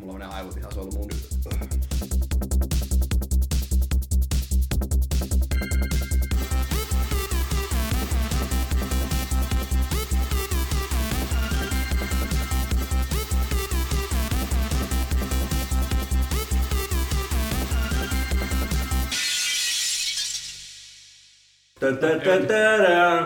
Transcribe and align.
Mulla 0.00 0.12
menee 0.12 0.28
aivot 0.28 0.56
ihan 0.56 0.74
solmuun 0.74 1.08
nyt. 1.08 1.28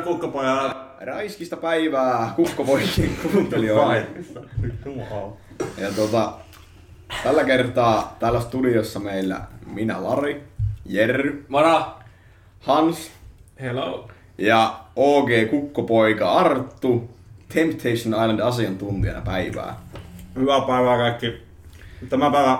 Kukkapojat. 0.04 0.76
Raiskista 1.00 1.56
päivää 1.56 2.32
kukkopoikien 2.36 3.16
kuuntelijoille. 3.22 4.06
Ja 5.78 5.92
tota, 5.96 6.32
tällä 7.24 7.44
kertaa 7.44 8.16
täällä 8.20 8.40
studiossa 8.40 9.00
meillä 9.00 9.40
minä 9.66 10.04
Lari, 10.04 10.42
Jerry, 10.86 11.44
Mara! 11.48 11.98
Hans 12.60 13.10
Hello! 13.60 14.08
ja 14.38 14.80
OG 14.96 15.28
Kukkopoika 15.50 16.32
Arttu, 16.32 17.10
Temptation 17.54 18.14
Island 18.22 18.40
asiantuntijana 18.40 19.20
päivää. 19.20 19.76
Hyvää 20.36 20.60
päivää 20.60 20.96
kaikki. 20.96 21.32
Tämä 22.08 22.30
päivä 22.30 22.58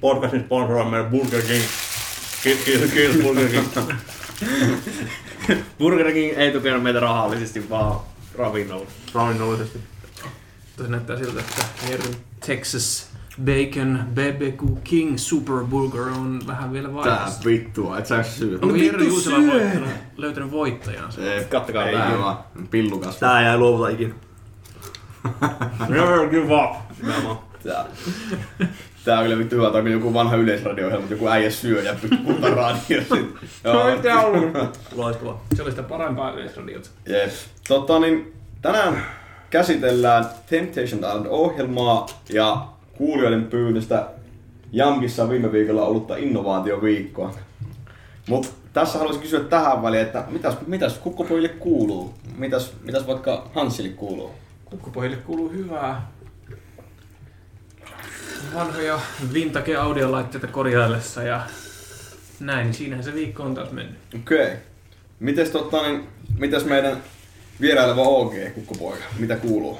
podcastin 0.00 0.44
sponsoroi 0.44 0.90
meidän 0.90 1.10
Burger 1.10 1.42
King. 1.42 1.64
Kiitos, 2.42 2.64
kiitos, 2.64 2.90
kiitos 2.90 3.16
Burger 3.22 3.48
King. 3.48 3.66
Burger 5.78 6.12
King 6.12 6.32
ei 6.36 6.52
tukenut 6.52 6.82
meitä 6.82 7.00
rahallisesti, 7.00 7.70
vaan 7.70 8.00
ravinnolla. 8.38 8.86
Ravinnollisesti. 9.14 9.78
Tuossa 10.76 10.90
näyttää 10.90 11.18
siltä, 11.18 11.40
että 11.40 11.64
Jerry 11.90 12.10
Texas 12.46 13.15
Bacon 13.44 14.04
BBQ 14.14 14.62
King 14.84 15.18
Super 15.18 15.64
Burger 15.64 16.02
on 16.02 16.40
vähän 16.46 16.72
vielä 16.72 16.88
Tää 16.88 16.94
vaiheessa. 16.94 17.44
vittua, 17.44 17.98
et 17.98 18.06
sä 18.06 18.22
syö. 18.22 18.58
Onko 18.62 18.76
Jerry 18.76 19.04
Juusila 19.06 19.38
voittanut, 19.52 19.88
löytänyt 20.16 20.50
voittajansa? 20.50 21.22
Ei, 21.22 21.44
Kattokaa 21.44 21.84
ei 21.88 21.96
tää. 21.96 22.18
vaan, 22.18 22.38
pillukas. 22.70 23.16
Tää 23.16 23.52
ei 23.52 23.58
luovuta 23.58 23.88
ikinä. 23.88 24.14
Never 25.88 26.28
give 26.28 26.54
up. 26.54 26.72
Tää. 27.62 27.84
Tää 29.04 29.18
on 29.18 29.24
kyllä 29.24 29.38
vittu 29.38 29.56
hyvä, 29.56 29.70
tää 29.70 29.78
on 29.78 29.84
kyllä 29.84 29.96
joku 29.96 30.14
vanha 30.14 30.36
yleisradio-ohjelma, 30.36 31.00
mutta 31.00 31.14
joku 31.14 31.28
äijä 31.28 31.50
syö 31.50 31.82
ja 31.82 31.94
puhutaan 32.24 32.52
radiossa. 32.52 33.16
Joo. 33.64 34.52
Loistavaa. 34.94 35.42
Se 35.54 35.62
oli 35.62 35.70
sitä 35.70 35.82
parempaa 35.82 36.32
yleisradiota. 36.32 36.88
Jep. 37.08 37.30
Tota 37.68 37.98
niin, 37.98 38.32
tänään 38.62 39.02
käsitellään 39.50 40.24
Temptation 40.50 41.00
Island-ohjelmaa 41.00 42.06
ja 42.28 42.66
kuulijoiden 42.98 43.44
pyynnöstä 43.44 44.06
Jamkissa 44.72 45.28
viime 45.28 45.52
viikolla 45.52 45.84
ollutta 45.84 46.16
innovaatioviikkoa. 46.16 47.34
Mut 48.28 48.54
tässä 48.72 48.98
haluaisin 48.98 49.22
kysyä 49.22 49.40
tähän 49.40 49.82
väliin, 49.82 50.02
että 50.02 50.24
mitäs, 50.30 50.54
mitäs 50.66 50.98
kukkopojille 50.98 51.48
kuuluu? 51.48 52.14
Mitäs, 52.36 52.72
mitäs 52.82 53.06
vaikka 53.06 53.50
Hansille 53.54 53.90
kuuluu? 53.90 54.30
Kukkupojille 54.64 55.16
kuuluu 55.16 55.50
hyvää 55.50 56.06
vanhoja 58.54 59.00
vintage 59.32 59.76
audiolaitteita 59.76 60.46
korjaillessa 60.46 61.22
ja 61.22 61.40
näin, 62.40 62.74
siinähän 62.74 63.04
se 63.04 63.14
viikko 63.14 63.42
on 63.42 63.54
taas 63.54 63.70
mennyt. 63.70 63.98
Okei. 64.14 64.46
Okay. 64.46 64.56
Mites, 65.20 65.50
tota, 65.50 65.82
niin, 65.82 66.08
mitäs 66.38 66.64
meidän 66.64 67.02
vieraileva 67.60 68.02
OG 68.02 68.34
kukkopoika? 68.54 69.04
Mitä 69.18 69.36
kuuluu? 69.36 69.78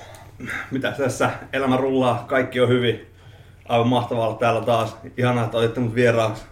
Mitä 0.71 0.93
tässä? 0.93 1.31
Elämä 1.53 1.77
rullaa, 1.77 2.25
kaikki 2.29 2.61
on 2.61 2.69
hyvin. 2.69 3.07
Aivan 3.69 3.89
mahtavaa 3.89 4.29
olla 4.29 4.39
täällä 4.39 4.61
taas. 4.61 4.97
Ihanaa, 5.17 5.45
että 5.45 5.57
otitte 5.57 5.81
mut 5.81 5.95
vieraaksi. 5.95 6.45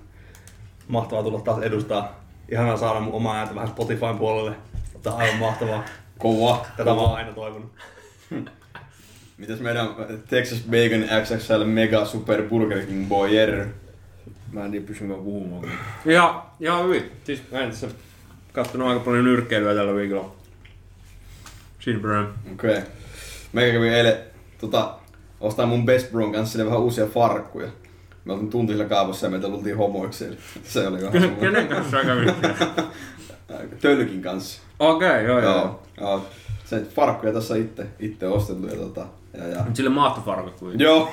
Mahtavaa 0.89 1.23
tulla 1.23 1.41
taas 1.41 1.63
edustaa. 1.63 2.25
Ihanaa 2.49 2.77
saada 2.77 3.01
mun 3.01 3.15
omaa 3.15 3.37
ääntä 3.37 3.55
vähän 3.55 3.69
Spotifyn 3.69 4.19
puolelle. 4.19 4.57
Tämä 5.03 5.17
on 5.17 5.23
aivan 5.23 5.39
mahtavaa. 5.39 5.85
Kova. 6.19 6.67
Tätä 6.77 6.91
mä 6.91 7.01
oon 7.01 7.15
aina 7.15 7.33
toivonut. 7.33 7.73
Mitäs 9.37 9.61
meidän 9.61 9.89
Texas 10.29 10.63
Bacon 10.71 11.23
XXL 11.25 11.65
Mega 11.65 12.05
Super 12.05 12.43
Burger 12.43 12.87
King 12.87 13.09
Boy 13.09 13.29
Jerry? 13.29 13.75
Mä 14.53 14.65
en 14.65 14.71
tiedä 14.71 14.87
pystyn 14.87 15.09
puhumaan. 15.09 15.69
Ja, 16.05 16.45
ihan 16.61 16.85
hyvin. 16.85 17.13
Siis 17.25 17.43
mä 17.53 17.59
en 17.59 17.71
tässä 17.71 17.89
kattonut 18.53 18.89
aika 18.89 19.01
paljon 19.01 19.25
nyrkkeilyä 19.25 19.75
tällä 19.75 19.95
viikolla. 19.95 20.33
Siinä. 21.81 21.99
Okei. 22.53 22.79
Okay. 22.79 22.83
Meikä 23.55 23.73
kävi 23.73 23.89
eilen 23.89 24.17
tota, 24.61 24.95
ostaa 25.41 25.67
mun 25.67 25.85
Best 25.87 26.11
Bron 26.11 26.33
kanssa 26.33 26.53
sille 26.53 26.67
vähän 26.67 26.81
uusia 26.81 27.07
farkkuja. 27.07 27.69
Me 28.25 28.33
oltiin 28.33 28.51
tunti 28.51 28.73
sillä 28.73 28.85
kaavossa 28.85 29.27
ja 29.27 29.31
meitä 29.31 29.49
luultiin 29.49 29.77
homoiksi. 29.77 30.25
eli 30.25 30.37
Se 30.65 30.89
oli 30.89 31.03
vähän 31.03 31.13
semmoinen. 31.13 31.53
Kenen 31.53 31.69
kanssa 31.69 31.91
sä 31.91 32.05
kävit? 32.05 32.35
Tölkin 33.81 34.23
kanssa. 34.23 34.63
Okei, 34.79 35.09
okay, 35.09 35.23
joo, 35.23 35.41
joo. 35.41 35.53
Joo. 35.53 35.81
joo. 36.01 36.27
Se 36.65 36.81
farkkuja 36.81 37.33
tässä 37.33 37.57
itse, 37.57 37.87
itse 37.99 38.29
osteltu 38.29 38.67
ja 38.67 38.77
tota. 38.77 39.07
Ja, 39.39 39.49
ja. 39.49 39.63
Mut 39.65 39.77
sille 39.77 39.91
maattofarkut 39.91 40.55
kuin. 40.55 40.81
Joo. 40.81 41.09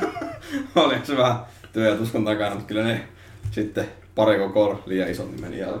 oli 0.74 0.94
se 1.02 1.16
vähän 1.16 1.36
työ 1.72 1.90
ja 1.90 1.96
tuskon 1.96 2.24
takana, 2.24 2.50
mutta 2.50 2.66
kyllä 2.66 2.84
ne 2.84 3.08
sitten 3.50 3.88
pari 4.14 4.38
koko 4.38 4.82
liian 4.86 5.10
isot 5.10 5.30
niin 5.30 5.40
meni 5.40 5.62
alle. 5.62 5.80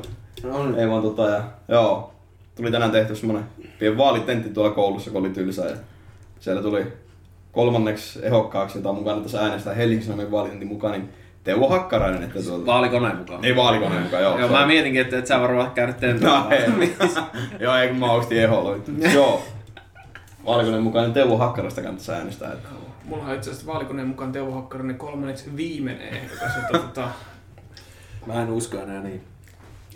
Ei 0.76 0.88
vaan 0.88 1.02
tota 1.02 1.28
ja 1.28 1.44
joo. 1.68 2.15
Tuli 2.56 2.70
tänään 2.70 2.90
tehty 2.90 3.14
semmonen 3.16 3.44
pieni 3.78 3.98
vaalitentti 3.98 4.48
tuolla 4.48 4.70
koulussa, 4.70 5.10
kun 5.10 5.20
oli 5.20 5.30
tylsä 5.30 5.64
ja 5.64 5.76
siellä 6.40 6.62
tuli 6.62 6.86
kolmanneksi 7.52 8.18
ehokkaaksi, 8.22 8.78
jota 8.78 8.92
mukaan 8.92 9.22
tässä 9.22 9.40
äänestää 9.42 9.74
Helsingin 9.74 10.06
Sanomien 10.06 10.30
vaalitentin 10.30 10.68
mukaan, 10.68 10.92
niin 10.92 11.08
Teuvo 11.44 11.68
Hakkarainen, 11.68 12.22
että 12.22 12.42
tuolta... 12.42 12.66
Vaalikoneen 12.66 13.16
mukaan. 13.16 13.44
Ei 13.44 13.56
vaalikoneen 13.56 14.02
mukaan, 14.02 14.22
joo. 14.22 14.38
Joo, 14.38 14.48
mä 14.48 14.66
mietinkin, 14.66 15.00
että 15.00 15.18
et 15.18 15.26
sä 15.26 15.40
varmaan 15.40 15.70
käynyt 15.70 15.96
No, 16.00 16.08
tentoilla. 16.08 16.50
ei. 16.50 16.96
Joo, 17.60 17.76
ei 17.76 17.88
kun 17.88 17.96
mä 17.96 18.12
ostin 18.12 18.38
eholla. 18.38 18.76
Joo. 19.14 19.42
Vaalikoneen 20.46 20.82
mukaan 20.82 21.04
niin 21.04 21.14
Teuvo 21.14 21.36
Hakkarasta 21.36 21.82
kannattaisi 21.82 22.12
äänestää. 22.12 22.52
Että... 22.52 22.68
Mulla 23.04 23.24
on 23.24 23.34
itse 23.34 23.50
asiassa 23.50 23.72
vaalikoneen 23.72 24.08
mukaan 24.08 24.32
Teuvo 24.32 24.52
Hakkarainen 24.52 24.98
kolmanneksi 24.98 25.56
viimeinen 25.56 26.08
ehdokas. 26.08 26.56
Että 26.56 26.78
tota, 26.78 27.08
Mä 28.26 28.42
en 28.42 28.50
usko 28.50 28.78
enää 28.78 29.02
niin 29.02 29.22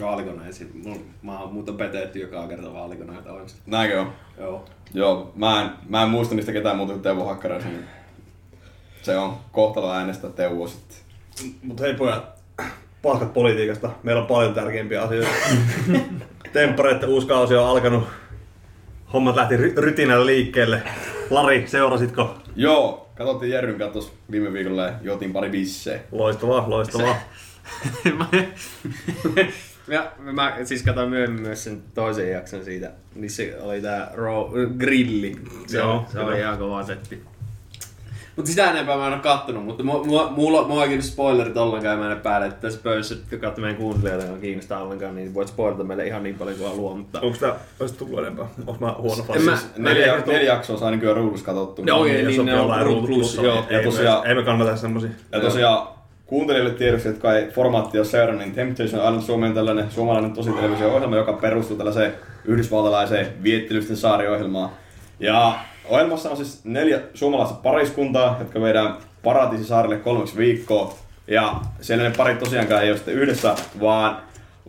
vaalikoneisiin. 0.01 0.71
Mun- 0.85 1.05
Mä 1.23 1.39
oon 1.41 1.53
muuten 1.53 1.77
petetty 1.77 2.19
joka 2.19 2.47
kerta 2.49 2.73
vaalikoneita 2.73 3.33
on. 3.33 3.47
Näinkö 3.67 4.01
on? 4.01 4.13
Joo. 4.39 4.65
Joo, 4.95 5.33
mä 5.37 5.63
en, 5.63 5.71
mä 5.89 6.03
en 6.03 6.09
muista 6.09 6.35
niistä 6.35 6.53
ketään 6.53 6.77
muuta 6.77 6.93
kuin 6.93 7.03
Teuvo 7.03 7.25
Hakkaraisen. 7.25 7.73
niin 7.73 7.85
Se 9.03 9.19
on 9.19 9.37
kohtalo 9.53 9.93
äänestää 9.93 10.31
Teuvo 10.31 10.67
sitten. 10.69 10.97
Mut 11.63 11.81
hei 11.81 11.95
pojat, 11.95 12.25
paskat 13.03 13.33
politiikasta. 13.35 13.91
Meillä 14.03 14.21
on 14.21 14.27
paljon 14.29 14.55
tärkeimpiä 14.55 15.03
asioita. 15.03 15.31
Temppareiden 16.53 17.09
uusi 17.09 17.27
kausi 17.27 17.55
on 17.55 17.67
alkanut. 17.69 18.05
Hommat 19.13 19.37
lähti 19.37 19.57
ry- 19.57 19.75
rytinällä 19.77 20.27
liikkeelle. 20.27 20.83
Lari, 21.31 21.65
seurasitko? 21.69 22.35
Joo, 22.57 23.09
katsottiin 23.15 23.53
Jerryn 23.53 23.79
katos 23.79 24.13
viime 24.31 24.53
viikolla 24.53 24.83
ja 24.83 24.93
juotiin 25.03 25.33
pari 25.33 25.51
bisseä. 25.51 26.01
Loistavaa, 26.13 26.71
loistavaa. 26.71 27.17
Ja 29.91 30.13
mä 30.33 30.57
siis 30.65 30.83
katsoin 30.83 31.11
myöhemmin 31.11 31.43
myös 31.43 31.65
sen 31.65 31.83
toisen 31.95 32.31
jakson 32.31 32.65
siitä, 32.65 32.91
missä 33.15 33.43
oli 33.61 33.81
tää 33.81 34.11
raw, 34.15 34.45
grilli. 34.79 35.37
Se, 35.67 35.79
Joo, 35.79 36.05
se 36.13 36.19
oli 36.21 36.39
ihan 36.39 36.59
kova 36.59 36.83
setti. 36.83 37.23
Mut 38.37 38.47
sitä 38.47 38.71
enempää 38.71 38.97
mä 38.97 39.07
en 39.07 39.13
oo 39.13 39.19
kattonut, 39.19 39.65
mutta 39.65 39.83
mua, 39.85 40.05
mua, 40.05 40.31
mulla, 40.31 40.69
mua 40.69 40.85
ei 40.85 41.03
spoilerit 41.03 41.57
ollenkaan 41.57 41.99
mä 41.99 42.13
en 42.13 42.21
päälle, 42.21 42.47
että 42.47 42.61
tässä 42.61 42.81
pöydässä, 42.83 43.15
jotka 43.15 43.37
katsoo 43.47 43.63
meidän 43.63 43.81
kuuntelijoita, 43.81 44.27
ei 44.35 44.41
kiinnostaa 44.41 44.83
ollenkaan, 44.83 45.15
niin 45.15 45.35
voit 45.35 45.49
spoilata 45.49 45.85
meille 45.85 46.07
ihan 46.07 46.23
niin 46.23 46.35
paljon 46.35 46.57
kuin 46.57 46.69
haluaa, 46.71 46.97
mutta... 46.97 47.21
Onko 47.21 47.39
tää 47.41 47.55
olisi 47.81 47.95
tullut 47.95 48.19
enempää? 48.19 48.47
Onko 48.67 48.87
mä 48.87 48.95
huono 48.99 49.23
fani? 49.23 49.41
mä- 49.45 49.57
Siis- 49.57 49.77
Neljä, 49.77 50.23
neljä 50.27 50.53
jaksoa 50.53 50.77
saa 50.79 50.91
nykyään 50.91 51.17
ruudussa 51.17 51.47
katsottu. 51.47 51.83
Joo, 51.87 52.07
jos 52.07 52.17
niin 52.17 52.37
sopii 52.37 52.45
ne 52.53 52.55
on 52.55 52.65
olla 52.65 52.83
Ruud 52.83 52.97
Ruud 52.97 53.07
Plus, 53.07 53.35
joo. 53.35 53.55
niin 53.55 53.65
Ja 53.71 53.83
tosiaan- 53.83 54.27
ei 54.27 54.35
me 54.35 54.43
kannata 54.43 54.77
semmosia. 54.77 55.11
Ja 55.33 55.41
tosiaan 55.41 55.89
kuuntelijoille 56.31 56.75
tiedoksi, 56.75 57.09
jotka 57.09 57.37
ei 57.37 57.51
formaattia 57.51 58.05
seurannut, 58.05 58.45
niin 58.45 58.55
Temptation 58.55 59.03
Island 59.03 59.23
Suomi 59.23 59.47
on 59.47 59.55
tällainen 59.55 59.91
suomalainen 59.91 60.33
tositelevisio-ohjelma, 60.33 61.17
joka 61.17 61.33
perustuu 61.33 61.77
tällaiseen 61.77 62.15
yhdysvaltalaiseen 62.45 63.27
viettelysten 63.43 63.97
saariohjelmaan. 63.97 64.71
Ja 65.21 65.55
ohjelmassa 65.89 66.31
on 66.31 66.37
siis 66.37 66.65
neljä 66.65 67.01
suomalaista 67.15 67.55
pariskuntaa, 67.55 68.37
jotka 68.39 68.61
viedään 68.61 68.95
Paratiisisaarelle 69.23 69.97
kolmeksi 69.97 70.37
viikkoa. 70.37 70.95
Ja 71.27 71.61
siellä 71.81 72.05
ne 72.09 72.15
parit 72.17 72.39
tosiaankaan 72.39 72.83
ei 72.83 72.91
ole 72.91 72.97
sitten 72.97 73.15
yhdessä, 73.15 73.55
vaan 73.81 74.17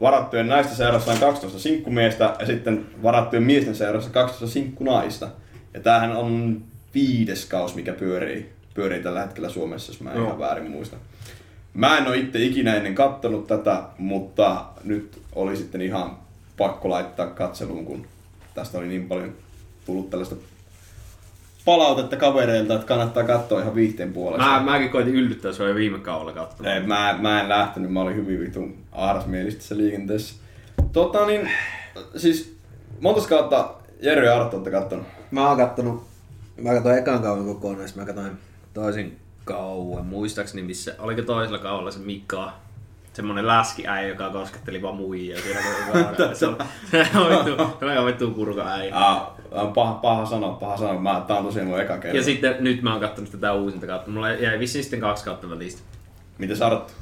varattujen 0.02 0.48
naisten 0.48 0.76
seurassa 0.76 1.12
on 1.12 1.18
12 1.18 1.60
sinkkumiestä 1.60 2.36
ja 2.40 2.46
sitten 2.46 2.86
varattujen 3.04 3.44
miesten 3.44 3.76
seurassa 3.76 4.10
12 4.10 4.48
sinkkunaista. 4.48 5.28
Ja 5.74 5.80
tämähän 5.80 6.16
on 6.16 6.62
viides 6.94 7.46
kaus, 7.46 7.76
mikä 7.76 7.94
pyörii, 7.94 8.50
pyörii 8.74 9.04
tällä 9.04 9.22
hetkellä 9.22 9.50
Suomessa, 9.50 9.92
jos 9.92 10.02
mä 10.02 10.12
en 10.12 10.24
ihan 10.24 10.40
väärin 10.40 10.72
muista. 10.72 10.98
Mä 11.74 11.98
en 11.98 12.08
ole 12.08 12.18
itse 12.18 12.40
ikinä 12.40 12.76
ennen 12.76 12.96
kattonut 12.96 13.48
tätä, 13.48 13.84
mutta 13.98 14.66
nyt 14.84 15.22
oli 15.36 15.58
sitten 15.58 15.82
ihan 15.82 16.18
pakko 16.58 16.90
laittaa 16.90 17.28
katseluun, 17.28 17.86
kun 17.86 18.08
tästä 18.54 18.78
oli 18.78 18.88
niin 18.88 19.08
paljon 19.08 19.34
tullut 19.86 20.10
tällaista 20.10 20.36
palautetta 21.66 22.16
kavereilta, 22.16 22.74
että 22.74 22.88
kannattaa 22.88 23.24
katsoa 23.24 23.62
ihan 23.62 23.76
viihteen 23.76 24.14
puolesta. 24.14 24.48
Mä, 24.48 24.72
mäkin 24.72 24.90
koitin 24.90 25.16
yllyttää 25.16 25.54
sua 25.54 25.68
jo 25.68 25.76
viime 25.76 26.00
kaudella 26.00 26.34
katsomaan. 26.34 26.76
Ei, 26.76 26.88
mä, 26.88 27.18
mä 27.22 27.42
en 27.42 27.50
lähtenyt, 27.50 27.92
mä 27.92 28.02
olin 28.02 28.16
hyvin 28.16 28.40
vitun 28.40 28.78
ahdasmielistä 28.92 29.78
liikenteessä. 29.78 30.36
Tota 30.92 31.26
niin, 31.26 31.50
siis 32.16 32.58
monta 33.02 33.28
kautta 33.28 33.74
Jere 34.02 34.26
ja 34.26 34.36
Arttu 34.42 34.56
olette 34.56 34.72
kattonut? 34.72 35.06
Mä 35.32 35.48
oon 35.48 35.58
kattonut, 35.58 36.04
mä 36.62 36.74
katsoin 36.74 36.98
ekan 36.98 37.22
kauden 37.22 37.46
kokonaan, 37.46 37.90
mä 37.96 38.06
katsoin 38.06 38.32
toisin 38.74 39.21
kauan. 39.46 40.06
Muistaakseni 40.06 40.62
missä, 40.62 40.96
oliko 41.00 41.22
toisella 41.22 41.60
kaudella 41.60 41.92
se 41.92 42.00
Mika, 42.00 42.54
semmonen 43.14 43.48
läskiäijä, 43.48 44.08
joka 44.08 44.30
kosketteli 44.30 44.82
vaan 44.82 44.96
muijia. 44.96 45.38
Se 46.34 46.48
on 46.48 46.58
aika 47.90 48.06
vittu 48.06 48.32
kurka 48.32 48.68
äijä. 48.68 48.96
Ah, 48.96 49.32
ah, 49.52 49.74
paha, 49.74 49.94
paha 49.94 50.26
sanoa, 50.26 50.54
paha 50.54 50.78
sanoa. 50.78 51.02
Mä, 51.02 51.24
tää 51.28 51.38
on 51.38 51.46
tosiaan 51.46 51.68
mun 51.68 51.82
eka 51.82 51.98
kerta. 51.98 52.18
Ja 52.18 52.24
sitten 52.24 52.56
nyt 52.60 52.82
mä 52.82 52.92
oon 52.92 53.02
kattonut 53.02 53.32
tätä 53.32 53.54
uusinta 53.54 53.88
kautta. 53.88 54.12
Mulla 54.12 54.32
jäi 54.32 54.60
vissiin 54.60 54.84
sitten 54.84 55.00
kaksi 55.00 55.26
kautta 55.26 55.50
välistä. 55.50 55.82
Miten 56.38 56.64
Arttu? 56.64 56.94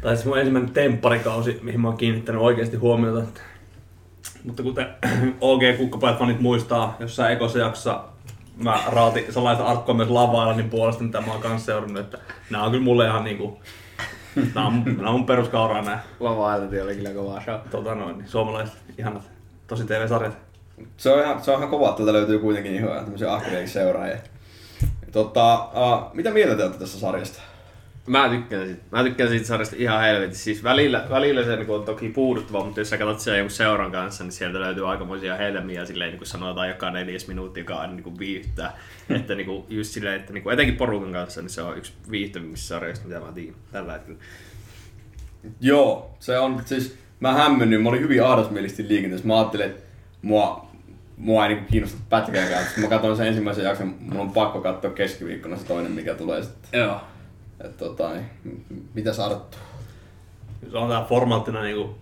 Tai 0.00 0.16
siis 0.16 0.26
mun 0.26 0.38
ensimmäinen 0.38 0.72
tempparikausi, 0.72 1.58
mihin 1.62 1.80
mä 1.80 1.88
oon 1.88 1.96
kiinnittänyt 1.96 2.42
oikeasti 2.42 2.76
huomiota. 2.76 3.22
Mutta 4.44 4.62
kuten 4.62 4.86
OG 5.40 5.62
Kukkapajat 5.76 6.18
fanit 6.18 6.40
muistaa, 6.40 6.96
jossain 7.00 7.32
ekossa 7.32 7.58
jaksossa 7.58 8.04
mä 8.58 8.82
raatin 8.86 9.32
sellaista 9.32 9.64
arkkoa 9.64 9.94
myös 9.94 10.08
Lava-Islandin 10.08 10.70
puolesta, 10.70 11.04
mitä 11.04 11.20
mä 11.20 11.32
oon 11.32 11.42
kanssa 11.42 11.66
seurannut, 11.66 12.00
että 12.00 12.18
nämä 12.50 12.64
on 12.64 12.70
kyllä 12.70 12.84
mulle 12.84 13.06
ihan 13.06 13.24
niinku, 13.24 13.60
nämä 14.54 14.66
on, 14.66 14.82
nämä 14.84 15.08
on 15.08 15.14
mun 15.14 15.26
peruskauraa 15.26 15.82
nämä 15.82 16.00
Lava 16.20 16.54
oli 16.54 16.94
kyllä 16.94 17.10
kova 17.10 17.40
show. 17.40 17.60
tota 17.70 17.94
noin, 17.94 18.18
niin 18.18 18.28
suomalaiset 18.28 18.76
ihanat 18.98 19.22
tosi 19.66 19.84
TV-sarjat. 19.84 20.36
Se 20.96 21.10
on 21.10 21.20
ihan, 21.20 21.42
se 21.42 21.50
on 21.50 21.58
ihan 21.58 21.70
kova, 21.70 21.88
että 21.88 21.96
täältä 21.96 22.12
löytyy 22.12 22.38
kuitenkin 22.38 22.74
ihan 22.74 23.00
tämmöisiä 23.00 23.32
ahkereiksi 23.32 23.72
seuraajia. 23.72 24.18
Tota, 25.12 25.54
uh, 25.64 26.14
mitä 26.14 26.30
mieltä 26.30 26.56
te 26.56 26.62
olette 26.62 26.78
tästä 26.78 26.98
sarjasta? 26.98 27.42
Mä 28.08 28.28
tykkään 28.28 28.66
siitä. 28.66 28.82
Mä 28.90 29.02
tykkään 29.02 29.30
siitä 29.30 29.46
sarjasta 29.46 29.76
ihan 29.78 30.00
helvetissä. 30.00 30.44
Siis 30.44 30.64
välillä, 30.64 31.06
välillä 31.10 31.44
se 31.44 31.56
niin 31.56 31.70
on 31.70 31.84
toki 31.84 32.08
puuduttava, 32.08 32.64
mutta 32.64 32.80
jos 32.80 32.90
sä 32.90 32.98
katsot 32.98 33.20
sen 33.20 33.38
jonkun 33.38 33.50
seuran 33.50 33.92
kanssa, 33.92 34.24
niin 34.24 34.32
sieltä 34.32 34.60
löytyy 34.60 34.90
aikamoisia 34.90 35.36
helmiä 35.36 35.84
silleen, 35.84 36.10
niin 36.10 36.18
kuin 36.18 36.28
sanotaan 36.28 36.68
joka 36.68 36.90
neljäs 36.90 37.28
minuutti, 37.28 37.60
joka 37.60 37.76
aina 37.76 37.92
niin 37.92 38.04
kuin 38.04 38.18
viihdyttää. 38.18 38.78
että 39.20 39.34
niin 39.34 39.46
kuin, 39.46 39.64
just 39.68 39.90
silleen, 39.90 40.20
että 40.20 40.32
niin 40.32 40.42
kuin, 40.42 40.54
etenkin 40.54 40.76
porukan 40.76 41.12
kanssa, 41.12 41.40
niin 41.40 41.50
se 41.50 41.62
on 41.62 41.78
yksi 41.78 41.92
viihtyvimmistä 42.10 42.66
sarjoista, 42.66 43.08
mitä 43.08 43.20
mä 43.20 43.32
tiedän 43.32 43.54
tällä 43.72 43.92
hetkellä. 43.92 44.18
Joo, 45.60 46.16
se 46.20 46.38
on 46.38 46.62
siis, 46.64 46.98
mä 47.20 47.32
hämmennyin, 47.32 47.82
mä 47.82 47.88
olin 47.88 48.00
hyvin 48.00 48.24
ahdasmielisesti 48.24 48.88
liikenteessä. 48.88 49.26
Mä 49.26 49.38
ajattelin, 49.38 49.66
että 49.66 49.82
mua, 50.22 50.68
mua 51.16 51.46
ei 51.46 51.48
niinku 51.48 51.70
kiinnosta 51.70 51.98
pätkääkään. 52.08 52.64
Sitten 52.64 52.84
mä 52.84 52.90
katson 52.90 53.16
sen 53.16 53.26
ensimmäisen 53.26 53.64
jakson, 53.64 53.94
mun 54.00 54.20
on 54.20 54.30
pakko 54.30 54.60
katsoa 54.60 54.90
keskiviikkona 54.90 55.56
se 55.56 55.66
toinen, 55.66 55.92
mikä 55.92 56.14
tulee 56.14 56.42
sitten. 56.42 56.80
Joo. 56.80 57.00
Et 57.64 57.76
tota, 57.76 58.10
niin, 58.14 58.64
mitä 58.94 59.10
Arttu? 59.24 59.58
Se 60.70 60.78
on 60.78 60.88
tää 60.88 61.04
formaattina 61.04 61.62
niinku 61.62 61.98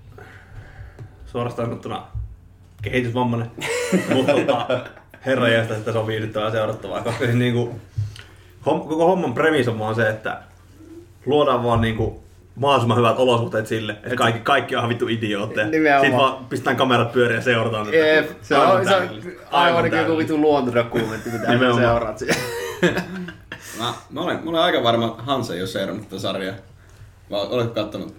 suorastaan 1.26 1.69
sanottuna 1.69 2.06
kehitysvammainen, 2.82 3.50
mutta 4.14 4.32
tota, 4.32 4.67
herra 5.26 5.49
jästä, 5.49 5.76
että 5.76 5.93
se 5.93 5.99
on 5.99 6.06
viihdyttävää 6.06 6.50
seurattavaa, 6.50 7.03
koska 7.03 7.25
siis 7.25 7.37
niinku, 7.37 7.81
hom, 8.67 8.81
koko 8.81 9.06
homman 9.06 9.35
premis 9.35 9.69
on 9.69 9.79
vaan 9.79 9.94
se, 9.94 10.08
että 10.08 10.41
luodaan 11.26 11.64
vaan 11.64 11.81
niinku 11.81 12.23
mahdollisimman 12.56 12.99
hyvät 12.99 13.19
olosuhteet 13.19 13.67
sille, 13.67 13.93
että 13.93 14.17
kaikki, 14.17 14.41
kaikki 14.41 14.76
on 14.76 14.88
vittu 14.88 15.09
idiootteja. 15.09 15.67
Nimenomaan. 15.67 16.00
Sitten 16.05 16.20
vaan 16.20 16.44
pistetään 16.44 16.76
kamerat 16.76 17.12
pyöriä 17.12 17.37
ja 17.37 17.43
seurataan. 17.43 17.87
että 17.87 17.97
Jep, 17.97 18.31
se 18.43 18.56
on, 18.56 18.87
se 18.87 18.94
on 18.94 19.00
täydellistä. 19.00 19.31
aivan 19.50 19.85
niin 19.85 20.26
kuin 20.26 20.41
luontodokumentti, 20.41 21.31
mitä 21.31 21.50
Nimenomaan. 21.50 21.87
seuraat 21.87 22.19
siellä. 22.19 22.37
Mä, 23.78 23.94
mä, 24.11 24.20
olen, 24.20 24.37
mä 24.44 24.50
olen 24.50 24.62
aika 24.62 24.82
varma, 24.82 25.17
Hans 25.19 25.50
ei 25.50 25.61
ole 25.61 25.67
seurannut 25.67 26.08
tätä 26.08 26.23
sarjaa. 26.23 26.55
Oletko 27.31 27.75
kattonut, 27.75 28.14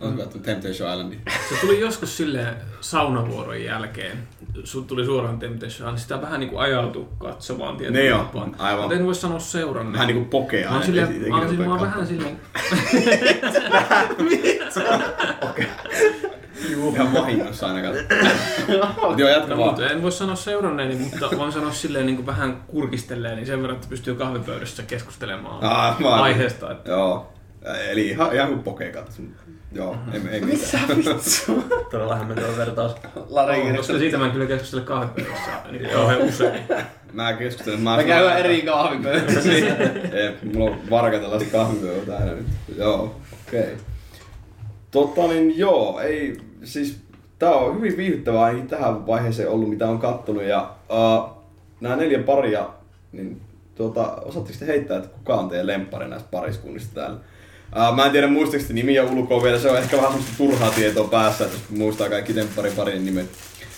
oletko 0.00 0.22
kattonut 0.22 0.44
Temptation 0.46 0.90
Islandia? 0.90 1.20
Se 1.48 1.54
tuli 1.60 1.80
joskus 1.80 2.16
silleen 2.16 2.54
saunavuoron 2.80 3.62
jälkeen. 3.62 4.28
Sun 4.64 4.84
tuli 4.84 5.04
suoraan 5.04 5.38
Temptation, 5.38 5.88
niin 5.88 5.98
sitä 5.98 6.22
vähän 6.22 6.40
niinku 6.40 6.58
ajautu 6.58 7.08
katsomaan 7.18 7.76
tietyllä 7.76 7.98
Niin 7.98 8.10
joo, 8.10 8.48
aivan. 8.58 8.80
Mutta 8.80 8.96
en 8.96 9.06
voi 9.06 9.14
sanoa 9.14 9.38
seuranneen. 9.38 9.92
Vähän 9.92 10.06
niinku 10.06 10.24
pokea. 10.24 10.68
Mä 10.68 10.74
oon 10.76 10.84
silleen, 10.84 11.28
mä 11.28 11.36
oon, 11.36 11.48
silleen, 11.48 11.68
mä 11.68 11.74
oon 11.74 11.82
vähän 11.86 12.06
silleen, 12.06 12.40
Ihan 16.94 17.14
vahingossa 17.14 17.66
aina 17.66 17.88
katsoa. 17.88 19.14
Joo, 19.18 19.28
jatka 19.30 19.54
no, 19.54 19.58
vaan. 19.58 19.68
mutta 19.68 19.90
en 19.90 20.02
voi 20.02 20.12
sanoa 20.12 20.34
seuranneeni, 20.36 20.94
mutta 20.94 21.30
voin 21.38 21.52
sanoa 21.52 21.72
silleen 21.72 22.06
niin 22.06 22.16
kuin 22.16 22.26
vähän 22.26 22.62
kurkistelleen, 22.66 23.36
niin 23.36 23.46
sen 23.46 23.62
verran, 23.62 23.76
että 23.76 23.88
pystyy 23.90 24.14
kahvipöydässä 24.14 24.82
keskustelemaan 24.82 25.64
Ah, 25.64 26.00
mä 26.00 26.14
aiheesta. 26.14 26.70
Että 26.72 26.90
Joo. 26.90 27.32
Eli 27.90 28.08
ihan, 28.08 28.34
ihan 28.34 28.48
kuin 28.48 28.62
pokee 28.62 28.92
katso. 28.92 29.22
Joo, 29.72 29.96
ei, 30.12 30.20
ei 30.30 30.40
mitään. 30.40 30.84
Todella 31.90 32.16
hämmentävä 32.16 32.56
vertaus. 32.56 32.92
Lari 33.28 33.76
koska 33.76 33.98
siitä 33.98 34.18
mä 34.18 34.26
en 34.26 34.30
kyllä 34.30 34.46
keskustele 34.46 34.82
kahvipöydässä 34.82 35.50
niin 35.70 35.90
kauhean 35.90 36.22
usein. 36.22 36.62
Mä 37.12 37.32
keskustelen. 37.32 37.80
Mä 37.80 37.96
Me 37.96 38.04
käydään 38.04 38.38
eri 38.38 38.62
kahvipöydässä. 38.62 39.50
Jep, 39.50 40.42
mulla 40.54 40.70
on 40.70 40.90
varka 40.90 41.18
tällaista 41.18 41.50
kahvipöydää 41.52 42.18
aina 42.18 42.32
nyt. 42.32 42.46
Joo, 42.76 43.16
okei. 43.48 43.60
Okay. 43.60 43.76
Totta 44.90 45.26
niin 45.26 45.58
joo, 45.58 46.00
ei, 46.00 46.36
siis 46.64 46.96
tää 47.38 47.50
on 47.50 47.76
hyvin 47.76 47.96
viihdyttävää 47.96 48.42
ainakin 48.42 48.68
tähän 48.68 49.06
vaiheeseen 49.06 49.48
ollut, 49.48 49.70
mitä 49.70 49.88
on 49.88 49.98
kattonut. 49.98 50.42
Ja 50.42 50.70
uh, 50.90 51.30
nämä 51.80 51.96
neljä 51.96 52.22
paria, 52.22 52.68
niin 53.12 53.40
tuota, 53.74 54.12
osaatteko 54.24 54.58
te 54.58 54.66
heittää, 54.66 54.96
että 54.96 55.08
kuka 55.08 55.34
on 55.34 55.48
teidän 55.48 55.66
lemppari 55.66 56.08
näistä 56.08 56.28
pariskunnista 56.30 56.94
täällä? 56.94 57.16
Uh, 57.90 57.96
mä 57.96 58.06
en 58.06 58.12
tiedä 58.12 58.26
muistaako 58.26 58.66
te 58.66 58.72
nimiä 58.72 59.04
ulkoa 59.04 59.42
vielä, 59.42 59.58
se 59.58 59.70
on 59.70 59.78
ehkä 59.78 59.96
vähän 59.96 60.12
semmoista 60.12 60.36
turhaa 60.38 60.70
tietoa 60.70 61.08
päässä, 61.08 61.44
että 61.44 61.56
jos 61.56 61.78
muistaa 61.78 62.08
kaikki 62.08 62.34
tempparin 62.34 62.72
parin 62.72 63.04
nimet. 63.04 63.30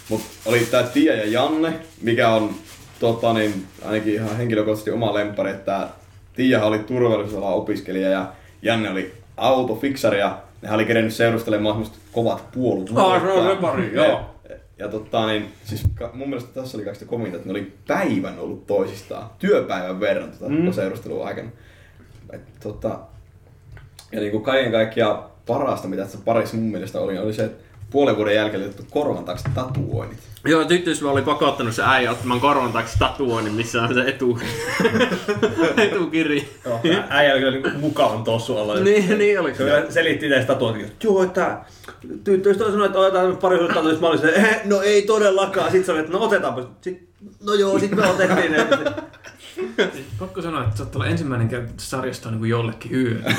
Mut 0.08 0.23
oli 0.46 0.58
tää 0.61 0.82
Tia 0.82 1.17
ja 1.17 1.26
Janne, 1.26 1.73
mikä 2.02 2.29
on 2.29 2.55
tota, 3.00 3.32
niin, 3.32 3.67
ainakin 3.84 4.14
ihan 4.14 4.37
henkilökohtaisesti 4.37 4.90
oma 4.90 5.14
lemppari, 5.14 5.50
että 5.50 5.88
Tiia 6.37 6.64
oli 6.64 6.79
turvallisuusalan 6.79 7.55
opiskelija 7.55 8.08
ja 8.08 8.32
Janne 8.62 8.90
oli 8.90 9.14
autofiksari 9.37 10.19
ja 10.19 10.38
nehän 10.62 10.75
oli 10.75 10.85
kerennyt 10.85 11.14
seurustelemaan 11.14 11.75
semmoista 11.75 11.99
kovat 12.12 12.53
puolut. 12.53 12.91
Ah, 12.94 13.23
se 13.23 13.29
on 13.29 13.56
se 13.56 13.61
pari, 13.61 13.94
joo. 13.94 14.06
Ja, 14.06 14.56
ja 14.79 14.88
tota, 14.88 15.26
niin, 15.26 15.53
siis 15.64 15.85
mun 16.12 16.29
mielestä 16.29 16.61
tässä 16.61 16.76
oli 16.76 16.85
kaikista 16.85 17.06
kominta, 17.06 17.37
että 17.37 17.49
ne 17.49 17.50
oli 17.50 17.73
päivän 17.87 18.38
ollut 18.38 18.67
toisistaan, 18.67 19.31
työpäivän 19.38 20.00
verran 20.00 20.31
tota, 20.31 20.49
mm. 20.49 20.73
seurustelun 20.73 21.26
aikana. 21.26 21.49
Et, 22.32 22.41
tota, 22.61 22.99
ja 24.13 24.20
niin 24.20 24.32
kuin 24.32 24.44
kaiken 24.44 24.72
kaikkiaan 24.72 25.25
parasta, 25.46 25.89
mitä 25.89 26.03
tässä 26.03 26.19
parissa 26.25 26.56
mun 26.56 26.70
mielestä 26.70 27.01
oli, 27.01 27.19
oli 27.19 27.32
se, 27.32 27.44
että 27.44 27.65
puolen 27.93 28.17
vuoden 28.17 28.34
jälkeen 28.34 28.63
laitettu 28.63 28.87
korvan 28.91 29.25
taakse 29.25 29.49
tatuoinnit. 29.55 30.19
Joo, 30.44 30.65
tyttöystävä 30.65 31.11
oli 31.11 31.22
pakottanut 31.22 31.75
se 31.75 31.82
äijä 31.87 32.11
ottamaan 32.11 32.41
korvan 32.41 32.72
taakse 32.72 32.99
tatuoinnin, 32.99 33.55
missä 33.55 33.82
on 33.82 33.94
se 33.94 34.01
etu, 34.06 34.39
etukirja. 35.77 36.43
Joo, 36.65 36.81
äijä 37.08 37.32
oli 37.32 37.41
kyllä 37.41 37.53
niinku 37.53 37.79
mukavan 37.79 38.25
tossu 38.25 38.58
alla. 38.58 38.81
niin, 38.81 39.19
niin 39.19 39.41
oli. 39.41 39.55
Se 39.55 39.65
vielä 39.65 39.91
selitti 39.91 40.27
itse 40.27 40.41
sitä 40.41 40.55
tuotakin, 40.55 40.87
että 40.87 41.06
joo, 41.06 41.22
että 41.22 41.58
tyttöystävä 42.25 42.70
sanoi, 42.70 42.87
että 42.87 42.99
otetaan 42.99 43.37
pari 43.37 43.58
hyvää 43.58 43.75
tatuista. 43.75 44.01
Mä 44.01 44.08
olin 44.08 44.20
se, 44.20 44.29
eh, 44.29 44.61
no 44.65 44.82
ei 44.82 45.03
todellakaan. 45.03 45.70
Sitten 45.70 45.87
se 45.87 45.93
oli, 45.93 46.01
että 46.01 46.13
no 46.13 46.19
otetaanpa. 46.22 46.63
Sitten, 46.81 47.08
no 47.46 47.55
joo, 47.55 47.79
sitten 47.79 47.99
me 47.99 48.06
otettiin 48.06 48.53
ne. 48.53 48.67
Pakko 50.19 50.43
sanoa, 50.43 50.65
että 50.65 50.77
saattaa 50.77 51.01
olla 51.01 51.11
ensimmäinen 51.11 51.49
kerta 51.49 51.72
sarjasta 51.77 52.29
on 52.29 52.41
niin 52.41 52.51
jollekin 52.51 52.91
hyöty. 52.91 53.22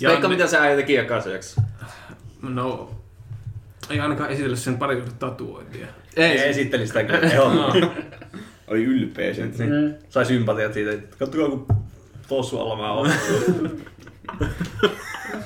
Ja 0.00 0.10
Veikka, 0.10 0.28
mitä 0.28 0.46
se 0.46 0.58
äijä 0.58 0.76
teki 0.76 0.94
jaksossa? 0.94 1.62
No, 2.42 2.90
ei 3.90 4.00
ainakaan 4.00 4.30
esitellä 4.30 4.56
sen 4.56 4.78
pari 4.78 4.96
vuotta 4.96 5.26
tatuointia. 5.26 5.86
Ei, 6.16 6.48
esitteli 6.48 6.86
sitä 6.86 7.04
kyllä. 7.04 7.28
Joo. 7.34 7.50
oli 8.68 8.84
ylpeä 8.84 9.34
siitä. 9.34 9.64
Niin. 9.64 9.94
Sai 10.08 10.26
sympatiat 10.26 10.72
siitä, 10.72 10.92
että 10.92 11.16
kattokaa 11.18 11.48
kun 11.48 11.66
tossu 12.28 12.60
alla 12.60 12.76
mä 12.76 12.92
oon. 12.92 13.10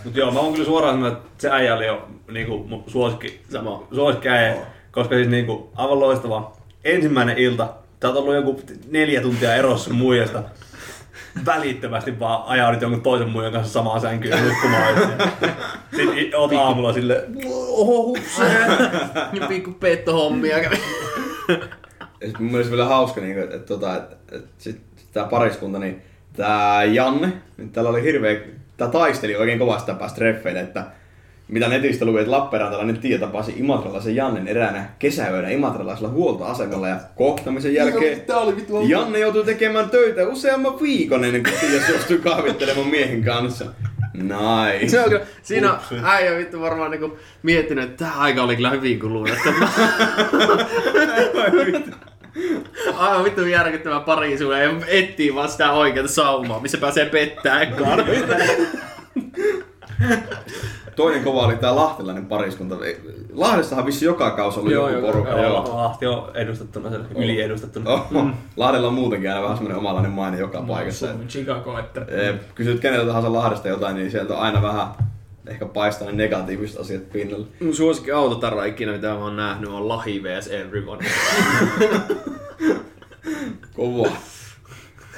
Mut 0.05 0.17
joo, 0.17 0.31
mä 0.31 0.41
oon 0.41 0.53
kyllä 0.53 0.65
suoraan 0.65 0.95
sanonut, 0.95 1.19
että 1.19 1.29
se 1.39 1.51
äijä 1.51 1.77
oli 1.77 1.87
jo 1.87 2.09
niinku 2.33 2.65
mun 2.69 2.85
suosikki, 2.87 3.41
Sama. 3.53 3.87
suosikki 3.95 4.29
äijä, 4.29 4.57
koska 4.91 5.15
siis 5.15 5.29
niinku 5.29 5.73
aivan 5.77 6.01
loistava. 6.01 6.57
Ensimmäinen 6.85 7.39
ilta, 7.39 7.75
sä 8.03 8.09
oot 8.09 8.17
ollut 8.17 8.35
joku 8.35 8.61
neljä 8.91 9.21
tuntia 9.21 9.55
erossa 9.55 9.93
muijasta. 9.93 10.43
Välittömästi 11.47 12.19
vaan 12.19 12.43
ajaudut 12.47 12.83
jonkun 12.83 13.03
toisen 13.03 13.29
muijan 13.29 13.53
kanssa 13.53 13.73
samaan 13.73 14.01
sänkyyn 14.01 14.49
nukkumaan. 14.49 14.95
Sitten 15.97 16.39
oot 16.39 16.53
aamulla 16.53 16.93
sille, 16.93 17.25
oho 17.69 18.03
hupsee. 18.03 18.67
Niin 19.33 19.47
pikku 19.49 19.73
peittohommia 19.73 20.61
kävi. 20.61 20.79
Ja 22.21 22.27
sit 22.27 22.39
mun 22.39 22.51
mielestä 22.51 22.71
vielä 22.71 22.85
hauska, 22.85 23.21
niin 23.21 23.39
että, 23.39 23.57
että, 23.57 23.67
tota, 23.67 23.97
että, 23.97 24.17
että 24.33 24.49
sit, 24.59 24.81
tää 25.13 25.25
pariskunta, 25.25 25.79
niin 25.79 26.03
tää 26.37 26.85
Janne, 26.85 27.33
niin 27.57 27.71
tällä 27.71 27.91
oli 27.91 28.03
hirveä, 28.03 28.41
tää 28.77 28.89
taisteli 28.89 29.37
oikein 29.37 29.59
kovasti 29.59 29.87
tää 29.87 29.95
päästä 29.95 30.17
treffeille, 30.17 30.61
että 30.61 30.85
mitä 31.53 31.69
netistä 31.69 32.05
luin, 32.05 32.19
että 32.19 32.31
Lappeenrantalainen 32.31 32.99
tie 32.99 33.19
tapasi 33.19 33.55
imatralaisen 33.57 34.17
Jannen 34.17 34.49
eräänä 34.49 34.85
kesäyönä 34.99 35.49
imatralaisella 35.49 36.09
huoltoasemalla 36.09 36.89
ja 36.89 36.97
kohtamisen 37.17 37.75
jälkeen 37.75 38.21
Tää 38.21 38.37
oli 38.37 38.57
vittu 38.57 38.81
Janne 38.81 39.19
joutui 39.19 39.45
tekemään 39.45 39.91
töitä 39.91 40.29
useamman 40.29 40.81
viikon 40.83 41.25
ennen 41.25 41.43
kuin 41.43 41.55
ties 41.61 41.87
suostui 41.87 42.19
kahvittelemaan 42.19 42.87
miehen 42.87 43.25
kanssa. 43.25 43.65
Nice. 44.15 44.89
Se 44.89 45.01
on 45.01 45.09
kyllä, 45.09 45.23
siinä 45.43 45.73
on 45.73 45.79
äijä 46.05 46.39
vittu 46.39 46.61
varmaan 46.61 46.91
niinku 46.91 47.19
miettinyt, 47.43 47.85
että 47.85 48.05
tämä 48.05 48.19
aika 48.19 48.43
oli 48.43 48.57
kyllä 48.57 48.71
hyvin 48.71 49.01
kulunut. 49.01 49.29
Että. 49.29 49.53
Aivan 52.97 53.25
vittu 53.25 53.47
järkyttävä 53.47 54.01
parisuhde 54.01 54.63
ja 54.63 54.71
etsii 54.87 55.35
vaan 55.35 55.49
sitä 55.49 55.73
oikeata 55.73 56.09
saumaa, 56.09 56.61
missä 56.61 56.79
pääsee 56.79 57.07
pettää 57.07 57.63
ekaan. 57.63 58.05
Toinen 60.97 61.25
kova 61.25 61.41
oli 61.47 61.57
tää 61.57 61.77
lahtelainen 61.77 62.27
pariskunta. 62.27 62.77
Lahdessahan 63.33 63.87
vissi 63.87 64.05
joka 64.05 64.31
kausi 64.31 64.61
Joo, 64.71 64.89
joku 64.89 65.07
porukka. 65.07 65.31
joo. 65.31 65.43
Joo. 65.43 65.77
Lahti 65.77 66.07
on 66.07 66.31
edustettuna, 66.37 66.89
siellä, 66.89 67.07
yliedustettuna. 67.17 67.91
Oho. 67.91 68.27
Lahdella 68.57 68.89
on 68.89 68.95
muutenkin 68.95 69.31
aina 69.31 69.43
vähän 69.43 69.57
semmonen 69.57 69.79
omalainen 69.79 70.11
maine 70.11 70.39
joka 70.39 70.61
paikassa. 70.63 71.07
Suomen 71.07 71.29
Chicago, 71.29 71.79
että 71.79 72.01
Eh, 72.09 72.35
Kysyt 72.55 72.81
keneltä 72.81 73.07
tahansa 73.07 73.33
Lahdesta 73.33 73.69
jotain, 73.69 73.97
niin 73.97 74.11
sieltä 74.11 74.35
on 74.35 74.41
aina 74.41 74.63
vähän 74.63 74.87
ehkä 75.47 75.67
paistaa 75.67 76.07
ne 76.07 76.13
negatiiviset 76.13 76.81
asiat 76.81 77.11
pinnalle. 77.13 77.47
Mun 77.61 77.75
suosikki 77.75 78.13
autotarra 78.13 78.65
ikinä, 78.65 78.93
mitä 78.93 79.09
mä 79.09 79.15
oon 79.15 79.37
nähnyt, 79.37 79.71
on 79.71 79.89
Lahi 79.89 80.23
vs. 80.23 80.49
Everyone. 80.49 81.05
Kova. 83.77 84.09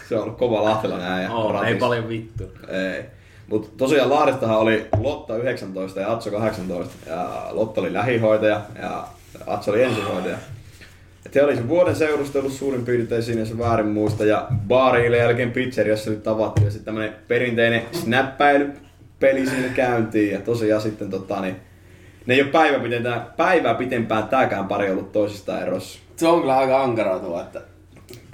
Se 0.08 0.16
on 0.16 0.22
ollut 0.22 0.38
kova 0.38 0.64
lahtelainen 0.64 1.08
äijä. 1.08 1.30
Oh, 1.32 1.64
ei 1.66 1.74
paljon 1.74 2.08
vittu. 2.08 2.44
Ei. 2.68 3.04
Mutta 3.48 3.68
tosiaan 3.76 4.10
Lahdestahan 4.10 4.58
oli 4.58 4.86
Lotta 5.00 5.36
19 5.36 6.00
ja 6.00 6.12
Atso 6.12 6.30
18. 6.30 6.94
Ja 7.06 7.48
Lotta 7.50 7.80
oli 7.80 7.92
lähihoitaja 7.92 8.60
ja 8.82 9.04
Atso 9.46 9.70
oli 9.70 9.82
ensihoitaja. 9.82 10.36
Et 11.26 11.34
he 11.34 11.42
oli 11.42 11.56
sen 11.56 11.68
vuoden 11.68 11.96
seurustellut 11.96 12.52
suurin 12.52 12.84
piirtein 12.84 13.22
siinä, 13.22 13.40
jos 13.40 13.58
väärin 13.58 13.88
muista. 13.88 14.24
Ja 14.24 14.46
baariille 14.68 15.16
jälkeen 15.16 15.52
pizzeriassa 15.52 16.10
oli 16.10 16.18
tavattu 16.18 16.64
ja 16.64 16.70
sitten 16.70 16.84
tämmönen 16.84 17.14
perinteinen 17.28 17.82
snappäilypeli 17.92 19.46
siinä 19.46 19.68
käyntiin. 19.68 20.32
Ja 20.32 20.40
tosiaan 20.40 20.82
sitten 20.82 21.10
tota 21.10 21.40
niin, 21.40 21.56
ne 22.26 22.34
ei 22.34 22.42
ole 22.42 22.50
päivä 22.50 22.78
pitempään, 22.78 23.26
päivää 23.36 23.74
pitempään 23.74 24.28
tääkään 24.28 24.68
pari 24.68 24.90
ollut 24.90 25.12
toisistaan 25.12 25.62
erossa. 25.62 25.98
Se 26.16 26.28
on 26.28 26.40
kyllä 26.40 26.56
aika 26.56 26.82
ankaraa 26.82 27.18
tuo, 27.18 27.40
että 27.40 27.60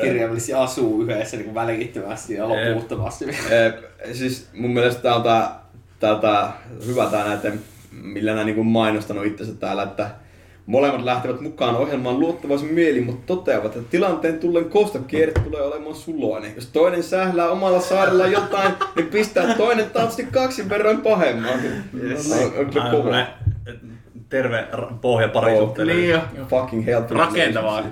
kirjaimellisesti 0.01 0.55
asuu 0.55 1.03
yhdessä 1.03 1.37
niin 1.37 1.55
välikittömästi 1.55 2.35
ja 2.35 2.49
loputtomasti. 2.49 3.25
Eh, 3.29 3.73
siis 4.13 4.49
mun 4.55 4.71
mielestä 4.71 5.03
tää 5.03 5.15
on 5.15 5.23
tää, 5.23 5.61
tää, 6.01 6.15
tää 6.15 6.53
hyvä 6.87 7.07
tää 7.07 7.29
näiden, 7.29 7.61
millä 8.03 8.35
nää 8.35 8.45
niinku 8.45 8.65
mainostanut 8.65 9.27
itsensä 9.27 9.55
täällä, 9.55 9.83
että 9.83 10.11
molemmat 10.67 11.05
lähtevät 11.05 11.41
mukaan 11.41 11.77
ohjelmaan 11.77 12.21
luottavaisin 12.21 12.75
mielin, 12.75 13.07
mutta 13.07 13.27
toteavat, 13.27 13.77
että 13.77 13.91
tilanteen 13.91 14.39
tullen 14.39 14.65
kostokierre 14.65 15.43
tulee 15.45 15.63
olemaan 15.63 15.95
suloinen. 15.95 16.53
Jos 16.55 16.67
toinen 16.67 17.03
sählää 17.03 17.49
omalla 17.51 17.81
saarella 17.81 18.27
jotain, 18.27 18.73
niin 18.97 19.07
pistää 19.07 19.55
toinen 19.55 19.91
taatusti 19.91 20.25
kaksi 20.25 20.69
verran 20.69 21.01
pahemman. 21.03 21.61
Yes. 22.03 22.33
On, 22.33 22.53
on 22.59 22.67
kyllä 22.67 22.85
Aivan 22.85 23.03
kova. 23.03 23.11
ne- 23.11 23.27
terve 24.29 24.67
pohja 25.01 25.29
parisuhteelle. 25.29 25.95
Niin 25.95 26.11
jo. 26.11 26.21
Fucking 26.51 26.87
helppo. 26.87 27.15
Rakentavaa. 27.15 27.85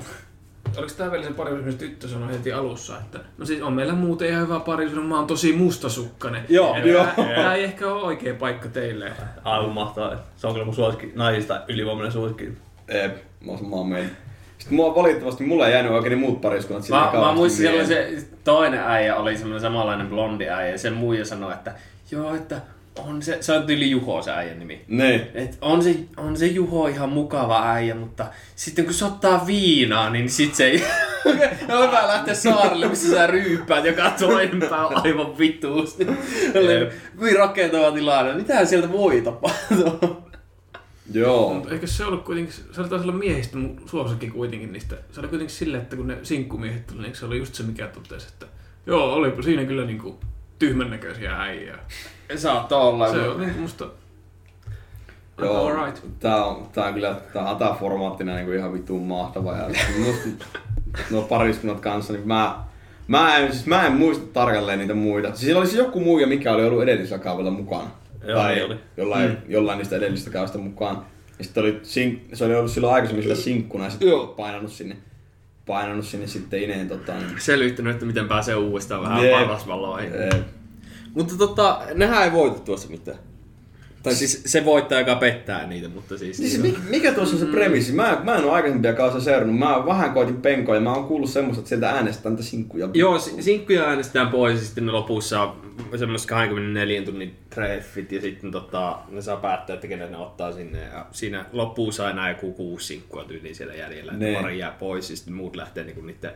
Oliko 0.76 0.92
tämä 0.96 1.10
vielä 1.10 1.24
se 1.24 1.30
missä 1.64 1.78
tyttö 1.78 2.08
sanoi 2.08 2.32
heti 2.32 2.52
alussa, 2.52 2.98
että 2.98 3.18
no 3.38 3.44
siis 3.46 3.62
on 3.62 3.72
meillä 3.72 3.92
muuten 3.92 4.28
ihan 4.28 4.42
hyvä 4.42 4.60
parisuus, 4.60 5.06
mä 5.06 5.16
oon 5.16 5.26
tosi 5.26 5.52
mustasukkainen. 5.52 6.44
Joo, 6.48 6.76
että 6.76 6.88
joo. 6.88 7.06
Tää 7.16 7.54
ei 7.54 7.64
ehkä 7.64 7.92
ole 7.92 8.02
oikea 8.02 8.34
paikka 8.34 8.68
teille. 8.68 9.12
Aivan 9.44 9.70
mahtavaa. 9.70 10.16
Se 10.36 10.46
on 10.46 10.52
kyllä 10.52 10.64
mun 10.64 10.74
suosikki, 10.74 11.12
naisista 11.14 11.60
ylivoimainen 11.68 12.12
suosikki. 12.12 12.52
Eh, 12.88 13.10
mä 13.40 13.50
oon 13.52 13.58
samaa 13.58 13.84
mieltä. 13.84 14.10
Sitten 14.58 14.76
mua 14.76 14.94
valitettavasti 14.94 15.44
mulla 15.44 15.66
ei 15.66 15.72
jäänyt 15.72 15.92
oikein 15.92 16.18
muut 16.18 16.40
pariskunnat 16.40 16.84
sinne 16.84 17.00
Mä, 17.00 17.10
mä 17.12 17.32
muistin 17.32 17.62
mieleen. 17.62 17.86
se 17.86 18.26
toinen 18.44 18.80
äijä, 18.80 19.16
oli 19.16 19.36
semmoinen 19.36 19.60
samanlainen 19.60 20.08
blondi 20.08 20.48
äijä, 20.48 20.72
ja 20.72 20.78
sen 20.78 20.92
muija 20.92 21.24
sanoi, 21.24 21.52
että 21.52 21.72
joo, 22.10 22.34
että 22.34 22.60
on 23.06 23.22
se, 23.22 23.38
se 23.40 23.52
on 23.52 23.66
tyyli 23.66 23.90
Juho 23.90 24.22
se 24.22 24.30
äijän 24.30 24.58
nimi. 24.58 24.84
Niin. 24.88 25.26
Et 25.34 25.58
on, 25.60 25.82
se, 25.82 25.96
on 26.16 26.36
se 26.36 26.46
Juho 26.46 26.86
ihan 26.86 27.08
mukava 27.08 27.72
äijä, 27.72 27.94
mutta 27.94 28.26
sitten 28.56 28.84
kun 28.84 28.94
se 28.94 29.04
ottaa 29.04 29.46
viinaa, 29.46 30.10
niin 30.10 30.30
sit 30.30 30.54
se 30.54 30.64
ei... 30.64 30.84
on 31.76 31.86
hyvä 31.88 32.06
lähteä 32.06 32.34
saarelle, 32.34 32.88
missä 32.88 33.10
sä 33.10 33.26
ryyppäät 33.26 33.84
joka 33.84 34.10
toinen 34.10 34.60
pää 34.70 34.86
on 34.86 35.06
aivan 35.06 35.38
vituusti. 35.38 36.06
Oli 36.54 36.90
Hyvin 37.20 37.36
rakentava 37.36 37.92
tilanne. 37.92 38.34
Mitähän 38.34 38.66
sieltä 38.66 38.92
voi 38.92 39.20
tapahtua? 39.20 40.28
Joo. 41.12 41.54
Mutta 41.54 41.70
eikö 41.70 41.86
se 41.86 42.04
ollut 42.04 42.24
kuitenkin, 42.24 42.54
se 42.72 42.80
oli 42.80 42.88
taisi 42.88 43.04
olla 43.04 43.18
miehistä 43.18 43.58
suosikki 43.86 44.30
kuitenkin 44.30 44.72
niistä. 44.72 44.96
Se 45.12 45.20
oli 45.20 45.28
kuitenkin 45.28 45.56
silleen, 45.56 45.82
että 45.82 45.96
kun 45.96 46.06
ne 46.06 46.18
sinkkumiehet 46.22 46.86
tuli, 46.86 47.02
niin 47.02 47.14
se 47.14 47.26
oli 47.26 47.38
just 47.38 47.54
se 47.54 47.62
mikä 47.62 47.86
totesi, 47.86 48.28
että 48.28 48.46
joo, 48.86 49.12
olipa 49.12 49.42
siinä 49.42 49.64
kyllä 49.64 49.84
niinku 49.84 50.20
tyhmän 50.58 50.90
näköisiä 50.90 51.42
äijää. 51.42 51.78
Saattaa 52.36 52.80
olla. 52.80 53.12
Se 53.12 53.28
on 53.28 53.50
musta 53.58 53.86
Joo, 55.38 55.66
alright. 55.66 56.04
tää 56.20 56.44
on, 56.44 56.68
tää 56.72 56.84
on 56.84 56.94
kyllä, 56.94 57.20
tää 57.32 57.50
on 57.50 57.56
tää 57.56 57.76
formaattina 57.80 58.34
niinku 58.34 58.52
ihan 58.52 58.72
vittuun 58.72 59.06
mahtava. 59.06 59.56
Ja 59.56 59.68
musta 59.98 60.46
nuo 61.10 61.22
pariskunnat 61.22 61.80
kanssa, 61.80 62.12
niin 62.12 62.28
mä, 62.28 62.58
mä, 63.08 63.36
en, 63.36 63.52
siis 63.52 63.66
mä 63.66 63.86
en 63.86 63.92
muista 63.92 64.26
tarkalleen 64.32 64.78
niitä 64.78 64.94
muita. 64.94 65.28
Siis 65.28 65.40
siellä 65.40 65.58
oli 65.58 65.66
siis 65.66 65.78
joku 65.78 66.00
muu, 66.00 66.26
mikä 66.26 66.52
oli 66.52 66.64
ollut 66.64 66.82
edellisellä 66.82 67.22
kaudella 67.22 67.50
mukana. 67.50 67.90
Joo, 68.26 68.40
tai 68.40 68.62
oli. 68.62 68.76
Jollain, 68.96 69.30
mm. 69.30 69.36
jollain 69.48 69.78
niistä 69.78 69.96
edellisistä 69.96 70.30
kaudesta 70.30 70.58
mukaan. 70.58 71.04
Ja 71.38 71.44
sitten 71.44 71.62
oli, 71.62 71.80
se 72.32 72.44
oli 72.44 72.54
ollut 72.54 72.70
silloin 72.70 72.94
aikaisemmin 72.94 73.22
sillä 73.22 73.36
sinkkuna 73.36 73.84
ja 73.84 73.90
sitten 73.90 74.08
painanut 74.36 74.72
sinne, 74.72 74.96
painanut 75.68 76.04
sinne 76.04 76.26
sitten 76.26 76.62
ineen 76.62 76.88
tota, 76.88 77.14
niin, 77.14 77.40
Selvittänyt, 77.40 77.92
että 77.92 78.06
miten 78.06 78.28
pääsee 78.28 78.54
uudestaan 78.54 79.02
vähän 79.02 79.22
parasvaloihin. 79.30 80.12
Mutta 81.14 81.34
tota, 81.38 81.80
nehän 81.94 82.24
ei 82.24 82.32
voita 82.32 82.58
tuossa 82.60 82.88
mitään. 82.88 83.18
Tai 84.02 84.14
siis 84.14 84.42
se 84.46 84.64
voittaa, 84.64 84.98
joka 84.98 85.14
pettää 85.16 85.66
niitä, 85.66 85.88
mutta 85.88 86.18
siis... 86.18 86.36
Siis 86.36 86.62
mikä, 86.62 86.78
mikä 86.88 87.12
tuossa 87.12 87.36
on 87.36 87.40
se 87.40 87.46
premissi? 87.46 87.92
Mä, 87.92 88.20
mä 88.24 88.34
en 88.36 88.44
ole 88.44 88.52
aikaisempia 88.52 88.92
kausia 88.92 89.20
seurannut. 89.20 89.58
Mä 89.58 89.86
vähän 89.86 90.12
koitin 90.14 90.42
penkoa 90.42 90.74
ja 90.74 90.80
mä 90.80 90.94
oon 90.94 91.04
kuullut 91.04 91.30
semmoista, 91.30 91.60
että 91.60 91.68
sieltä 91.68 91.90
äänestetään 91.90 92.34
niitä 92.34 92.48
sinkkuja. 92.48 92.88
Joo, 92.94 93.18
si- 93.18 93.42
sinkkuja 93.42 93.84
äänestetään 93.84 94.28
pois 94.28 94.54
ja 94.60 94.64
sitten 94.66 94.86
ne 94.86 94.92
lopussa 94.92 95.40
on 95.42 95.98
semmoiset 95.98 96.28
24 96.28 97.02
tunnin 97.02 97.36
treffit 97.50 98.12
ja 98.12 98.20
sitten 98.20 98.50
tota, 98.52 98.98
ne 99.08 99.22
saa 99.22 99.36
päättää, 99.36 99.74
että 99.74 99.86
kenen 99.86 100.10
ne 100.12 100.16
ottaa 100.18 100.52
sinne. 100.52 100.78
Ja 100.84 101.06
siinä 101.12 101.44
loppuun 101.52 101.92
saa 101.92 102.10
enää 102.10 102.28
joku 102.28 102.52
kuusi 102.52 102.86
sinkkua 102.86 103.24
tyyliin 103.24 103.54
siellä 103.54 103.74
jäljellä, 103.74 104.12
että 104.12 104.24
Ne. 104.24 104.34
pari 104.42 104.58
jää 104.58 104.70
pois 104.78 105.10
ja 105.10 105.16
sitten 105.16 105.34
muut 105.34 105.56
lähtee 105.56 105.84
niinku 105.84 106.00
niiden 106.02 106.32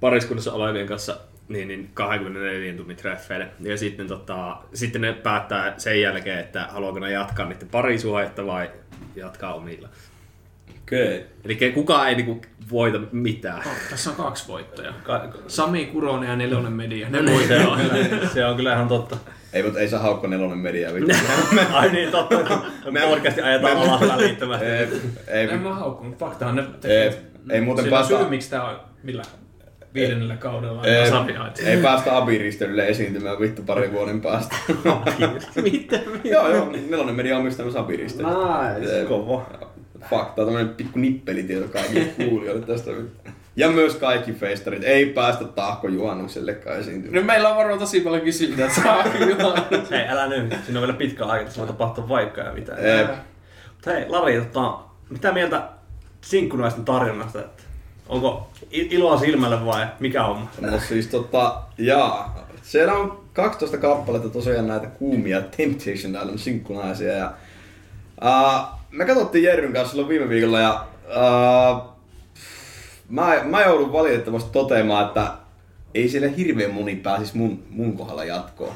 pariskunnassa 0.00 0.52
olevien 0.52 0.86
kanssa 0.86 1.16
niin, 1.48 1.68
niin 1.68 1.90
24 1.94 2.74
tunnin 2.74 2.96
treffeille. 2.96 3.48
Ja 3.60 3.76
sitten, 3.76 4.06
tota, 4.06 4.56
sitten 4.74 5.00
ne 5.00 5.12
päättää 5.12 5.74
sen 5.78 6.00
jälkeen, 6.00 6.38
että 6.38 6.68
haluaako 6.70 6.98
ne 6.98 7.12
jatkaa 7.12 7.48
niiden 7.48 7.68
parisuhdetta 7.68 8.46
vai 8.46 8.70
jatkaa 9.16 9.54
omilla. 9.54 9.88
Okei. 10.82 11.18
Okay. 11.18 11.28
Eli 11.44 11.72
kukaan 11.72 12.08
ei 12.08 12.14
niinku 12.14 12.40
voita 12.70 13.00
mitään. 13.12 13.58
Oh, 13.58 13.72
tässä 13.90 14.10
on 14.10 14.16
kaksi 14.16 14.48
voittajaa. 14.48 14.94
Ka- 15.02 15.28
Sami 15.46 15.86
Kuronen 15.86 16.28
ja 16.28 16.36
Nelonen 16.36 16.72
Media. 16.72 17.08
Ne 17.08 17.18
se, 17.18 17.32
voittaa. 17.32 17.72
on 17.72 17.80
kyllä, 18.08 18.28
se 18.28 18.46
on 18.46 18.56
kyllä 18.56 18.72
ihan 18.74 18.88
totta. 18.88 19.16
Ei, 19.52 19.62
mutta 19.62 19.80
ei 19.80 19.88
saa 19.88 20.00
haukko 20.00 20.26
nelonen 20.26 20.58
media. 20.58 20.90
Ai 21.72 21.92
niin, 21.92 22.10
totta. 22.10 22.60
Me 22.90 23.00
podcasti 23.00 23.40
ajetaan 23.40 23.76
alas 23.76 24.00
välittömästi. 24.00 24.66
ei, 24.66 24.88
ei, 25.28 25.50
en 25.50 25.60
mä 25.60 25.74
haukkunut. 25.74 26.18
Faktahan 26.18 26.56
ne 26.56 26.64
ei, 26.84 27.10
ei 27.50 27.60
muuten 27.60 27.84
Sillä 27.84 27.98
on 27.98 28.02
päästä, 28.02 28.22
syy, 28.22 28.30
miksi 28.30 28.50
tää 28.50 28.64
on 28.64 28.80
millä 29.02 29.22
viidennellä 29.96 30.36
kaudella 30.36 30.80
on 30.80 30.86
ei, 30.86 31.66
ei 31.66 31.82
päästä 31.82 32.16
abiristelylle 32.16 32.88
esiintymään 32.88 33.40
vittu 33.40 33.62
parin 33.62 33.92
vuoden 33.92 34.20
päästä. 34.20 34.56
Mitä? 35.62 36.00
joo, 36.24 36.54
joo, 36.54 36.72
nelonen 36.90 37.14
media 37.14 37.38
omistaa 37.38 37.64
myös 37.64 37.76
abiristelyä. 37.76 38.30
Nice. 38.78 39.04
Kova. 39.08 39.46
Fakta, 40.10 40.44
tämmönen 40.44 40.68
pikku 40.68 40.98
nippelitieto 40.98 41.68
kaikille 41.68 42.04
kuulijoille 42.04 42.66
tästä. 42.66 42.90
Ja 43.56 43.70
myös 43.70 43.94
kaikki 43.94 44.32
festarit. 44.32 44.84
Ei 44.84 45.06
päästä 45.06 45.44
tahko 45.44 45.88
juhannuksellekaan 45.88 46.78
esiintymään. 46.78 47.22
No 47.22 47.26
meillä 47.26 47.48
on 47.48 47.56
varmaan 47.56 47.78
tosi 47.78 48.00
paljon 48.00 48.22
kysyntää, 48.22 48.66
että 48.66 48.82
saa 48.82 49.04
Hei, 49.90 50.08
älä 50.08 50.26
nyt. 50.26 50.54
Siinä 50.64 50.80
on 50.80 50.86
vielä 50.86 50.98
pitkä 50.98 51.24
aika, 51.24 51.42
että 51.42 51.54
se 51.54 51.60
voi 51.60 51.66
tapahtua 51.66 52.08
vaikka 52.08 52.40
ja 52.40 52.52
mitä. 52.52 52.74
Eep. 52.74 53.10
Mutta 53.72 53.90
hei, 53.90 54.04
Lari, 54.08 54.40
tota, 54.40 54.78
mitä 55.10 55.32
mieltä 55.32 55.68
sinkkunaisten 56.20 56.84
tarjonnasta? 56.84 57.40
Että 57.40 57.62
onko 58.08 58.48
iloa 58.70 59.18
silmälle 59.18 59.66
vai 59.66 59.86
mikä 60.00 60.24
on? 60.24 60.48
No 60.60 60.78
siis 60.88 61.06
tota, 61.06 61.62
jaa. 61.78 62.46
Siellä 62.62 62.92
on 62.92 63.20
12 63.32 63.78
kappaletta 63.78 64.28
tosiaan 64.28 64.66
näitä 64.66 64.86
kuumia 64.86 65.40
Temptation 65.40 66.14
Island 66.14 66.38
sinkkunaisia 66.38 67.12
ja 67.12 67.32
uh, 68.22 68.66
me 68.90 69.04
katsottiin 69.04 69.44
Jerryn 69.44 69.72
kanssa 69.72 69.90
silloin 69.90 70.08
viime 70.08 70.28
viikolla 70.28 70.60
ja 70.60 70.86
uh, 71.06 71.96
mä, 73.08 73.42
mä 73.44 73.62
joudun 73.62 73.92
valitettavasti 73.92 74.50
toteamaan, 74.52 75.06
että 75.06 75.32
ei 75.94 76.08
siellä 76.08 76.28
hirveän 76.28 76.74
moni 76.74 76.96
pääsisi 76.96 77.36
mun, 77.36 77.62
mun 77.70 77.96
kohdalla 77.96 78.24
jatkoon. 78.24 78.74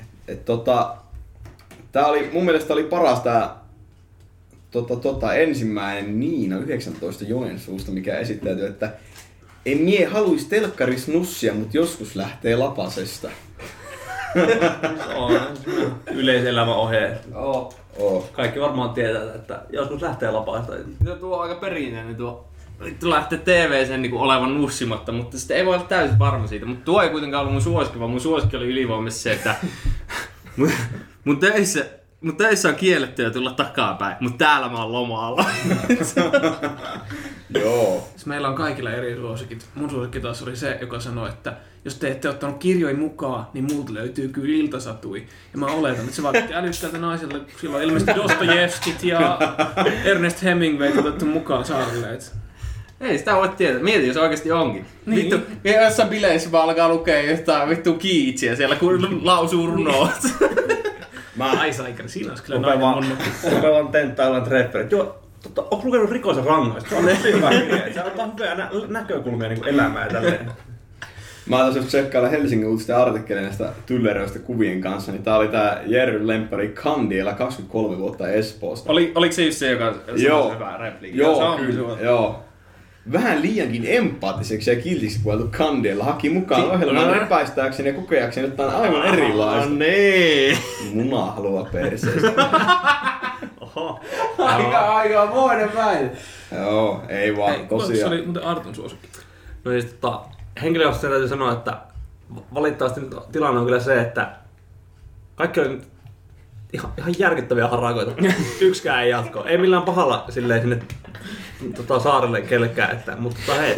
Et, 0.00 0.06
et 0.28 0.44
tota, 0.44 0.96
tää 1.92 2.06
oli, 2.06 2.30
mun 2.32 2.44
mielestä 2.44 2.72
oli 2.72 2.84
paras 2.84 3.20
tää 3.20 3.63
tota, 4.74 4.96
tota, 4.96 5.34
ensimmäinen 5.34 6.20
Niina 6.20 6.58
19 6.58 7.24
Joensuusta, 7.24 7.92
mikä 7.92 8.18
esittäytyi, 8.18 8.66
että 8.66 8.92
en 9.66 9.78
mie 9.78 10.04
haluis 10.04 10.46
telkkaris 10.46 11.08
nussia, 11.08 11.54
mut 11.54 11.74
joskus 11.74 12.16
lähtee 12.16 12.56
lapasesta. 12.56 13.30
Se 14.34 15.14
on 15.16 15.40
yleiselämä 16.10 16.74
ohje. 16.74 17.18
Joo. 17.30 17.72
Oh. 17.98 18.32
Kaikki 18.32 18.60
varmaan 18.60 18.90
tietää, 18.90 19.34
että 19.34 19.62
joskus 19.70 20.02
lähtee 20.02 20.30
lapaasta. 20.30 20.72
No 21.04 21.14
tuo 21.14 21.36
on 21.36 21.42
aika 21.42 21.60
perinteinen 21.60 22.16
tuo. 22.16 22.48
Vittu 22.84 23.10
lähtee 23.10 23.38
TV-sen 23.38 24.02
niinku 24.02 24.18
olevan 24.18 24.54
nussimatta, 24.54 25.12
mutta 25.12 25.38
sitten 25.38 25.56
ei 25.56 25.66
voi 25.66 25.74
olla 25.74 25.86
täysin 25.86 26.18
varma 26.18 26.46
siitä. 26.46 26.66
Mutta 26.66 26.84
tuo 26.84 27.02
ei 27.02 27.10
kuitenkaan 27.10 27.40
ollut 27.40 27.52
mun 27.52 27.62
suosikki, 27.62 27.98
vaan 27.98 28.10
mun 28.10 28.20
suosikki 28.20 28.56
oli 28.56 28.66
ylivoimaisesti 28.66 29.22
se, 29.22 29.32
että 29.32 29.54
mun, 30.56 30.70
mun, 31.24 31.38
töissä, 31.38 31.84
mun 32.24 32.36
töissä 32.36 32.68
on 32.68 32.74
kiellettyä 32.74 33.30
tulla 33.30 33.52
takapäin, 33.52 34.16
mutta 34.20 34.44
täällä 34.44 34.68
mä 34.68 34.82
oon 34.82 34.92
lomalla. 34.92 35.44
Joo. 37.60 38.08
Siis 38.10 38.26
meillä 38.26 38.48
on 38.48 38.54
kaikilla 38.54 38.90
eri 38.90 39.16
suosikit. 39.16 39.66
Mun 39.74 39.90
suosikki 39.90 40.20
taas 40.20 40.42
oli 40.42 40.56
se, 40.56 40.78
joka 40.80 41.00
sanoi, 41.00 41.28
että 41.28 41.56
jos 41.84 41.94
te 41.94 42.08
ette 42.08 42.28
ottanut 42.28 42.58
kirjoja 42.58 42.96
mukaan, 42.96 43.46
niin 43.52 43.64
multa 43.72 43.94
löytyy 43.94 44.28
kyllä 44.28 44.56
iltasatui. 44.56 45.26
Ja 45.52 45.58
mä 45.58 45.66
oletan, 45.66 46.00
että 46.00 46.16
se 46.16 46.22
vaikutti 46.22 46.54
älykkäältä 46.54 46.98
naiselta, 46.98 47.38
kun 47.38 47.48
silloin 47.60 47.84
ilmeisesti 47.84 48.20
Dostojevskit 48.22 49.04
ja 49.04 49.38
Ernest 50.04 50.42
Hemingway 50.42 50.98
otettu 50.98 51.26
mukaan 51.26 51.64
saarelle. 51.64 52.14
Et 52.14 52.36
ei 53.00 53.18
sitä 53.18 53.36
voi 53.36 53.48
tietää. 53.48 53.82
Mieti, 53.82 54.06
jos 54.06 54.16
oikeasti 54.16 54.52
onkin. 54.52 54.86
Niin. 55.06 55.16
Vittu, 55.16 55.36
jossain 55.84 56.08
bileissä 56.08 56.52
vaan 56.52 56.64
alkaa 56.64 56.88
lukea 56.88 57.30
jotain 57.30 57.68
vittu 57.68 57.94
kiitsiä 57.94 58.56
siellä, 58.56 58.76
kun 58.76 59.20
lausuu 59.26 59.66
runoa. 59.66 60.12
Mä, 61.36 61.50
Ai 61.50 61.72
saikari, 61.72 62.08
siinä 62.08 62.30
olisi 62.30 62.42
kyllä 62.44 62.60
nainen 62.60 62.80
vaan, 62.80 63.04
vaan 63.62 63.88
tenttailemaan 63.88 64.44
trefferit. 64.48 64.92
Joo, 64.92 65.18
totta, 65.42 65.62
onko 65.62 65.80
lukenut 65.84 66.10
rikoisen 66.10 66.44
rangaista? 66.44 66.90
Se 66.90 66.96
on 66.96 67.04
tosi 67.04 67.32
hyvä 67.32 67.50
kirja. 67.50 67.92
Se 67.94 68.00
antaa 68.00 68.26
hyviä 68.38 68.54
nä- 68.54 68.70
näkökulmia 68.88 69.48
niin 69.48 69.64
elämään 69.68 70.06
ja 70.06 70.12
tälleen. 70.12 70.50
mä 71.48 71.56
taas 71.56 71.76
jos 71.76 71.84
tsekkailla 71.84 72.28
Helsingin 72.28 72.68
uutisten 72.68 72.96
artikkeleja 72.96 73.44
näistä 73.46 73.72
tylleröistä 73.86 74.38
kuvien 74.38 74.80
kanssa, 74.80 75.12
niin 75.12 75.22
tää 75.22 75.36
oli 75.36 75.48
tää 75.48 75.80
Jerry 75.86 76.26
Lemppari 76.26 76.68
Kandiela 76.68 77.32
23 77.32 77.98
vuotta 77.98 78.28
Espoosta. 78.28 78.92
Oli, 78.92 79.12
oliko 79.14 79.32
se 79.34 79.44
just 79.44 79.58
se, 79.58 79.70
joka 79.70 79.92
sanoi 80.06 80.22
Joo. 80.22 80.52
hyvää 80.54 80.76
repliikki? 80.78 81.18
Joo, 81.20 81.36
se 81.36 81.42
on 81.42 81.56
kyllä, 81.60 81.72
hyvä. 81.72 81.96
joo. 82.00 82.44
Vähän 83.12 83.42
liiankin 83.42 83.84
empaattiseksi 83.86 84.70
ja 84.70 84.80
kiltiksi 84.80 85.20
kuvailtu 85.22 85.48
Kandiella 85.56 86.04
haki 86.04 86.30
mukaan 86.30 86.80
no. 86.94 87.14
repäistääkseen 87.14 87.86
ja 87.86 87.92
kokeakseen 87.92 88.46
jotain 88.46 88.74
aivan 88.74 89.06
erilaista. 89.06 89.70
No 89.70 89.76
niin. 89.76 90.58
Muna 90.94 91.26
haluaa 91.26 91.64
perseestä. 91.64 92.32
Oho. 93.60 94.00
Aika, 94.38 94.78
aika 94.78 95.26
moinen 95.26 95.74
väite. 95.74 96.16
joo, 96.52 97.02
ei 97.08 97.36
vaan 97.36 97.54
Se 97.54 97.66
tosiaan. 97.68 98.12
oli 98.12 98.22
muuten 98.22 98.42
Artun 98.42 98.74
suosikki. 98.74 99.08
No 99.64 99.70
siis 99.70 99.84
tota, 99.84 100.20
henkilökohtaisesti 100.62 101.10
täytyy 101.12 101.28
sanoa, 101.28 101.52
että 101.52 101.76
valitettavasti 102.54 103.00
nyt 103.00 103.14
tilanne 103.32 103.60
on 103.60 103.66
kyllä 103.66 103.80
se, 103.80 104.00
että 104.00 104.30
kaikki 105.34 105.60
on 105.60 105.82
ihan, 106.72 106.92
ihan 106.98 107.14
järkyttäviä 107.18 107.68
harakoita. 107.68 108.12
Yksikään 108.60 109.02
ei 109.04 109.10
jatko. 109.10 109.44
Ei 109.44 109.58
millään 109.58 109.82
pahalla 109.82 110.24
silleen 110.28 110.60
sinne 110.60 110.78
tota, 111.72 111.98
saarelle 112.00 112.40
kellekään, 112.40 112.90
että, 112.92 113.16
mutta 113.16 113.40
tota, 113.46 113.58
hei, 113.60 113.76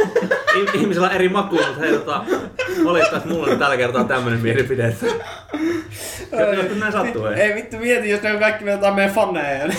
i- 0.56 0.78
ihmisillä 0.80 1.06
on 1.06 1.12
eri 1.14 1.28
maku, 1.28 1.54
mutta 1.54 1.80
hei, 1.80 1.92
tota, 1.92 2.24
valitettavasti 2.84 3.28
mulla 3.28 3.52
on 3.52 3.58
tällä 3.58 3.76
kertaa 3.76 4.04
tämmönen 4.04 4.40
mielipide. 4.40 4.86
että 4.86 5.06
Joskus 6.56 6.76
näin 6.78 6.92
sattuu, 6.92 7.26
ei. 7.26 7.40
Ei 7.40 7.54
vittu 7.54 7.76
mieti, 7.76 8.10
jos 8.10 8.22
ne 8.22 8.32
on 8.32 8.38
kaikki 8.38 8.64
jotain 8.64 8.94
meidän 8.94 9.14
faneja. 9.14 9.72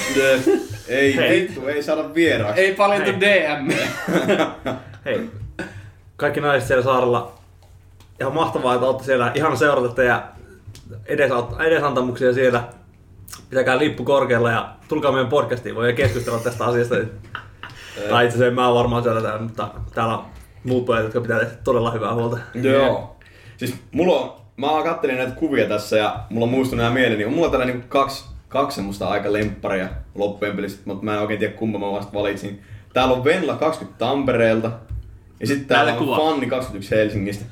Ei 0.88 1.16
Hei. 1.16 1.42
vittu, 1.42 1.68
ei 1.68 1.84
saada 1.84 2.14
vieraaksi. 2.14 2.62
Ei 2.62 2.76
paljon 2.76 3.02
Hei. 3.04 3.14
DM. 3.20 3.72
Hei, 5.06 5.30
kaikki 6.16 6.42
naiset 6.42 6.68
siellä 6.68 6.84
saarella. 6.84 7.34
Ihan 8.22 8.34
mahtavaa, 8.34 8.74
että 8.74 8.86
olette 8.88 9.04
siellä. 9.04 9.32
Ihan 9.36 9.58
seurata 9.58 9.90
teidän 9.96 10.24
edesaut- 11.06 11.62
edesantamuksia 11.66 12.34
siellä. 12.34 12.64
Pitäkää 13.50 13.78
lippu 13.78 14.04
korkealla 14.04 14.52
ja 14.52 14.70
tulkaa 14.88 15.12
meidän 15.12 15.28
podcastiin. 15.30 15.76
Voi 15.76 15.94
keskustella 15.94 16.40
tästä 16.40 16.66
asiasta. 16.66 16.96
Tai 18.10 18.26
itse 18.26 18.38
asiassa 18.38 18.62
mä 18.62 18.74
varmaan 18.74 19.04
seurata, 19.04 19.40
mutta 19.40 19.68
täällä 19.94 20.18
on 20.18 20.26
muut 20.64 20.86
pojat, 20.86 21.04
jotka 21.04 21.22
pitää 21.22 21.40
tehdä 21.40 21.54
todella 21.64 21.92
hyvää 21.92 22.14
huolta. 22.14 22.38
Joo. 22.54 23.16
Siis 23.58 23.76
mulla 23.92 24.20
on, 24.20 24.34
mä 24.58 24.84
kattelin 24.84 25.18
näitä 25.18 25.32
kuvia 25.36 25.68
tässä 25.68 25.98
ja 25.98 26.20
mulla 26.30 26.44
on 26.44 26.50
muistunut 26.52 26.84
nämä 26.84 26.94
mieleeni. 26.94 27.26
Mulla 27.26 27.46
on 27.46 27.52
täällä 27.52 27.66
niinku 27.66 27.88
kaksi, 27.90 28.26
kaksi 28.48 28.76
semmoista 28.76 29.08
aika 29.08 29.34
lempparia 29.34 29.90
loppujen 30.16 30.56
pelissä, 30.56 30.80
mutta 30.86 31.06
mä 31.06 31.14
en 31.14 31.20
oikein 31.22 31.40
tiedä 31.40 31.54
kumpa 31.54 31.80
mä 31.80 31.92
vasta 31.92 32.14
valitsin. 32.14 32.62
Täällä 32.94 33.14
on 33.14 33.24
Venla 33.24 33.56
20 33.56 34.00
Tampereelta 34.06 34.72
ja 35.40 35.48
sitten 35.48 35.68
täällä 35.68 35.92
Täällä 35.92 36.12
on 36.12 36.18
kuva. 36.18 36.30
Fanni 36.32 36.48
21 36.48 36.96
Helsingistä. 36.96 37.46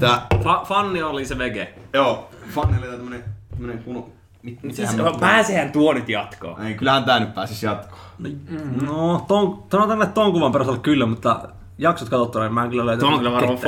Tää, 0.00 0.26
Fa- 0.34 0.66
Fanni 0.66 1.02
oli 1.02 1.24
se 1.26 1.38
vege. 1.38 1.68
joo, 1.92 2.30
Fanni 2.54 2.78
oli 2.78 2.86
tää 2.86 2.96
tämmönen, 2.96 3.24
tämmönen 3.50 3.82
kunu... 3.82 4.12
Mit, 4.42 4.62
mitä 4.62 4.86
hän 4.86 5.00
on? 5.00 5.20
Pääsehän 5.20 5.72
tuo 5.72 5.92
nyt 5.92 6.08
jatkoon. 6.08 6.62
Ei, 6.62 6.74
kyllähän 6.74 7.04
tää 7.04 7.20
nyt 7.20 7.34
pääsis 7.34 7.62
jatkoon. 7.62 8.00
No, 8.86 9.24
ton, 9.28 9.62
sanotaan 9.70 9.98
tänne 9.98 10.14
ton 10.14 10.32
kuvan 10.32 10.52
perusteella 10.52 10.82
kyllä, 10.82 11.06
mutta 11.06 11.48
jaksot 11.78 12.08
katsottuna, 12.08 12.44
niin 12.44 12.54
mä 12.54 12.64
en 12.64 12.70
kyllä 12.70 12.86
löytänyt 12.86 13.00
Tuo 13.00 13.10
on 13.10 13.18
kyllä 13.18 13.32
varmaan 13.32 13.58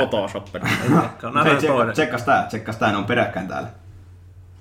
toinen. 1.67 1.93
tsekkas 1.93 2.23
tää, 2.23 2.43
tsekkas 2.43 2.77
tää, 2.77 2.91
ne 2.91 2.97
on 2.97 3.05
peräkkäin 3.05 3.47
täällä. 3.47 3.67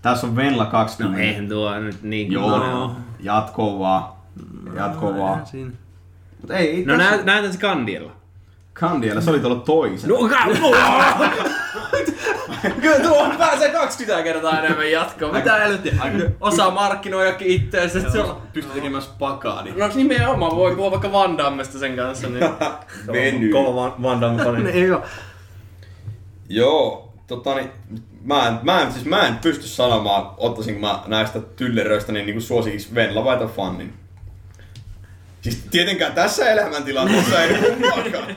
Tässä 0.02 0.26
on 0.26 0.36
Venla 0.36 0.64
No 0.64 0.70
20. 0.70 1.22
eihän 1.22 1.48
tuo 1.48 1.78
nyt 1.78 2.02
niin 2.02 2.32
Joo, 2.32 2.58
No. 2.58 2.96
jatkoa 3.20 3.78
vaan. 3.78 4.04
Jatkoa 4.76 5.18
vaan. 5.18 5.30
Eihän 5.32 5.46
siinä. 5.46 5.70
Mut 6.40 6.50
ei, 6.50 6.84
No 6.84 6.96
tässä- 6.98 7.16
nä- 7.16 7.22
näytän 7.22 7.52
se 7.52 7.58
Kandiella. 7.58 8.12
Kandiella, 8.72 9.20
se 9.20 9.30
oli 9.30 9.40
tuolla 9.40 9.60
toisen. 9.60 10.10
No, 10.10 10.16
Kyllä 12.80 13.00
tuohon 13.00 13.36
pääsee 13.36 13.68
20 13.68 14.22
kertaa 14.22 14.58
enemmän 14.58 14.90
jatkoon. 14.90 15.34
Mitä 15.34 15.56
helvettiä? 15.56 15.94
Osaa 16.40 16.70
markkinoijakin 16.70 17.48
itteensä. 17.48 18.10
Se 18.10 18.20
on... 18.20 18.42
Pystyy 18.52 18.74
tekemään 18.74 19.02
spakaa, 19.02 19.62
niin 19.62 19.78
No 19.78 19.90
nimenomaan 19.94 20.56
voi 20.56 20.76
puhua 20.76 20.90
vaikka 20.90 21.12
Van 21.12 21.38
Dammesta 21.38 21.78
sen 21.78 21.96
kanssa. 21.96 22.28
Niin... 22.28 22.50
Veny. 23.12 23.48
Kova 23.48 23.82
Van- 23.82 24.02
Van 24.02 24.20
Damme 24.20 24.44
fani. 24.44 24.62
niin 24.72 24.88
joo. 24.88 25.02
Joo, 26.48 27.12
tota 27.26 27.54
niin, 27.54 27.70
mä 28.24 28.48
en, 28.48 28.58
mä 28.62 28.82
en, 28.82 28.92
siis 28.92 29.04
mä 29.04 29.26
en 29.26 29.38
pysty 29.38 29.66
sanomaan, 29.66 30.30
ottaisinko 30.36 30.80
mä 30.80 31.02
näistä 31.06 31.40
tylleröistä 31.40 32.12
niin, 32.12 32.26
niin 32.26 32.34
kuin 32.34 32.42
suosikiksi 32.42 32.94
Venla 32.94 33.24
vai 33.24 33.48
Fannin. 33.48 34.01
Siis 35.42 35.64
tietenkään 35.70 36.12
tässä 36.12 36.50
elämäntilanteessa 36.50 37.42
ei 37.42 37.54
kumpaakaan. 37.54 38.36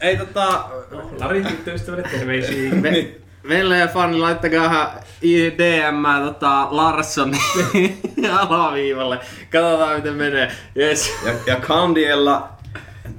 Ei 0.00 0.16
tota... 0.16 0.64
Lari, 1.18 1.42
tyttöystävälle 1.42 2.08
terveisiä. 2.08 2.74
Me, 2.74 3.08
Meille 3.42 3.78
ja 3.78 3.88
fani, 3.88 4.18
laittakaa 4.18 5.00
DM 5.58 6.24
tota, 6.24 6.68
Larsson 6.70 7.34
alaviivalle. 8.40 9.18
Katsotaan 9.50 9.96
miten 9.96 10.14
menee. 10.14 10.52
Yes. 10.76 11.12
Ja, 11.26 11.32
ja 11.46 11.56
Kandiella 11.56 12.48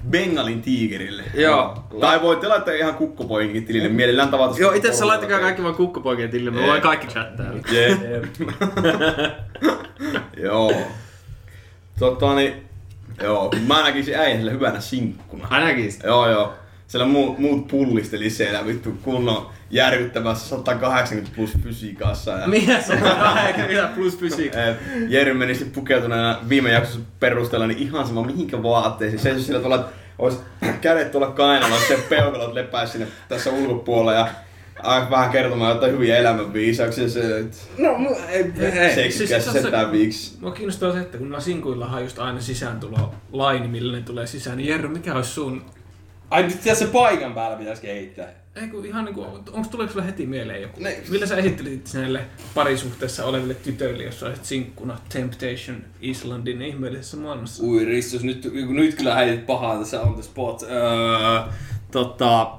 Bengalin 0.10 0.62
tiigerille. 0.62 1.24
Joo. 1.34 1.84
Tai 2.00 2.22
voitte 2.22 2.48
laittaa 2.48 2.74
ihan 2.74 2.96
kukkopoikinkin 2.96 3.66
tilille, 3.66 3.90
mielellään 3.90 4.30
tavata. 4.30 4.60
Joo, 4.60 4.72
itse 4.72 4.88
asiassa 4.88 5.08
laittakaa 5.08 5.40
kaikki 5.40 5.64
vaan 5.64 5.76
kukkopoikien 5.76 6.30
tilille. 6.30 6.52
Me 6.52 6.68
voin 6.68 6.82
kaikki 6.82 7.08
chattaa. 7.08 7.46
Jep. 7.72 8.26
Joo. 10.44 10.74
Tota 12.00 12.36
niin, 12.36 12.73
joo, 13.22 13.54
mä 13.68 13.84
näkisin 13.84 14.16
äijälle 14.16 14.52
hyvänä 14.52 14.80
sinkkuna. 14.80 15.48
Ainakin. 15.50 15.94
Joo, 16.04 16.30
joo. 16.30 16.54
Siellä 16.88 17.08
muut, 17.08 17.40
muut 17.40 17.68
pullisteli 17.68 18.30
siellä 18.30 18.66
vittu 18.66 18.92
kunnon 19.02 19.50
järkyttävässä 19.70 20.48
180 20.48 21.36
plus 21.36 21.54
fysiikassa. 21.64 22.32
Ja, 22.32 22.48
Mies 22.48 22.90
on 22.90 22.98
80 22.98 23.96
plus 23.96 24.18
fysiikka. 24.18 24.58
Jeri 25.08 25.34
meni 25.34 25.56
sitten 25.56 25.74
pukeutuneena 25.74 26.40
viime 26.50 26.72
jaksossa 26.72 27.00
perusteella 27.20 27.68
niin 27.68 27.80
ihan 27.80 28.08
sama 28.08 28.24
mihinkä 28.24 28.64
vaatteisiin. 28.64 29.20
Se 29.20 29.40
sillä 29.40 29.60
tavalla, 29.60 29.76
että 29.84 29.96
olisi 30.20 30.38
kädet 30.82 31.12
tuolla 31.12 31.32
kainalla, 31.32 31.76
se 31.88 31.98
peukalot 32.10 32.54
lepäisi 32.54 32.92
sinne 32.92 33.08
tässä 33.30 33.50
ulkopuolella 33.50 34.14
ja 34.14 34.28
alkoi 34.84 35.10
vähän 35.12 35.30
kertomaan 35.30 35.74
jotain 35.76 35.92
hyviä 35.94 36.18
elämänviisauksia. 36.18 37.10
Se, 37.10 37.40
että 37.40 37.58
No, 37.78 37.90
mu- 37.98 38.20
ei, 38.30 38.52
ei. 38.60 38.96
seksikäs 38.96 39.44
siis 39.52 39.66
viiksi. 39.92 40.38
Mua 40.42 40.52
kiinnostaa 40.52 40.94
se, 40.94 41.00
että 41.00 41.18
kun 41.18 41.30
noilla 41.30 41.44
sinkuillahan 41.44 41.98
on 41.98 42.04
just 42.04 42.20
aina 42.20 42.42
sisääntulo 42.42 43.14
laini, 43.32 43.68
millä 43.68 43.98
ne 43.98 44.04
tulee 44.04 44.28
sisään, 44.28 44.58
niin 44.58 44.70
Jerry, 44.70 44.88
mikä 44.88 45.14
olisi 45.16 45.30
sun... 45.30 45.66
Ai 46.30 46.44
nyt 46.44 46.62
tässä 46.64 46.86
paikan 46.86 47.34
päällä 47.34 47.58
pitäisi 47.58 47.82
kehittää. 47.82 48.28
Ei 48.56 48.68
kun 48.68 48.86
ihan 48.86 49.06
niinku, 49.06 49.22
onko 49.52 49.68
tuleeko 49.72 49.94
sulle 49.94 50.06
heti 50.06 50.26
mieleen 50.26 50.62
joku? 50.62 50.80
Ne- 50.84 50.98
Millä 51.10 51.26
sä 51.26 51.38
esittelisit 51.38 51.90
näille 51.94 52.22
parisuhteessa 52.54 53.26
oleville 53.26 53.54
tytöille, 53.54 54.04
jos 54.04 54.24
olisit 54.24 54.46
sinkkuna 54.46 54.98
Temptation 55.14 55.78
Islandin 56.02 56.62
ihmeellisessä 56.62 57.18
maailmassa? 57.18 57.64
Ui 57.64 57.86
Ristus, 57.86 58.24
nyt, 58.24 58.48
nyt 58.70 58.96
kyllä 58.96 59.16
heitit 59.16 59.46
pahaa 59.46 59.80
tässä 59.80 60.02
on 60.02 60.14
the 60.14 60.24
spot. 60.24 60.64
Öö, 60.64 61.42
tota... 61.92 62.52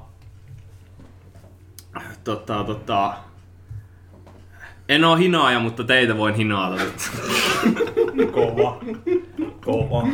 Tota, 2.25 2.63
tota... 2.63 3.13
En 4.89 5.03
oo 5.05 5.15
hinaaja, 5.15 5.59
mutta 5.59 5.83
teitä 5.83 6.17
voin 6.17 6.35
hinaata. 6.35 6.83
Kova. 8.31 8.79
Kova. 9.65 10.07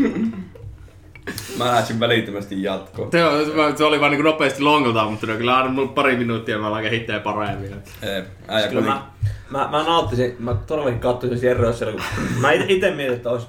Mä 1.57 1.65
lähdin 1.65 1.99
välittömästi 1.99 2.63
jatkoon. 2.63 3.11
Se, 3.11 3.23
on- 3.25 3.77
se 3.77 3.83
oli 3.83 3.99
vaan 3.99 4.11
niin 4.11 4.23
nopeasti 4.23 4.61
longolta, 4.61 5.05
mutta 5.05 5.27
ne 5.27 5.33
on 5.33 5.37
kyllä 5.39 5.57
aina 5.57 5.87
pari 5.87 6.17
minuuttia 6.17 6.57
mä 6.59 6.67
alan 6.67 6.83
kehittää 6.83 7.19
paremmin. 7.19 7.75
Ee, 8.01 8.25
Äijä 8.47 8.67
Kyllä 8.67 8.81
mä, 8.81 9.01
mä, 9.49 9.67
mä 9.71 9.83
nauttisin, 9.83 10.35
mä 10.39 10.53
todellakin 10.67 10.99
katsoisin 10.99 11.47
Jerroa 11.47 11.73
siellä, 11.73 11.93
kun 11.93 12.01
mä 12.41 12.51
ite 12.51 12.91
mietin, 12.91 13.15
että 13.15 13.29
olisi 13.29 13.47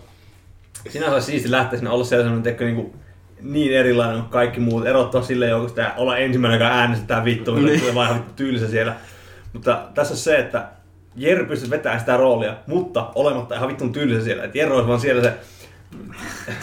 sinänsä 0.89 1.21
siisti 1.21 1.51
lähteä 1.51 1.79
sinne 1.79 1.91
olla 1.91 2.05
siellä 2.05 2.25
sellainen, 2.25 2.57
niin, 2.61 2.77
kuin, 2.77 3.02
niin 3.43 3.73
erilainen 3.73 4.21
kuin 4.21 4.31
kaikki 4.31 4.61
muut, 4.61 4.87
erottaa 4.87 5.23
sille 5.23 5.47
joukosta 5.47 5.81
ja 5.81 5.95
olla 5.97 6.19
ensimmäinen, 6.19 6.61
joka 6.61 6.75
äänestää 6.75 7.25
vittu, 7.25 7.53
mutta 7.53 7.79
tulee 7.79 7.95
vaan 7.95 8.25
tylsä 8.37 8.69
siellä. 8.69 8.95
Mutta 9.53 9.83
tässä 9.95 10.15
on 10.15 10.19
se, 10.19 10.37
että 10.37 10.65
Jerry 11.17 11.47
pystyisi 11.47 11.71
vetämään 11.71 12.01
sitä 12.01 12.17
roolia, 12.17 12.55
mutta 12.67 13.11
olematta 13.15 13.55
ihan 13.55 13.69
vittun 13.69 13.93
tylsä 13.93 14.25
siellä. 14.25 14.45
Et 14.45 14.55
Jerry 14.55 14.75
olisi 14.75 14.89
vaan 14.89 15.01
siellä 15.01 15.23
se 15.23 15.33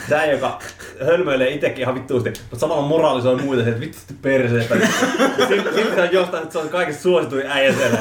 Tää, 0.09 0.25
joka 0.25 0.59
hölmöilee 1.05 1.49
itekin 1.49 1.81
ihan 1.81 1.95
vittuusti, 1.95 2.29
mutta 2.29 2.59
samalla 2.59 2.87
moralisoi 2.87 3.35
muita, 3.35 3.69
että 3.69 3.79
vittu 3.79 3.97
sitten 3.97 4.17
perseestä. 4.21 4.75
Silti 5.47 5.73
se 5.95 6.01
on 6.01 6.11
jostain, 6.11 6.43
että 6.43 6.53
se 6.53 6.59
on 6.59 6.69
kaikista 6.69 7.03
suosituin 7.03 7.47
äijä 7.47 7.73
siellä. 7.73 7.97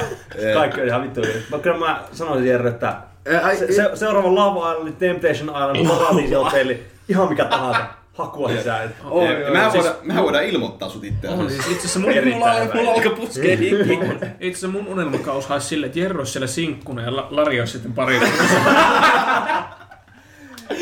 Kaikki 0.54 0.80
on 0.80 0.86
ihan 0.86 1.02
vittu. 1.02 1.20
Mutta 1.50 1.58
kyllä 1.58 1.78
mä 1.78 2.02
sanoisin 2.12 2.48
Jerry, 2.48 2.68
että 2.68 2.96
se, 3.58 3.72
se, 3.72 3.90
seuraava 3.94 4.34
Love 4.34 4.72
Island, 4.72 4.92
Temptation 4.92 5.48
Island, 5.48 5.88
Paradiisi 5.88 6.34
Hotelli, 6.34 6.82
ihan 7.08 7.28
mikä 7.28 7.44
tahansa. 7.44 7.97
Hakua 8.18 8.48
sisään. 8.48 8.94
Mehän, 9.52 9.70
siis- 9.70 9.84
voidaan, 9.84 9.96
mehän 10.06 10.24
voidaan 10.24 10.44
ilmoittaa 10.44 10.88
sut 10.88 11.04
itse 11.04 11.28
On 11.28 11.34
asiassa. 11.34 11.62
siis 11.62 11.66
itse 11.76 11.86
asiassa 11.88 11.98
mun, 12.00 12.10
mulla, 12.34 12.54
mulla 12.74 12.90
alkaa 12.92 13.12
puskea 13.12 13.56
hiki. 13.56 13.76
Itse 14.40 14.46
asiassa 14.48 14.68
mun 14.68 14.86
unelmakaus 14.88 15.46
haisi 15.46 15.66
silleen, 15.66 15.88
että 15.88 15.98
Jerro 16.00 16.18
olisi 16.20 16.32
siellä 16.32 16.46
sinkkuna 16.46 17.02
ja 17.02 17.16
La- 17.16 17.26
Lari 17.30 17.60
olisi 17.60 17.72
sitten 17.72 17.92
pari. 17.92 18.20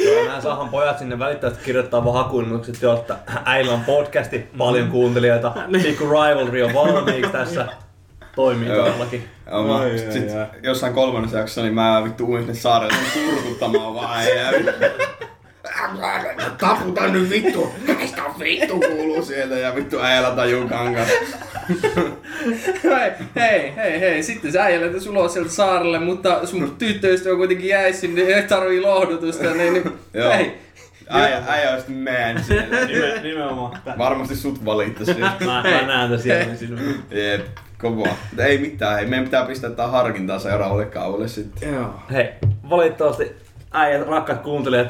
Joo, 0.04 0.24
Nämä 0.24 0.40
saahan 0.40 0.68
pojat 0.68 0.98
sinne 0.98 1.18
välittävästi 1.18 1.64
kirjoittaa 1.64 2.04
vaan 2.04 2.24
hakuilmoitukset 2.24 2.82
jo, 2.82 2.94
että 2.94 3.16
äillä 3.44 3.72
on 3.72 3.80
podcasti, 3.80 4.48
paljon 4.58 4.88
kuuntelijoita, 4.90 5.52
pikku 5.82 6.04
rivalry 6.04 6.62
on 6.62 6.74
valmiiksi 6.74 7.32
tässä. 7.32 7.66
Toimii 8.36 8.68
todellakin. 8.68 9.28
Joo, 9.50 9.64
mä, 9.64 9.76
Ai, 9.78 9.98
sit, 9.98 10.06
ai, 10.06 10.12
sit, 10.12 10.30
ai. 10.36 10.46
jossain 10.62 10.94
kolmannessa 10.94 11.38
jaksossa 11.38 11.62
niin 11.62 11.74
mä 11.74 12.04
vittu 12.04 12.24
uin 12.26 12.42
sinne 12.42 12.54
saarelle 12.54 12.94
sen 13.14 13.22
kurkuttamaan 13.34 13.94
vaan 13.94 14.24
ja 14.24 14.50
Taputa 16.58 17.06
nyt 17.08 17.30
vittu! 17.30 17.74
Häistä 17.98 18.22
vittu 18.38 18.80
kuuluu 18.80 19.22
sieltä 19.24 19.54
ja 19.54 19.74
vittu 19.74 20.00
äijällä 20.00 20.30
tajuu 20.30 20.68
kangas. 20.68 21.08
hei, 22.84 23.12
hei, 23.36 23.76
hei, 23.76 24.00
hei, 24.00 24.22
sitten 24.22 24.52
sä 24.52 24.62
äijälet 24.62 25.02
suloa 25.02 25.28
sieltä 25.28 25.50
saarelle, 25.50 25.98
mutta 25.98 26.46
sun 26.46 26.74
tyttöystävä 26.78 27.36
kuitenkin 27.36 27.68
jäi 27.68 27.92
sinne 27.92 28.22
ja 28.22 28.42
tarvii 28.42 28.80
lohdutusta, 28.80 29.54
niin, 29.54 29.72
niin 29.72 29.92
Joo. 30.14 30.32
hei. 30.32 30.58
Äijä, 31.10 31.42
äijä 31.48 31.70
olisi 31.72 31.90
man 31.90 32.44
siellä. 32.44 32.86
Nime, 32.86 33.20
nimenomaan. 33.22 33.78
Tää- 33.84 33.98
Varmasti 33.98 34.36
sut 34.36 34.64
valittaisi. 34.64 35.14
Mä, 35.14 35.36
mä 35.44 35.62
näen 35.86 36.10
tässä 36.10 36.22
siellä 36.22 36.54
silmiin. 36.56 37.02
Jep, 37.10 37.46
kova. 37.80 38.08
Ei 38.38 38.58
mitään, 38.58 38.96
hei. 38.96 39.06
Meidän 39.06 39.24
pitää 39.24 39.44
pistää 39.46 39.70
tää 39.70 39.86
harkintaa 39.88 40.38
seuraavalle 40.38 40.84
kaudelle 40.84 41.28
sitten. 41.28 41.74
Joo. 41.74 41.94
Hei, 42.12 42.28
valitettavasti 42.70 43.32
äijät, 43.72 44.06
rakkaat 44.08 44.42
kuuntelijat, 44.42 44.88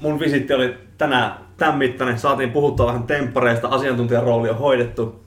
mun 0.00 0.20
visitti 0.20 0.52
oli 0.52 0.74
tänään 0.98 1.34
tämän 1.56 1.78
mittainen. 1.78 2.18
Saatiin 2.18 2.52
puhuttua 2.52 2.86
vähän 2.86 3.02
temppareista, 3.02 3.68
asiantuntijan 3.68 4.22
rooli 4.22 4.50
on 4.50 4.58
hoidettu. 4.58 5.20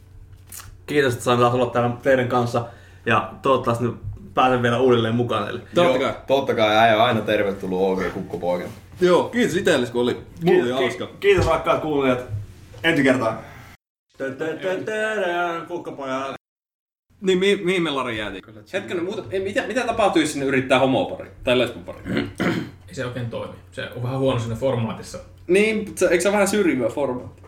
Kiitos, 0.85 1.13
että 1.13 1.25
sain 1.25 1.39
taas 1.39 1.53
olla 1.53 1.65
täällä 1.65 1.95
teidän 2.03 2.27
kanssa. 2.27 2.65
Ja 3.05 3.31
toivottavasti 3.41 3.83
nyt 3.83 3.95
pääsen 4.33 4.61
vielä 4.61 4.79
uudelleen 4.79 5.15
mukaan 5.15 5.43
teille. 5.43 5.59
Totta 5.59 5.81
Joo, 5.81 5.99
kai. 5.99 6.13
Totta 6.27 6.55
kai 6.55 6.77
äijä 6.77 7.03
aina 7.03 7.21
tervetullut 7.21 7.81
OK 7.81 8.13
kukkopoikana. 8.13 8.71
Joo, 9.01 9.23
kiitos 9.23 9.55
itsellesi, 9.55 9.91
kun 9.91 10.01
oli. 10.01 10.21
Mulla 10.43 10.63
oli 10.63 10.71
hauska. 10.71 11.07
Kiitos 11.19 11.47
rakkaat 11.47 11.81
kuuntelijat. 11.81 12.23
Ensi 12.83 13.03
kertaa. 13.03 13.41
Kukkapojat. 15.67 16.33
Niin, 17.23 17.39
mi- 17.39 17.61
mihin 17.63 17.83
me 17.83 17.89
Lari 17.89 18.17
jäätiin? 18.17 18.43
Hetkinen, 18.73 19.03
muuta, 19.03 19.23
ei, 19.31 19.39
mitä, 19.39 19.63
mitä 19.67 19.83
tapahtuu, 19.83 20.21
jos 20.21 20.31
sinne 20.33 20.45
yrittää 20.45 20.79
homopari 20.79 21.29
tai 21.43 21.57
lesbopari? 21.59 21.99
Ei 22.87 22.95
se 22.95 23.05
oikein 23.05 23.29
toimi. 23.29 23.53
Se 23.71 23.89
on 23.95 24.03
vähän 24.03 24.19
huono 24.19 24.39
siinä 24.39 24.55
formaatissa. 24.55 25.17
niin, 25.47 25.91
se, 25.95 26.05
eikö 26.07 26.21
se 26.21 26.27
ole 26.27 26.33
vähän 26.33 26.47
syrjivä 26.47 26.89
formaatti? 26.89 27.43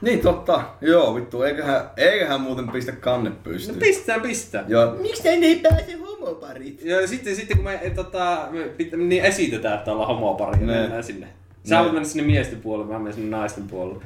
Niin 0.00 0.20
totta. 0.20 0.64
Joo 0.80 1.14
vittu, 1.14 1.42
eiköhän, 1.42 1.90
eiköhän 1.96 2.40
muuten 2.40 2.68
pistä 2.68 2.92
kanne 2.92 3.30
No 3.30 3.36
pystyyn. 3.44 3.78
pistetään, 3.78 4.20
pistetään. 4.20 4.64
Joo. 4.68 4.94
Miksi 5.00 5.22
tänne 5.22 5.46
ei 5.46 5.56
pääse 5.56 5.96
homoparit? 5.96 6.80
Ja 6.84 7.06
sitten, 7.06 7.36
sitten 7.36 7.56
kun 7.56 7.64
me, 7.64 7.92
tota, 7.94 8.48
me 8.50 8.62
pitä, 8.64 8.96
niin 8.96 9.24
esitetään, 9.24 9.78
että 9.78 9.92
ollaan 9.92 10.08
homopari 10.08 10.60
ja 10.60 10.66
Ne. 10.66 10.72
mennään 10.80 11.04
sinne. 11.04 11.26
Sä 11.64 11.80
voit 11.80 11.92
mennä 11.92 12.08
sinne 12.08 12.26
miesten 12.26 12.60
puolelle, 12.60 12.92
mä 12.92 12.98
menen 12.98 13.14
sinne 13.14 13.36
naisten 13.36 13.64
puolelle. 13.64 14.04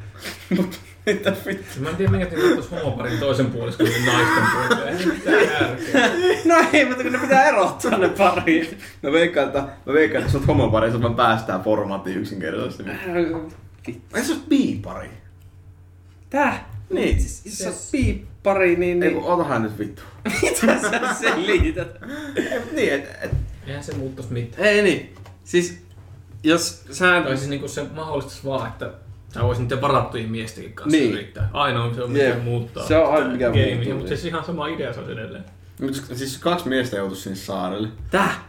Mitä 1.06 1.32
vittu? 1.46 1.80
Mä 1.80 1.90
en 1.90 1.96
tiedä, 1.96 2.10
minkä 2.10 2.26
takia 2.26 2.54
tuossa 2.54 2.76
homoparin 2.76 3.18
toisen 3.18 3.46
puoliskon 3.46 3.86
kuin 3.86 4.06
naisten 4.06 4.44
puolelle. 4.52 4.90
Ei 4.90 5.06
mitään 5.06 5.42
järkeä. 5.42 6.10
no 6.54 6.68
ei, 6.72 6.84
mutta 6.84 7.02
kun 7.02 7.12
ne 7.12 7.18
pitää 7.18 7.48
erottaa 7.48 7.98
ne 7.98 8.08
pariin. 8.08 8.78
Mä 9.02 9.12
veikkaan, 9.12 9.46
että, 9.46 9.68
mä 9.86 9.92
veikkaan, 9.92 10.22
että 10.22 10.32
sut 10.32 10.46
homopari, 10.46 10.90
sut 10.90 11.02
vaan 11.02 11.14
päästään 11.14 11.62
formaattiin 11.62 12.18
yksinkertaisesti. 12.18 12.82
Ai 14.12 14.24
sä 14.24 14.32
oot 14.32 14.48
biipari? 14.48 15.08
Tää? 16.30 16.70
Niin. 16.90 17.20
Siis, 17.20 17.46
jos 17.46 17.58
sä 17.58 17.68
oot 17.68 17.90
piippari, 17.92 18.76
niin... 18.76 19.02
Ei 19.02 19.10
niin 19.10 19.22
kun 19.22 19.32
otahan 19.32 19.62
nyt 19.62 19.78
vittu. 19.78 20.02
mitä 20.42 20.80
sä 20.80 21.14
selität? 21.14 21.88
Ei, 22.36 22.60
niin, 22.72 22.92
et, 22.92 23.08
et, 23.22 23.30
Eihän 23.66 23.84
se 23.84 23.94
muuttuisi 23.94 24.32
mitään. 24.32 24.68
Ei 24.68 24.82
niin. 24.82 25.14
Siis, 25.44 25.82
jos 26.42 26.84
sä... 26.90 27.20
Tai 27.24 27.36
siis 27.36 27.50
niinku 27.50 27.68
se 27.68 27.86
mahdollistaisi 27.94 28.44
vaan, 28.44 28.68
että 28.68 28.90
sä 29.34 29.42
voisit 29.42 29.62
niiden 29.64 29.80
varattujen 29.80 30.30
miestenkin 30.30 30.72
kanssa 30.72 30.96
Niin. 30.98 31.12
yrittää. 31.14 31.48
Ainoa 31.52 31.94
se 31.94 32.02
on 32.02 32.10
mikä 32.10 32.24
Jep. 32.24 32.42
muuttaa. 32.44 32.86
Se 32.86 32.96
on 32.96 33.14
aina 33.14 33.28
mikä 33.30 33.50
muuttuu, 33.50 33.94
Mutta 33.94 34.08
siis 34.08 34.24
ihan 34.24 34.44
sama 34.44 34.66
idea 34.68 34.92
se 34.92 35.00
on 35.00 35.10
edelleen. 35.12 35.44
mut 35.80 35.96
jos- 35.96 36.18
siis 36.18 36.38
kaksi 36.38 36.68
miestä 36.68 36.96
joutuisi 36.96 37.22
sinne 37.22 37.36
saarelle. 37.36 37.88
Tää? 38.10 38.47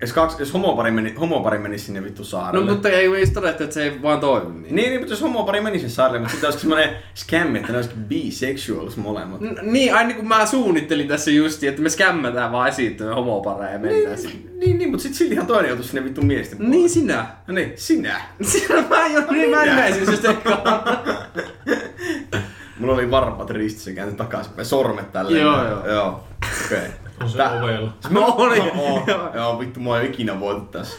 Jos, 0.00 0.12
kaksi, 0.12 0.36
jos 0.38 0.52
homopari, 0.54 0.90
meni, 0.90 1.14
homopari 1.14 1.58
menisi 1.58 1.84
sinne 1.84 2.04
vittu 2.04 2.22
No 2.22 2.26
saarelle. 2.26 2.70
mutta 2.72 2.88
ei 2.88 3.08
me 3.08 3.16
todettu, 3.34 3.64
että 3.64 3.74
se 3.74 3.82
ei 3.82 4.02
vaan 4.02 4.20
toimi 4.20 4.60
niin. 4.60 4.74
Niin, 4.74 4.88
niin, 4.90 5.00
mutta 5.00 5.12
jos 5.12 5.22
homopari 5.22 5.60
menisi 5.60 5.80
sinne 5.80 5.94
saarelle, 5.94 6.18
mutta 6.18 6.30
sitten 6.32 6.46
olisi 6.48 6.60
semmonen 6.60 6.90
scam, 7.14 7.56
että 7.56 7.72
ne 7.72 7.78
olisikin 7.78 8.04
bisexuals 8.04 8.96
molemmat. 8.96 9.40
N- 9.40 9.72
niin, 9.72 9.94
aina 9.94 10.14
kun 10.14 10.28
mä 10.28 10.46
suunnittelin 10.46 11.08
tässä 11.08 11.30
justi, 11.30 11.66
että 11.66 11.82
me 11.82 11.88
skämmätään 11.88 12.52
vaan 12.52 12.68
esiintyä 12.68 13.14
homopareja 13.14 13.72
ja 13.72 13.78
mennään 13.78 14.18
sinne. 14.18 14.50
Niin, 14.58 14.78
niin, 14.78 14.90
mutta 14.90 15.02
sitten 15.02 15.18
siltihan 15.18 15.46
toinen 15.46 15.68
joutuisi 15.68 15.90
sinne 15.90 16.04
vittu 16.04 16.22
miesten 16.22 16.58
puolelle. 16.58 16.76
Niin 16.76 16.90
sinä. 16.90 17.26
No 17.46 17.54
niin, 17.54 17.72
sinä. 17.76 18.20
Sinä 18.42 18.84
mä 18.88 19.06
jo 19.06 19.22
niin 19.30 19.50
mä 19.50 19.64
nimesin 19.64 20.06
se 20.06 20.16
sekaan. 20.16 20.82
Mulla 22.78 22.94
oli 22.94 23.10
varpat 23.10 23.50
ristissä 23.50 23.92
käänty 23.92 24.14
takaisin, 24.16 24.52
sormet 24.62 25.12
tälleen. 25.12 25.42
Joo, 25.42 25.68
joo. 25.68 25.86
Joo, 25.86 26.24
okei. 26.66 26.78
Okay. 26.78 26.90
On 27.20 27.30
se 27.30 27.36
Tää- 27.36 27.52
ovella. 27.62 27.92
No 28.10 28.34
oli. 28.38 28.60
Oo, 28.60 29.02
joo, 29.34 29.58
vittu, 29.58 29.80
mua 29.80 30.00
ei 30.00 30.06
ikinä 30.08 30.40
voitu 30.40 30.60
tässä. 30.60 30.96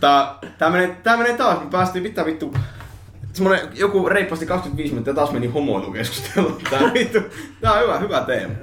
Tää, 0.00 0.34
tää, 0.58 0.70
menee, 0.70 0.96
tää 1.02 1.16
menee 1.16 1.36
taas, 1.36 1.60
me 1.60 1.70
päästiin 1.70 2.02
mitä 2.02 2.24
vittu... 2.24 2.54
Semmonen 3.32 3.60
joku 3.74 4.08
reippaasti 4.08 4.46
25 4.46 4.92
minuuttia 4.92 5.14
taas 5.14 5.30
meni 5.32 5.46
homoilukeskusteluun. 5.46 6.58
Tää 6.70 6.80
vittu, 6.94 7.18
tää 7.60 7.72
on 7.72 7.82
hyvä, 7.82 7.98
hyvä 7.98 8.20
teema. 8.20 8.54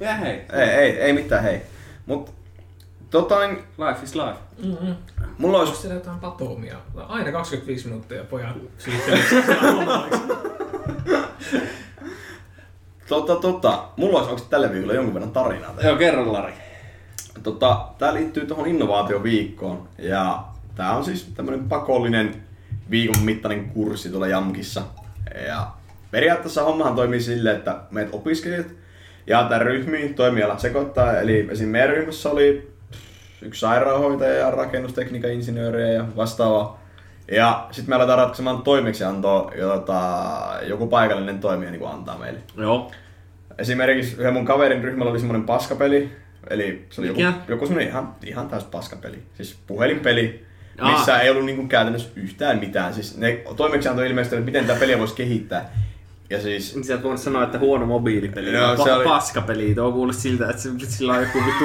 Ja 0.00 0.14
hei, 0.14 0.40
Ei, 0.52 0.68
ei, 0.70 0.90
ei 1.00 1.12
mitään, 1.12 1.42
hei. 1.42 1.62
Mut 2.06 2.34
tota, 3.10 3.38
niin, 3.46 3.58
life 3.88 4.02
is 4.04 4.14
life. 4.14 4.38
Mm-hmm. 4.64 4.96
mulla 5.38 5.58
Onko 5.58 5.68
olisi... 5.70 5.82
siellä 5.82 5.94
jotain 5.94 6.18
patoumia? 6.20 6.76
Aina 7.08 7.32
25 7.32 7.86
minuuttia 7.88 8.24
pojat 8.24 8.56
siitä. 8.78 9.12
Tota, 13.08 13.36
tota, 13.36 13.84
mulla 13.96 14.18
olisi 14.18 14.30
oikeesti 14.30 14.50
tällä 14.50 14.72
viikolla 14.72 14.94
jonkun 14.94 15.14
verran 15.14 15.32
tarinaa. 15.32 15.74
Joo, 15.82 15.96
kerro 15.96 16.32
Lari. 16.32 16.52
Tota, 17.42 17.88
tää 17.98 18.14
liittyy 18.14 18.46
tuohon 18.46 18.66
innovaatioviikkoon. 18.66 19.88
Ja 19.98 20.44
tää 20.74 20.96
on 20.96 21.04
siis 21.04 21.28
tämmönen 21.34 21.68
pakollinen 21.68 22.42
viikon 22.90 23.22
mittainen 23.22 23.70
kurssi 23.70 24.08
tuolla 24.08 24.26
Jamkissa. 24.26 24.82
Ja 25.46 25.66
periaatteessa 26.10 26.62
hommahan 26.62 26.94
toimii 26.94 27.20
silleen, 27.20 27.56
että 27.56 27.76
meidät 27.90 28.14
opiskelijat 28.14 28.66
jaetaan 29.26 29.62
ryhmiin 29.62 30.14
toimialat 30.14 30.60
sekoittaa. 30.60 31.20
Eli 31.20 31.48
esim. 31.50 31.68
meidän 31.68 31.90
ryhmässä 31.90 32.30
oli 32.30 32.72
yksi 33.42 33.60
sairaanhoitaja 33.60 34.34
ja 34.34 34.50
rakennustekniikan 34.50 35.30
insinööriä 35.30 35.88
ja 35.88 36.04
vastaavaa. 36.16 36.80
Ja 37.32 37.66
sitten 37.70 37.90
me 37.90 37.96
aletaan 37.96 38.18
ratkaisemaan 38.18 38.62
toimeksiantoa, 38.62 39.52
jota 39.56 40.30
joku 40.62 40.86
paikallinen 40.86 41.38
toimija 41.38 41.70
niin 41.70 41.86
antaa 41.86 42.18
meille. 42.18 42.40
Joo. 42.56 42.90
Esimerkiksi 43.58 44.16
yhden 44.18 44.32
mun 44.32 44.44
kaverin 44.44 44.84
ryhmällä 44.84 45.10
oli 45.10 45.18
semmonen 45.18 45.44
paskapeli, 45.44 46.12
eli 46.50 46.86
se 46.90 47.00
oli 47.00 47.08
joku, 47.08 47.20
Mikä? 47.20 47.32
joku 47.48 47.66
semmonen 47.66 47.88
ihan, 47.88 48.14
ihan 48.24 48.48
täys 48.48 48.64
paskapeli. 48.64 49.22
Siis 49.34 49.58
puhelinpeli, 49.66 50.46
Aa. 50.80 50.92
missä 50.92 51.20
ei 51.20 51.30
ollut 51.30 51.44
niinku 51.44 51.66
käytännössä 51.66 52.08
yhtään 52.16 52.58
mitään. 52.58 52.94
Siis 52.94 53.16
ne 53.16 53.42
toimeksianto 53.56 54.02
ilmeisesti, 54.02 54.36
että 54.36 54.46
miten 54.46 54.66
tätä 54.66 54.80
peliä 54.80 54.98
voisi 54.98 55.14
kehittää. 55.14 55.70
Ja 56.30 56.40
siis 56.42 56.74
Niin 56.74 56.84
Sä 56.84 56.94
et 56.94 57.02
voinut 57.02 57.20
sanoa, 57.20 57.42
että 57.42 57.58
huono 57.58 57.86
mobiilipeli. 57.86 58.52
Joo, 58.52 58.74
Joo, 58.74 58.84
se 58.84 58.92
oli- 58.92 59.04
paskapeli. 59.04 59.74
Tuo 59.74 59.92
kuulosti 59.92 60.22
siltä, 60.22 60.50
että 60.50 60.62
se, 60.62 60.70
sillä 60.88 61.12
on 61.12 61.22
joku 61.22 61.38
vittu 61.46 61.64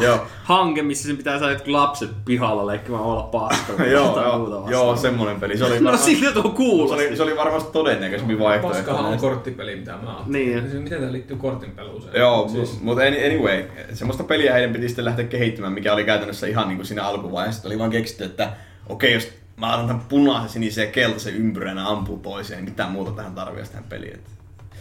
joo, 0.00 0.26
hanke, 0.44 0.82
missä 0.82 1.08
sen 1.08 1.16
pitää 1.16 1.38
saada 1.38 1.52
jotkut 1.52 1.72
lapset 1.72 2.10
pihalla 2.24 2.66
leikkimään 2.66 3.02
olla 3.02 3.22
paskalla. 3.22 3.84
joo, 3.90 4.22
joo, 4.22 4.70
joo, 4.70 4.96
semmonen 4.96 5.40
peli. 5.40 5.58
Se 5.58 5.64
oli 5.64 5.74
No 5.80 5.84
varmaan, 5.84 5.98
siltä 6.04 6.32
tuo 6.32 6.42
se 6.42 6.48
kuulosti. 6.56 7.06
oli, 7.06 7.16
se 7.16 7.22
oli 7.22 7.36
varmasti 7.36 7.72
todennäköisempi 7.72 8.38
vaihtoehto. 8.38 8.78
Paskahan 8.78 9.12
on 9.12 9.18
korttipeli, 9.18 9.76
mitä 9.76 9.92
mä 10.02 10.16
oon. 10.16 10.32
Niin. 10.32 10.70
Se, 10.70 10.78
miten 10.78 11.00
tää 11.00 11.12
liittyy 11.12 11.36
kortinpeluuseen? 11.36 12.20
Joo, 12.20 12.48
siis, 12.48 12.70
siis... 12.70 12.82
mutta 12.82 13.02
anyway, 13.02 13.64
semmoista 13.92 14.24
peliä 14.24 14.52
heidän 14.52 14.72
piti 14.72 14.88
sitten 14.88 15.04
lähteä 15.04 15.24
kehittämään, 15.24 15.72
mikä 15.72 15.92
oli 15.92 16.04
käytännössä 16.04 16.46
ihan 16.46 16.68
niin 16.68 16.76
kuin 16.76 16.86
siinä 16.86 17.04
alkuvaiheessa. 17.04 17.56
Sitten 17.58 17.72
oli 17.72 17.78
vaan 17.78 17.90
keksitty, 17.90 18.24
että 18.24 18.52
okei, 18.88 19.14
jos 19.14 19.28
mä 19.56 19.74
otan 19.74 19.86
tämän 19.86 20.02
punaisen, 20.08 20.50
sinisen 20.50 20.86
ja 20.86 20.92
keltaisen 20.92 21.34
ympyrän 21.34 21.76
ja 21.76 21.86
ampuu 21.88 22.18
toiseen, 22.18 22.58
niin 22.60 22.70
mitään 22.70 22.90
muuta 22.90 23.10
tähän 23.10 23.34
tarvii 23.34 23.64
tähän 23.64 23.84
peliin. 23.88 24.14
että- 24.14 24.30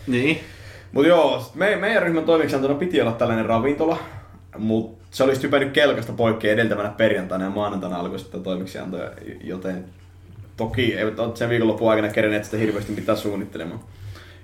Niin. 0.08 0.40
Mut 0.92 1.08
joo, 1.08 1.52
me, 1.56 1.76
meidän 1.76 2.04
ryhmän 2.04 2.24
toimeksiantona 2.24 2.74
piti 2.74 3.02
olla 3.02 3.12
tällainen 3.12 3.46
ravintola, 3.46 3.98
mutta 4.58 5.08
se 5.12 5.24
olisi 5.24 5.44
hypännyt 5.44 5.72
kelkasta 5.72 6.14
poikki 6.14 6.50
edeltävänä 6.50 6.90
perjantaina 6.90 7.44
ja 7.44 7.50
maanantaina 7.50 7.98
alkoi 7.98 8.20
sitten 8.20 8.44
toimeksianto, 8.44 8.98
joten 9.44 9.86
toki 10.58 10.96
ei 10.98 11.04
ole 11.04 11.36
sen 11.36 11.50
viikonlopun 11.50 11.90
aikana 11.90 12.10
kerenneet 12.10 12.46
sitä 12.46 12.58
hirveästi 12.58 12.92
mitään 12.92 13.18
suunnittelemaan. 13.18 13.80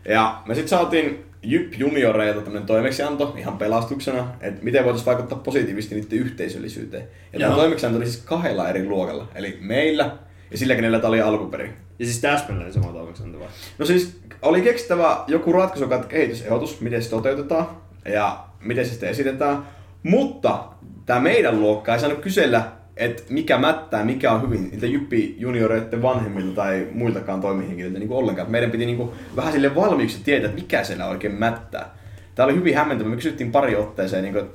Ja 0.05 0.41
me 0.45 0.55
sitten 0.55 0.69
saatiin 0.69 1.25
Jyp 1.43 1.73
junioreilta 1.77 2.41
tämmönen 2.41 2.67
toimeksianto 2.67 3.35
ihan 3.38 3.57
pelastuksena, 3.57 4.27
että 4.41 4.63
miten 4.63 4.83
voitaisiin 4.83 5.05
vaikuttaa 5.05 5.39
positiivisesti 5.39 5.95
niiden 5.95 6.19
yhteisöllisyyteen. 6.19 7.07
Ja 7.33 7.39
tämä 7.39 7.55
toimeksianto 7.55 7.97
oli 7.97 8.05
siis 8.05 8.23
kahdella 8.23 8.69
eri 8.69 8.85
luokalla, 8.88 9.27
eli 9.35 9.57
meillä 9.62 10.12
ja 10.51 10.57
sillä, 10.57 10.75
kenellä 10.75 10.99
tämä 10.99 11.09
oli 11.09 11.21
alkuperin. 11.21 11.73
Ja 11.99 12.05
siis 12.05 12.21
täsmälleen 12.21 12.73
sama 12.73 12.91
toimeksianto 12.91 13.39
vai? 13.39 13.47
No 13.77 13.85
siis 13.85 14.19
oli 14.41 14.62
keksittävä 14.62 15.23
joku 15.27 15.53
ratkaisu, 15.53 15.83
joka 15.83 16.03
kehitysehdotus, 16.03 16.81
miten 16.81 17.03
se 17.03 17.09
toteutetaan 17.09 17.67
ja 18.05 18.43
miten 18.59 18.85
se 18.85 18.91
sitten 18.91 19.09
esitetään. 19.09 19.67
Mutta 20.03 20.63
tämä 21.05 21.19
meidän 21.19 21.59
luokka 21.59 21.93
ei 21.93 21.99
saanut 21.99 22.19
kysellä, 22.19 22.71
että 22.99 23.23
mikä 23.29 23.57
mättää, 23.57 24.05
mikä 24.05 24.31
on 24.31 24.41
hyvin 24.41 24.69
niitä 24.71 24.85
jyppi 24.85 25.35
junioreiden 25.38 26.01
vanhemmilta 26.01 26.55
tai 26.55 26.88
muiltakaan 26.91 27.41
toimihenkilöiltä 27.41 27.99
niin 27.99 28.12
ollenkaan. 28.12 28.51
Meidän 28.51 28.71
piti 28.71 28.85
niin 28.85 28.97
kuin, 28.97 29.09
vähän 29.35 29.53
sille 29.53 29.75
valmiiksi 29.75 30.19
tietää, 30.23 30.49
että 30.49 30.62
mikä 30.62 30.83
siellä 30.83 31.07
oikein 31.07 31.33
mättää. 31.33 31.95
Tämä 32.35 32.45
oli 32.45 32.55
hyvin 32.55 32.75
hämmentävä. 32.75 33.09
Me 33.09 33.15
kysyttiin 33.15 33.51
pari 33.51 33.75
otteeseen, 33.75 34.23
niin 34.23 34.33
kuin, 34.33 34.45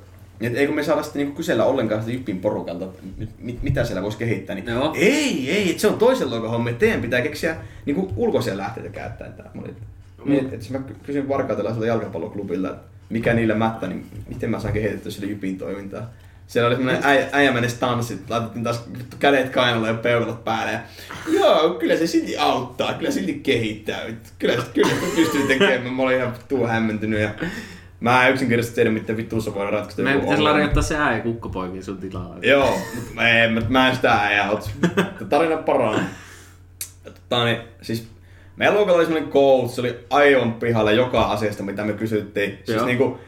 että 0.41 0.59
eikö 0.59 0.73
me 0.73 0.83
saada 0.83 1.03
sitten 1.03 1.25
niin 1.25 1.35
kysellä 1.35 1.65
ollenkaan 1.65 2.01
sitä 2.01 2.13
jyppin 2.13 2.39
porukalta, 2.39 2.85
että 2.85 3.03
mit, 3.17 3.29
mit, 3.39 3.63
mitä 3.63 3.83
siellä 3.83 4.03
voisi 4.03 4.17
kehittää. 4.17 4.55
Niin, 4.55 4.67
Joo. 4.67 4.93
ei, 4.97 5.51
ei, 5.51 5.69
että 5.69 5.81
se 5.81 5.87
on 5.87 5.97
toisen 5.97 6.29
luokan 6.29 6.49
homma. 6.49 6.71
Teidän 6.71 7.01
pitää 7.01 7.21
keksiä 7.21 7.55
niin 7.85 7.95
kuin 7.95 8.13
ulkoisia 8.15 8.57
lähteitä 8.57 8.89
käyttäen 8.89 9.33
tämä. 9.33 9.49
Mä 9.53 9.61
olin, 9.61 9.75
mm. 10.25 10.33
että 10.33 10.55
jos 10.55 10.69
mä 10.69 10.79
ky- 10.79 10.95
kysyn 11.03 11.29
varkautelaiselta 11.29 11.87
jalkapalloklubilta, 11.87 12.69
että 12.69 12.81
mikä 13.09 13.33
niillä 13.33 13.55
mättä, 13.55 13.87
niin 13.87 14.05
miten 14.27 14.49
mä 14.49 14.59
saan 14.59 14.73
kehitettyä 14.73 15.11
sille 15.11 15.27
jypin 15.27 15.57
toimintaa. 15.57 16.13
Siellä 16.47 16.67
oli 16.67 16.75
semmoinen 16.75 17.05
äi, 17.05 17.25
äijämäinen 17.31 17.69
stanssi, 17.69 18.19
laitettiin 18.29 18.63
taas 18.63 18.83
vittu 18.97 19.17
kädet 19.19 19.49
kainalle 19.49 19.87
ja 19.87 19.93
peukalot 19.93 20.43
päälle. 20.43 20.71
Ja, 20.71 20.79
joo, 21.27 21.69
kyllä 21.69 21.97
se 21.97 22.07
silti 22.07 22.37
auttaa, 22.37 22.93
kyllä 22.93 23.11
silti 23.11 23.33
kehittää. 23.33 24.01
Kyllä, 24.39 24.55
kyllä 24.73 24.89
se 24.89 24.95
pystyy 25.15 25.47
tekemään. 25.47 25.93
Mä 25.93 26.03
olin 26.03 26.17
ihan 26.17 26.33
vittu 26.33 26.67
hämmentynyt 26.67 27.19
ja 27.19 27.29
mä 27.99 28.27
en 28.27 28.33
yksinkertaisesti 28.33 28.75
tiedä, 28.75 28.89
mitä 28.89 29.17
vittuussa 29.17 29.53
voidaan 29.53 29.73
ratkaista. 29.73 30.01
Meidän 30.01 30.21
pitäisi 30.21 30.39
ongelma. 30.39 30.51
larjoittaa 30.51 30.83
se 30.83 30.97
ääni 30.97 31.21
kukkopoikin 31.21 31.83
sun 31.83 31.97
tilaa. 31.97 32.35
Joo, 32.41 32.79
mutta 32.95 33.13
mä 33.13 33.29
en, 33.29 33.65
mä, 33.69 33.89
en 33.89 33.95
sitä 33.95 34.13
äijää 34.13 34.51
ota. 34.51 34.69
Tarina 35.29 35.57
paranee. 35.57 36.05
Tota, 37.03 37.45
niin, 37.45 37.57
siis 37.81 38.07
meidän 38.55 38.73
luokalla 38.75 38.97
oli 38.97 39.05
semmonen 39.05 39.31
coach, 39.31 39.73
se 39.73 39.81
oli 39.81 39.99
aivan 40.09 40.53
pihalla 40.53 40.91
joka 40.91 41.21
asiasta, 41.21 41.63
mitä 41.63 41.83
me 41.83 41.93
kysyttiin. 41.93 42.51
Siis 42.63 42.77
Joo. 42.77 42.85
niinku, 42.85 43.19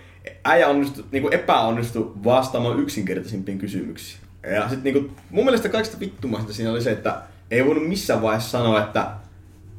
äijä 0.43 0.67
onnistui, 0.67 1.05
niinku 1.11 1.29
epäonnistui 1.31 2.11
vastaamaan 2.23 2.79
yksinkertaisimpiin 2.79 3.57
kysymyksiin. 3.57 4.21
Ja 4.53 4.69
sit 4.69 4.83
niinku, 4.83 5.11
mun 5.29 5.45
mielestä 5.45 5.69
kaikista 5.69 5.99
vittumaista 5.99 6.53
siinä 6.53 6.71
oli 6.71 6.81
se, 6.81 6.91
että 6.91 7.21
ei 7.51 7.65
voinut 7.65 7.87
missään 7.87 8.21
vaiheessa 8.21 8.49
sanoa, 8.49 8.83
että 8.83 9.11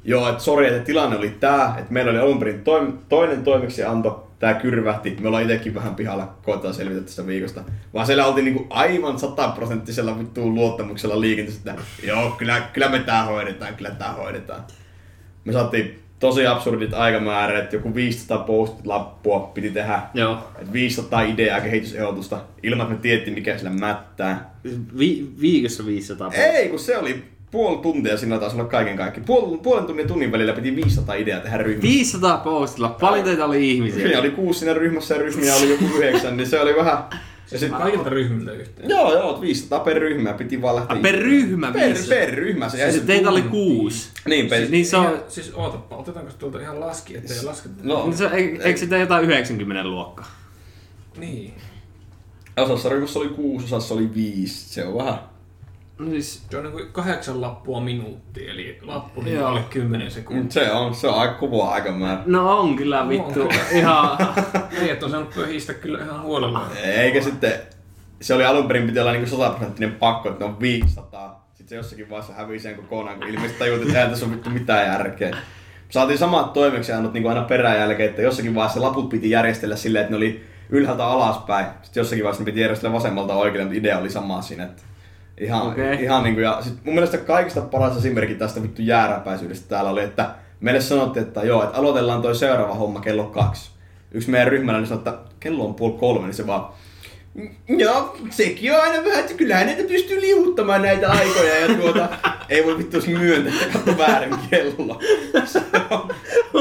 Joo, 0.05 0.29
että 0.29 0.43
sori, 0.43 0.67
että 0.67 0.85
tilanne 0.85 1.17
oli 1.17 1.31
tää, 1.31 1.75
että 1.79 1.93
meillä 1.93 2.11
oli 2.11 2.19
alun 2.19 2.39
perin 2.39 2.63
toim- 2.65 2.99
toinen 3.09 3.45
toimeksianto, 3.45 4.31
tää 4.39 4.55
kyrvähti, 4.55 5.17
me 5.21 5.29
ollaan 5.29 5.43
itekin 5.43 5.75
vähän 5.75 5.95
pihalla, 5.95 6.35
koetaan 6.43 6.75
selvitä 6.75 7.01
tästä 7.01 7.27
viikosta. 7.27 7.65
Vaan 7.95 8.07
siellä 8.07 8.27
oltiin 8.27 8.45
niinku 8.45 8.67
aivan 8.71 9.19
sataprosenttisella 9.19 10.19
vittuun 10.19 10.55
luottamuksella 10.55 11.21
liikenteessä, 11.21 11.71
että 11.71 11.83
joo, 12.07 12.31
kyllä, 12.31 12.61
kyllä 12.73 12.89
me 12.89 12.99
tää 12.99 13.25
hoidetaan, 13.25 13.75
kyllä 13.75 13.91
tää 13.91 14.13
hoidetaan. 14.13 14.65
Me 15.45 15.53
saatiin 15.53 15.99
tosi 16.20 16.46
absurdit 16.46 16.94
aikamäärät, 16.94 17.64
että 17.64 17.76
joku 17.76 17.94
500 17.94 18.38
post-lappua 18.38 19.40
piti 19.54 19.70
tehdä, 19.70 20.02
Joo. 20.14 20.38
että 20.59 20.72
500 20.72 21.22
ideaa 21.22 21.61
kehitysehdotusta, 21.61 22.40
ilman 22.62 22.83
että 22.87 22.94
me 22.94 23.00
tiedettiin 23.02 23.35
mikä 23.35 23.59
sillä 23.59 23.70
mättää. 23.70 24.54
Vi- 24.98 25.28
viikossa 25.40 25.87
500 25.87 26.33
Ei, 26.33 26.68
kun 26.68 26.78
se 26.78 26.98
oli 26.98 27.22
puoli 27.50 27.78
tuntia, 27.78 28.16
siinä 28.16 28.38
taisi 28.38 28.57
olla 28.57 28.68
kaiken 28.68 28.96
kaikki. 28.96 29.20
Puol, 29.20 29.57
puolen 29.57 29.85
tunnin 29.85 30.04
ja 30.04 30.09
tunnin 30.09 30.33
välillä 30.33 30.52
piti 30.52 30.76
500 30.76 31.14
ideaa 31.14 31.40
tehdä 31.40 31.57
ryhmässä. 31.57 31.88
500 31.88 32.37
postilla. 32.37 32.88
Paljon 32.88 33.24
teitä 33.24 33.44
oli 33.44 33.70
ihmisiä? 33.70 34.02
Siinä 34.02 34.18
oli 34.20 34.31
kuusi 34.31 34.59
siinä 34.59 34.74
ryhmässä 34.74 35.14
ja 35.14 35.20
ryhmiä 35.20 35.54
oli 35.54 35.70
joku 35.70 35.85
yhdeksän, 35.85 36.37
niin 36.37 36.46
se 36.46 36.61
oli 36.61 36.76
vähän... 36.76 36.98
Ja 37.53 37.59
sit, 37.59 37.71
Kaikilta 37.71 38.11
ryhmiltä 38.11 38.53
yhteen. 38.53 38.91
joo, 38.91 39.13
joo, 39.13 39.41
500 39.41 39.81
per 39.81 39.97
ryhmä 39.97 40.33
piti 40.33 40.63
vaan 40.63 40.77
lähteä. 40.77 40.97
Ah, 40.97 41.03
per 41.03 41.15
ryhmä 41.15 41.73
Per, 41.73 41.83
500? 41.95 42.19
per 42.19 42.35
ryhmä. 42.35 42.69
Se, 42.69 42.91
Siis 42.93 43.03
teitä 43.05 43.31
oli 43.31 43.43
kuusi. 43.43 44.09
Niin, 44.27 44.49
per, 44.49 44.69
Niin 44.71 44.87
se 44.87 44.97
on... 44.97 45.05
Ihan, 45.05 45.19
siis 45.29 45.53
ootapa, 45.55 45.97
otetaanko 45.97 46.33
tuolta 46.39 46.61
ihan 46.61 46.81
laski, 46.81 47.17
ettei 47.17 47.45
lasketa? 47.45 47.75
No, 47.83 48.05
niin 48.05 48.17
se, 48.17 48.27
eikö 48.65 48.77
se 48.77 48.87
tee 48.87 49.01
jotain 49.01 49.25
90 49.25 49.85
luokkaa? 49.85 50.31
Niin. 51.17 51.55
osassa 52.57 52.89
ryhmässä 52.89 53.19
oli 53.19 53.29
kuusi, 53.29 53.65
osassa 53.67 53.95
oli 53.95 54.15
viisi. 54.15 54.75
Se 54.75 54.85
on 54.85 54.95
vähän... 54.99 55.19
No 55.99 56.11
siis... 56.11 56.43
Se 56.51 56.57
on 56.59 56.65
niinku 56.65 56.81
kahdeksan 56.93 57.41
lappua 57.41 57.81
minuutti, 57.81 58.51
eli 58.51 58.79
lappu 58.83 59.23
niin 59.23 59.37
Joo. 59.37 59.49
alle 59.49 59.61
10 59.71 60.11
sekuntia. 60.11 60.51
Se 60.51 60.73
on, 60.73 60.95
se 60.95 61.09
on 61.09 61.19
aika 61.19 61.35
kova 61.35 61.71
aikamäärä. 61.71 62.23
No 62.27 62.59
on 62.61 62.77
kyllä 62.77 63.09
vittu. 63.09 63.49
Ihan... 63.73 64.19
Meidät 64.81 65.03
on 65.03 65.11
saanut 65.11 65.35
pöhistä 65.35 65.75
kyllä 65.75 66.05
ihan 66.05 66.23
huolella. 66.23 66.71
Eikä 66.83 67.21
sitten... 67.21 67.53
Se 68.21 68.35
oli 68.35 68.45
alun 68.45 68.69
perin 68.69 68.87
piti 68.87 69.01
olla 69.01 69.13
niinku 69.13 69.31
100 69.31 69.51
prosenttinen 69.51 69.95
pakko, 69.95 70.29
että 70.29 70.45
ne 70.45 70.51
on 70.51 70.61
500. 70.61 71.49
Sitten 71.55 71.69
se 71.69 71.77
jossakin 71.77 72.11
vaiheessa 72.11 72.35
hävii 72.35 72.59
sen 72.59 72.77
kokonaan, 72.77 73.19
kun 73.19 73.29
ilmeisesti 73.29 73.59
tajuut, 73.59 73.83
että 73.83 73.95
eihän 73.95 74.11
tässä 74.11 74.27
on 74.27 74.33
vittu 74.33 74.51
mitään 74.51 74.87
järkeä. 74.87 75.37
Saatiin 75.89 76.19
samat 76.19 76.53
toimeksiannot 76.53 77.13
niin 77.13 77.29
aina 77.29 77.43
peräjälkeen, 77.43 78.09
että 78.09 78.23
jossakin 78.23 78.55
vaiheessa 78.55 78.83
laput 78.83 79.09
piti 79.09 79.31
järjestellä 79.31 79.77
silleen, 79.77 80.03
että 80.03 80.13
ne 80.13 80.17
oli 80.17 80.45
ylhäältä 80.71 81.07
alaspäin. 81.07 81.67
Sitten 81.83 82.01
jossakin 82.01 82.25
vaiheessa 82.25 82.43
ne 82.43 82.45
piti 82.45 82.61
järjestellä 82.61 82.95
vasemmalta 82.95 83.35
oikealle, 83.35 83.65
mutta 83.65 83.79
idea 83.79 83.99
oli 83.99 84.11
sama 84.11 84.43
siinä. 84.43 84.65
Että 84.65 84.83
ihan, 85.40 85.66
okay. 85.66 85.94
ihan 85.94 86.22
niin 86.22 86.35
kuin, 86.35 86.44
ja 86.44 86.59
sit 86.61 86.74
mun 86.85 86.94
mielestä 86.94 87.18
kaikista 87.18 87.61
paras 87.61 87.96
esimerkki 87.96 88.35
tästä 88.35 88.62
vittu 88.62 88.83
jääräpäisyydestä 88.83 89.68
täällä 89.68 89.90
oli, 89.90 90.03
että 90.03 90.31
meille 90.61 90.81
sanottiin, 90.81 91.27
että 91.27 91.42
joo, 91.42 91.62
että 91.64 91.79
aloitellaan 91.79 92.22
toi 92.22 92.35
seuraava 92.35 92.74
homma 92.74 93.01
kello 93.01 93.24
kaksi. 93.24 93.70
Yksi 94.12 94.31
meidän 94.31 94.48
ryhmällä 94.48 94.81
niin 94.81 94.88
sanoi, 94.88 94.98
että 95.07 95.18
kello 95.40 95.64
on 95.64 95.74
puoli 95.74 95.98
kolme, 95.98 96.27
niin 96.27 96.35
se 96.35 96.46
vaan 96.46 96.66
Joo, 97.68 98.16
sekin 98.31 98.72
on 98.74 98.81
aina 98.81 99.05
vähän, 99.05 99.20
että 99.20 99.35
kyllähän 99.35 99.66
näitä 99.66 99.83
pystyy 99.88 100.20
liuuttamaan 100.20 100.83
näitä 100.83 101.11
aikoja 101.11 101.57
ja 101.61 101.74
tuota, 101.77 102.09
ei 102.48 102.64
voi 102.66 102.79
vittu 102.79 102.98
myöntää, 103.18 103.53
että 103.62 103.79
katso 103.79 103.98
väärin 103.98 104.35
kello. 104.51 105.01
Se 105.44 105.62
on- 105.90 106.09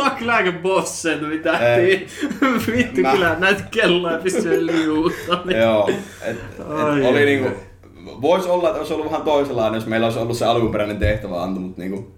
Mä 0.04 0.10
kyllä 0.10 0.34
aika 0.36 0.52
bossen, 0.52 1.26
mitä. 1.26 1.60
Vittu, 2.76 3.02
Mä- 3.02 3.12
kyllä 3.12 3.36
näitä 3.40 3.64
kelloja 3.72 4.18
pystyy 4.18 4.66
liuuttamaan. 4.66 5.52
Joo, 5.52 5.90
et, 5.90 5.96
et 6.22 6.38
Ai, 6.70 7.06
oli 7.06 7.26
niinku, 7.26 7.50
voisi 8.22 8.50
olla, 8.50 8.68
että 8.68 8.80
olisi 8.80 8.94
ollut 8.94 9.12
vähän 9.12 9.22
toisenlainen, 9.22 9.78
jos 9.78 9.88
meillä 9.88 10.08
olisi 10.08 10.20
ollut 10.20 10.38
se 10.38 10.46
alkuperäinen 10.46 10.98
tehtävä 10.98 11.44
antu, 11.44 11.60
mutta 11.60 11.82
niinku, 11.82 12.12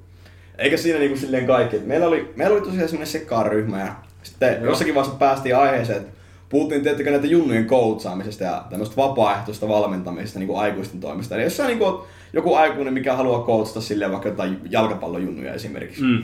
eikä 0.58 0.78
siinä 0.78 1.00
niinku 1.00 1.18
silleen 1.18 1.48
kaikki. 1.48 1.76
Et 1.76 1.86
meillä 1.86 2.08
oli, 2.08 2.34
meillä 2.36 2.54
oli 2.54 2.66
tosiaan 2.66 2.90
semmoinen 2.90 3.12
sekaryhmä 3.12 3.80
ja 3.80 3.96
sitten 4.24 4.54
Joo. 4.54 4.66
jossakin 4.66 4.96
vaiheessa 4.96 5.20
päästiin 5.20 5.58
aiheeseen, 5.58 5.98
että 5.98 6.12
puhuttiin 6.50 6.84
tietenkin 6.84 7.14
näitä 7.14 7.28
junnujen 7.28 7.66
coachaamisesta 7.66 8.44
ja 8.44 8.64
tämmöistä 8.70 8.96
vapaaehtoista 8.96 9.68
valmentamisesta 9.68 10.40
niin 10.40 10.58
aikuisten 10.58 11.00
toimesta. 11.00 11.36
Eli 11.36 11.44
jos 11.44 11.58
sä 11.58 11.68
niin 11.68 11.84
oot 11.84 12.08
joku 12.34 12.56
aikuinen, 12.56 12.94
mikä 12.94 13.16
haluaa 13.16 13.46
coachata 13.46 13.82
silleen 13.82 14.12
vaikka 14.12 14.30
jotain 14.30 14.62
jalkapallojunnuja 14.70 15.54
esimerkiksi. 15.54 16.02
Mm. 16.02 16.24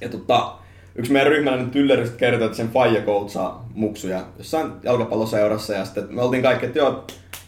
Ja 0.00 0.08
tota, 0.08 0.52
yksi 0.96 1.12
meidän 1.12 1.32
ryhmäläinen 1.32 1.70
tylleristä 1.70 2.16
kertoi, 2.16 2.44
että 2.44 2.56
sen 2.56 2.70
faija 2.70 3.02
coachaa 3.02 3.68
muksuja 3.74 4.24
jossain 4.38 4.72
jalkapalloseurassa 4.82 5.72
ja 5.72 5.84
sitten 5.84 6.06
me 6.10 6.22
oltiin 6.22 6.42
kaikki, 6.42 6.66
että 6.66 6.78
joo, 6.78 7.04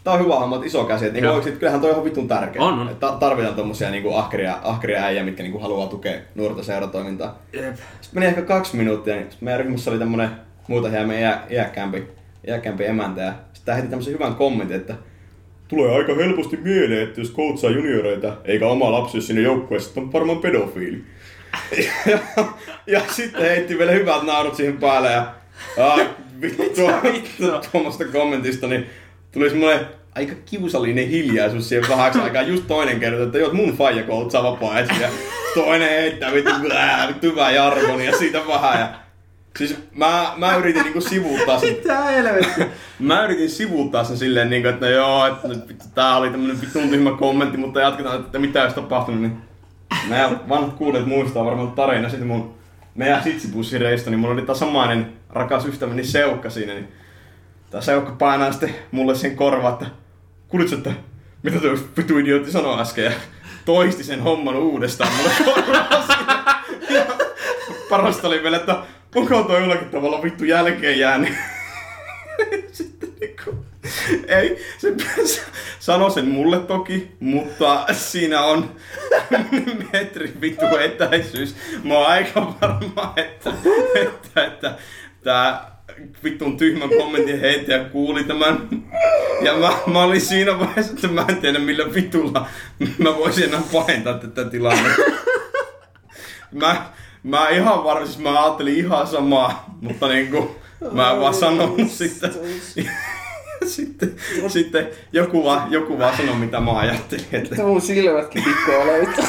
tää 0.07 0.15
on 0.15 0.25
hyvä 0.25 0.35
homma, 0.35 0.63
iso 0.65 0.85
käsi, 0.85 1.05
että 1.05 1.15
niinku 1.15 1.27
Joo. 1.27 1.35
oikeesti, 1.35 1.59
kyllähän 1.61 1.81
toi 1.81 1.91
on 1.91 2.05
vitun 2.05 2.29
tärkeä. 2.29 2.63
On, 2.63 2.79
on. 2.79 2.89
Että 2.89 3.13
tarvitaan 3.21 3.55
tommosia 3.55 3.91
niinku 3.91 4.15
ahkeria, 4.15 4.59
ahkeria 4.63 5.05
äijä, 5.05 5.25
mitkä 5.25 5.43
niinku 5.43 5.59
haluaa 5.59 5.87
tukea 5.87 6.21
nuorta 6.35 6.63
seuratoimintaa. 6.63 7.43
Jep. 7.53 7.77
Sitten 7.77 8.21
meni 8.21 8.27
ehkä 8.27 8.43
kaksi 8.43 8.77
minuuttia, 8.77 9.15
niin 9.15 9.31
sitten 9.31 9.45
meidän 9.45 9.61
ryhmässä 9.61 9.91
oli 9.91 9.99
tämmönen 9.99 10.31
muuta 10.69 10.89
hieman 10.89 11.19
iä, 11.19 11.41
iäkkäämpi, 11.51 12.05
iäkkäämpi 12.49 12.85
emäntä 12.85 13.21
ja 13.21 13.33
sitten 13.33 13.65
tää 13.65 13.75
heti 13.75 13.89
tämmösen 13.89 14.13
hyvän 14.13 14.35
kommentin, 14.35 14.77
että 14.77 14.95
Tulee 15.69 15.97
aika 15.97 16.15
helposti 16.15 16.57
mieleen, 16.57 17.03
että 17.03 17.21
jos 17.21 17.33
coachaa 17.33 17.71
junioreita, 17.71 18.33
eikä 18.45 18.67
oma 18.67 18.93
lapsi 18.93 19.21
sinne 19.21 19.43
joukkueessa, 19.43 20.01
on 20.01 20.13
varmaan 20.13 20.39
pedofiili. 20.39 21.05
ja, 22.07 22.19
ja 22.87 23.01
sitten 23.11 23.43
heitti 23.43 23.79
vielä 23.79 23.93
hyvät 23.93 24.23
naurut 24.23 24.55
siihen 24.55 24.77
päälle 24.77 25.13
ja 25.13 25.35
ai, 25.79 26.09
vittu, 26.41 26.63
tuommoista 27.73 28.05
kommentista, 28.05 28.67
niin 28.67 28.87
tuli 29.37 29.51
semmoinen 29.51 29.87
aika 30.15 30.35
kiusallinen 30.45 31.09
hiljaisuus 31.09 31.69
siihen 31.69 31.89
vähäksi 31.89 32.19
aikaa. 32.19 32.43
Just 32.43 32.67
toinen 32.67 33.01
kerta, 33.01 33.23
että 33.23 33.39
joo, 33.39 33.53
mun 33.53 33.77
faija 33.77 34.03
koutsaa 34.03 34.43
vapaa 34.43 34.81
ja 34.81 35.09
toinen 35.55 35.89
heittää 35.89 36.35
vittu, 36.35 36.51
blää, 36.61 37.09
vittu 37.09 37.27
hyvä 37.27 37.51
jargon 37.51 38.01
ja 38.01 38.17
siitä 38.17 38.41
vähän. 38.49 38.81
Ja 38.81 38.89
Siis 39.59 39.77
mä, 39.95 40.33
mä 40.37 40.57
yritin 40.57 40.83
niinku 40.83 41.01
sivuuttaa 41.01 41.61
sen. 41.61 41.75
Mitä 41.75 42.03
helvettiä? 42.03 42.67
Mä 42.99 43.25
yritin 43.25 43.51
sivuuttaa 43.51 44.05
sen 44.05 44.19
silleen, 44.19 44.51
niinku, 44.51 44.69
että 44.69 44.87
no 44.87 44.93
joo, 44.93 45.27
että 45.27 45.49
nyt 45.49 45.69
vittu, 45.69 45.85
tää 45.95 46.17
oli 46.17 46.31
tämmönen 46.31 46.61
vittu 46.61 46.79
tyhmä 46.79 47.11
kommentti, 47.11 47.59
mutta 47.59 47.81
jatketaan, 47.81 48.21
että 48.21 48.39
mitä 48.39 48.63
olisi 48.63 48.75
tapahtunut. 48.75 49.21
Niin 49.21 49.39
meidän 50.09 50.49
vanhat 50.49 50.75
kuulijat 50.75 51.07
muistaa 51.07 51.45
varmaan 51.45 51.71
tarina 51.71 52.09
sitten 52.09 52.29
mun 52.29 52.55
meidän 52.95 53.23
sitsibussireista, 53.23 54.11
niin 54.11 54.21
mulla 54.21 54.35
oli 54.35 54.43
taas 54.43 54.59
samainen 54.59 55.13
rakas 55.31 55.67
ystäväni 55.67 56.05
Seukka 56.05 56.51
siinä, 56.51 56.75
niin 56.75 56.89
tää 57.71 57.81
Seukka 57.81 58.13
painaa 58.13 58.53
sitten 58.53 58.75
mulle 58.91 59.15
sen 59.15 59.37
korvaan, 59.37 59.73
että 59.73 59.87
kuulitko, 60.49 60.77
että 60.77 60.93
mitä 61.43 61.61
tuo 61.61 61.71
vittu 61.97 62.19
idiootti 62.19 62.53
sanoi 62.53 62.81
äsken, 62.81 63.05
ja 63.05 63.13
toisti 63.65 64.05
sen 64.05 64.23
homman 64.23 64.57
uudestaan 64.57 65.13
mulle 65.17 65.31
parasta 67.91 68.29
oli 68.29 68.43
vielä, 68.43 68.57
että 68.57 68.77
onko 69.15 69.43
toi 69.43 69.61
jollakin 69.61 69.89
tavalla 69.89 70.23
vittu 70.23 70.45
jälkeen 70.45 70.99
jäänyt. 70.99 71.35
Sitten 72.73 73.09
niinku, 73.21 73.65
ei, 74.29 74.65
se 74.79 74.95
sanoi 75.79 76.11
sen 76.11 76.29
mulle 76.29 76.59
toki, 76.59 77.17
mutta 77.21 77.87
siinä 77.93 78.43
on 78.43 78.77
metri 79.93 80.33
vittu 80.41 80.77
etäisyys. 80.77 81.57
Mä 81.85 81.95
oon 81.95 82.07
aika 82.07 82.55
varma, 82.61 83.13
että, 83.17 83.53
että, 83.95 84.45
että 84.45 84.75
tää 85.23 85.76
vittun 86.25 86.57
tyhmän 86.57 86.89
kommentin 86.89 87.41
heittäjä 87.41 87.85
kuuli 87.85 88.25
tämän. 88.25 88.69
Ja 89.43 89.55
mä, 89.55 89.73
mä 89.87 90.03
olin 90.03 90.21
siinä 90.21 90.59
vaiheessa, 90.59 90.93
että 90.93 91.09
mä 91.09 91.25
en 91.29 91.37
tiedä 91.37 91.59
millä 91.59 91.95
vitulla 91.95 92.47
mä 92.99 93.17
voisin 93.17 93.45
enää 93.45 93.63
pahentaa 93.73 94.15
tätä 94.15 94.45
tilannetta. 94.45 95.03
Mä, 96.53 96.87
mä 97.23 97.49
ihan 97.49 97.85
varmaan, 97.85 98.07
siis 98.07 98.19
mä 98.19 98.45
ajattelin 98.45 98.77
ihan 98.77 99.07
samaa, 99.07 99.79
mutta 99.81 100.09
niinku, 100.09 100.57
mä 100.93 101.11
en 101.11 101.21
vaan 101.21 101.35
sanonut 101.35 101.91
sitten. 101.91 102.35
sitten, 103.67 104.15
sitten 104.49 104.89
joku, 105.13 105.45
vaan, 105.45 105.73
joku 105.73 105.99
vaan 105.99 106.17
sanoi, 106.17 106.37
mitä 106.37 106.61
mä 106.61 106.79
ajattelin. 106.79 107.27
Että... 107.33 107.63
Mun 107.63 107.81
silmätkin 107.81 108.45
löytää. 108.87 109.27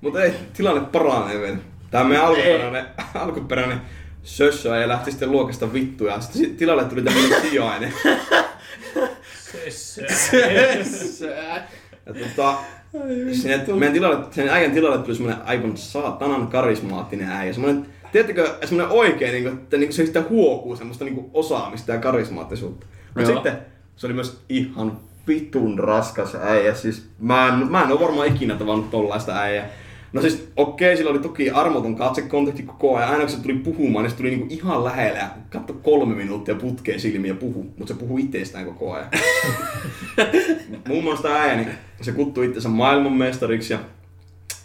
Mutta 0.00 0.22
ei, 0.22 0.34
tilanne 0.56 0.80
paranee 0.92 1.40
vielä. 1.40 1.56
Tää 1.94 2.04
meidän 2.04 2.26
alkuperäinen, 2.26 2.84
alkuperäinen 3.14 3.80
sössö 4.22 4.80
ei 4.80 4.88
lähti 4.88 5.10
sitten 5.10 5.32
luokasta 5.32 5.72
vittuja. 5.72 6.14
ja 6.14 6.20
Sitten 6.20 6.56
tilalle 6.56 6.84
tuli 6.84 7.02
tämmönen 7.02 7.40
sijainen. 7.50 7.92
Ja 12.06 12.14
tota, 12.14 12.54
sinne, 13.32 13.64
meidän 13.78 13.92
tilalle, 13.92 14.24
sen 14.30 14.48
äijän 14.48 14.72
tilalle 14.72 14.98
tuli 14.98 15.14
semmonen 15.14 15.42
aivan 15.44 15.76
saatanan 15.76 16.46
karismaattinen 16.46 17.28
äijä. 17.28 17.52
Semmonen, 17.52 17.86
tiedättekö, 18.12 18.54
semmonen 18.64 18.92
oikein, 18.92 19.32
niin 19.32 19.44
kuin, 19.44 19.54
että 19.54 19.76
niin 19.76 19.88
kuin 19.88 19.96
se 19.96 20.06
sitä 20.06 20.22
huokuu 20.30 20.76
semmoista 20.76 21.04
niin 21.04 21.14
kuin 21.14 21.30
osaamista 21.34 21.92
ja 21.92 21.98
karismaattisuutta. 21.98 22.86
Mutta 23.06 23.30
Joo. 23.30 23.34
sitten 23.34 23.58
se 23.96 24.06
oli 24.06 24.14
myös 24.14 24.40
ihan 24.48 24.98
vitun 25.28 25.78
raskas 25.78 26.34
äijä. 26.34 26.74
Siis 26.74 27.06
mä 27.18 27.48
en, 27.48 27.70
mä 27.70 27.82
en 27.82 27.92
ole 27.92 28.00
varmaan 28.00 28.28
ikinä 28.28 28.54
tavannut 28.54 28.90
tollaista 28.90 29.40
äijää. 29.40 29.83
No 30.14 30.20
siis 30.20 30.48
okei, 30.56 30.96
sillä 30.96 31.10
oli 31.10 31.18
toki 31.18 31.50
armoton 31.50 31.96
katsekontakti 31.96 32.62
koko 32.62 32.96
ajan. 32.96 33.10
Aina 33.10 33.20
kun 33.20 33.30
se 33.30 33.42
tuli 33.42 33.54
puhumaan, 33.54 34.02
niin 34.02 34.10
se 34.10 34.16
tuli 34.16 34.30
niinku 34.30 34.46
ihan 34.50 34.84
lähellä 34.84 35.18
ja 35.18 35.28
katso 35.50 35.72
kolme 35.72 36.14
minuuttia 36.14 36.54
putkeen 36.54 37.00
silmiä 37.00 37.30
ja 37.30 37.34
puhu. 37.34 37.62
Mutta 37.62 37.94
se 37.94 38.00
puhuu 38.00 38.18
itsestään 38.18 38.64
koko 38.64 38.92
ajan. 38.92 39.08
Muun 40.88 41.04
muassa 41.04 41.54
niin 41.56 41.68
se 42.00 42.12
kuttui 42.12 42.46
itsensä 42.46 42.68
maailmanmestariksi 42.68 43.72
ja 43.72 43.78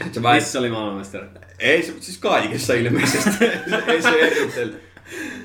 sit 0.04 0.14
se 0.14 0.24
väitti, 0.24 0.44
Missä 0.44 0.60
oli 0.60 0.70
maailmanmestari? 0.70 1.26
ei 1.60 1.84
se, 1.84 1.94
siis 2.00 2.18
kaikessa 2.18 2.74
ilmeisesti. 2.74 3.46
ei 3.88 4.02
se 4.02 4.10
erittely. 4.10 4.82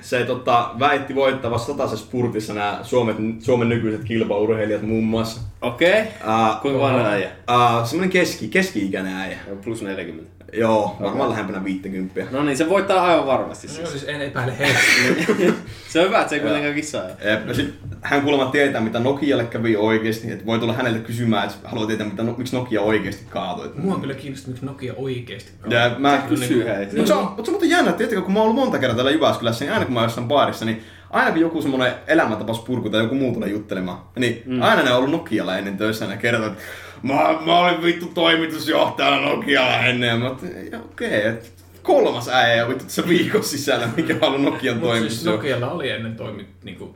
Se 0.01 0.25
tota, 0.25 0.71
väitti 0.79 1.15
voittava 1.15 1.59
satasessa 1.59 2.07
spurtissa 2.07 2.55
nämä 2.55 2.81
Suomen, 2.83 3.37
Suomen 3.41 3.69
nykyiset 3.69 4.05
kilpaurheilijat 4.05 4.83
muun 4.83 5.05
muassa. 5.05 5.41
Okei. 5.63 6.01
Uh, 6.01 6.61
Kuinka 6.63 6.81
vanha 6.81 7.09
äijä? 7.09 7.31
uh, 7.51 7.87
semmonen 7.87 8.11
keski, 8.11 8.49
keski-ikäinen 8.49 9.17
äijä. 9.17 9.39
Plus 9.65 9.83
40. 9.83 10.34
Joo, 10.57 10.97
varmaan 11.01 11.31
lähempänä 11.31 11.65
50. 11.65 12.21
No 12.31 12.43
niin, 12.43 12.57
se 12.57 12.69
voittaa 12.69 13.03
aivan 13.03 13.27
varmasti 13.27 13.67
Joo, 13.67 13.77
siis. 13.77 13.91
siis 13.91 14.05
en 14.05 14.21
epäile 14.21 14.59
heistä. 14.59 14.83
Se 15.89 16.01
on 16.01 16.07
hyvä, 16.07 16.19
että 16.19 16.29
se 16.31 16.37
ei 16.37 16.41
kuitenkaan 16.41 16.75
kissaa. 16.75 17.03
Jep, 17.25 17.49
ja 17.49 17.55
sit 17.55 17.75
hän 18.01 18.23
kuulemma 18.23 18.51
tietää, 18.51 18.81
mitä 18.81 19.01
Nokialle 19.01 19.45
kävi 19.45 19.77
oikeesti. 19.77 20.33
Että 20.33 20.47
voi 20.47 20.59
tulla 20.59 20.73
hänelle 20.73 20.99
kysymään, 20.99 21.45
että 21.45 21.69
haluaa 21.69 21.87
tietää, 21.87 22.07
mitä, 22.07 22.23
no, 22.23 22.35
miksi 22.39 22.57
Nokia 22.57 22.81
oikeesti 22.81 23.25
kaatui. 23.31 23.67
Et- 23.67 23.77
Mua 23.77 23.99
kyllä 23.99 24.15
kiinnostaa, 24.15 24.51
miksi 24.51 24.67
Nokia 24.67 24.95
oikeesti 24.97 25.53
Ja 25.69 25.91
mä 25.99 26.23
Kysy 26.29 26.65
hei. 26.65 26.87
Mutta 26.87 27.07
se, 27.07 27.15
on, 27.15 27.33
mut 27.37 27.45
se 27.45 27.51
on 27.51 27.53
muuten 27.53 27.71
jännä, 27.71 27.91
että 27.91 28.21
kun 28.21 28.33
mä 28.33 28.39
oon 28.39 28.49
ollut 28.51 28.65
monta 28.65 28.79
kertaa 28.79 28.97
täällä 28.97 29.11
Jyväskylässä, 29.11 29.65
niin 29.65 29.73
aina 29.73 29.85
kun 29.85 29.95
mä 29.95 30.01
oon 30.01 30.07
jossain 30.07 30.29
baarissa, 30.29 30.65
niin 30.65 30.83
aina 31.11 31.31
kun 31.31 31.41
joku 31.41 31.63
semmonen 31.63 31.95
elämäntapauspurku 32.07 32.91
tai 32.91 33.03
joku 33.03 33.15
muu 33.15 33.35
tulee 33.35 33.49
juttelemaan, 33.49 33.99
niin 34.17 34.43
mm. 34.47 34.63
aina 34.63 34.83
ne 34.83 34.91
on 34.91 34.97
ollut 34.97 35.11
Nokialla 35.11 35.59
ennen 35.59 35.77
töissä 35.77 36.05
ja 36.05 36.11
ne 36.11 36.17
kertoo, 36.17 36.47
että 36.47 36.63
mä, 37.05 37.39
mä 37.47 37.59
olin 37.59 37.83
vittu 37.83 38.07
toimitusjohtajana 38.07 39.29
Nokialla 39.29 39.77
ennen. 39.77 40.09
Ja 40.09 40.17
mä 40.17 40.29
okei, 40.29 40.69
okay, 40.83 41.11
että 41.11 41.49
kolmas 41.83 42.29
äijä 42.29 42.69
vittu 42.69 42.85
tässä 42.85 43.09
viikon 43.09 43.45
sisällä, 43.45 43.89
mikä 43.97 44.15
on 44.15 44.23
ollut 44.29 44.43
Nokian 44.43 44.77
Mutta 44.79 44.99
siis. 44.99 45.25
Nokialla 45.25 45.71
oli 45.71 45.91
ennen 45.91 46.17
toimi, 46.17 46.47
niinku, 46.65 46.95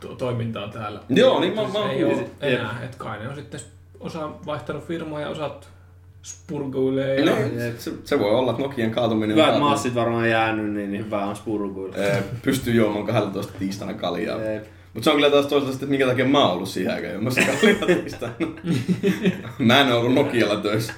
to, 0.00 0.08
toimintaa 0.08 0.68
täällä. 0.68 1.00
Joo, 1.08 1.40
niin 1.40 1.54
mä- 1.54 1.62
Siis 1.62 1.72
mä 1.72 1.90
ei 1.92 2.04
ole 2.04 2.26
enää, 2.40 2.80
että 2.84 2.96
kai 2.98 3.18
ne 3.18 3.28
on 3.28 3.34
sitten 3.34 3.60
osa 4.00 4.30
vaihtanut 4.46 4.84
firmaa 4.84 5.20
ja 5.20 5.28
osat 5.28 5.68
spurguilee. 6.22 7.20
Ja... 7.20 7.34
Niin, 7.34 7.74
se, 7.78 7.92
se, 8.04 8.18
voi 8.18 8.30
olla, 8.30 8.50
että 8.50 8.62
Nokian 8.62 8.90
kaatuminen 8.90 9.30
Hyvät 9.30 9.44
kaatunut. 9.44 9.68
maassit 9.68 9.94
varmaan 9.94 10.30
jäänyt, 10.30 10.72
niin 10.72 10.92
niin 10.92 11.04
hyvä 11.04 11.24
on 11.26 11.36
spurkuilla. 11.36 11.96
Ee, 11.96 12.22
pystyy 12.42 12.74
juomaan 12.74 13.06
12 13.06 13.52
tiistaina 13.58 13.94
kaljaa. 13.94 14.42
Jep. 14.42 14.64
Mutta 14.94 15.04
se 15.04 15.10
on 15.10 15.16
kyllä 15.16 15.30
taas 15.30 15.46
toisaalta 15.46 15.72
sitten, 15.72 15.86
että 15.86 15.90
minkä 15.90 16.06
takia 16.06 16.24
mä 16.24 16.44
oon 16.44 16.52
ollut 16.52 16.68
siihen 16.68 16.94
aikaan 16.94 17.12
juomassa 17.14 17.40
kaljaa 17.40 17.86
tiistaina. 17.86 18.34
mä 19.58 19.80
en 19.80 19.92
ollut 19.92 20.14
Nokialla 20.14 20.56
töissä. 20.56 20.92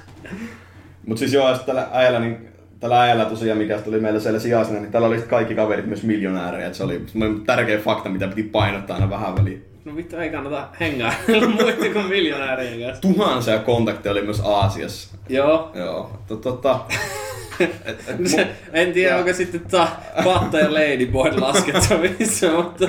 Mutta 1.05 1.19
siis 1.19 1.33
joo, 1.33 1.57
tällä 1.57 1.87
äijällä, 1.91 2.19
niin 2.19 2.37
tällä 2.79 3.01
äijällä 3.01 3.25
tosiaan, 3.25 3.57
mikä 3.57 3.77
tuli 3.77 3.99
meillä 3.99 4.19
siellä 4.19 4.39
sijaisena, 4.39 4.79
niin 4.79 4.91
tällä 4.91 5.07
oli 5.07 5.21
kaikki 5.21 5.55
kaverit 5.55 5.85
myös 5.85 6.03
miljonäärejä. 6.03 6.67
Et 6.67 6.75
se 6.75 6.83
oli 6.83 7.01
tärkeä 7.45 7.79
fakta, 7.79 8.09
mitä 8.09 8.27
piti 8.27 8.43
painottaa 8.43 8.95
aina 8.95 9.09
vähän 9.09 9.35
väliin. 9.35 9.65
No 9.85 9.95
vittu, 9.95 10.17
ei 10.17 10.29
kannata 10.29 10.67
hengää 10.79 11.13
muiden 11.27 11.93
kuin 11.93 12.05
miljonäärien 12.05 12.81
kanssa. 12.81 13.01
Tuhansia 13.01 13.59
kontakteja 13.59 14.11
oli 14.11 14.21
myös 14.21 14.39
Aasiassa. 14.39 15.17
Joo. 15.29 15.71
Joo, 15.75 16.19
to, 16.27 16.35
Se, 18.25 18.47
en 18.73 18.93
tiedä, 18.93 19.17
onko 19.17 19.33
sitten 19.33 19.61
ta, 19.71 19.87
Patta 20.23 20.59
ja 20.59 20.73
Ladyboy 20.73 21.39
laskettavissa, 21.39 22.51
mutta... 22.57 22.87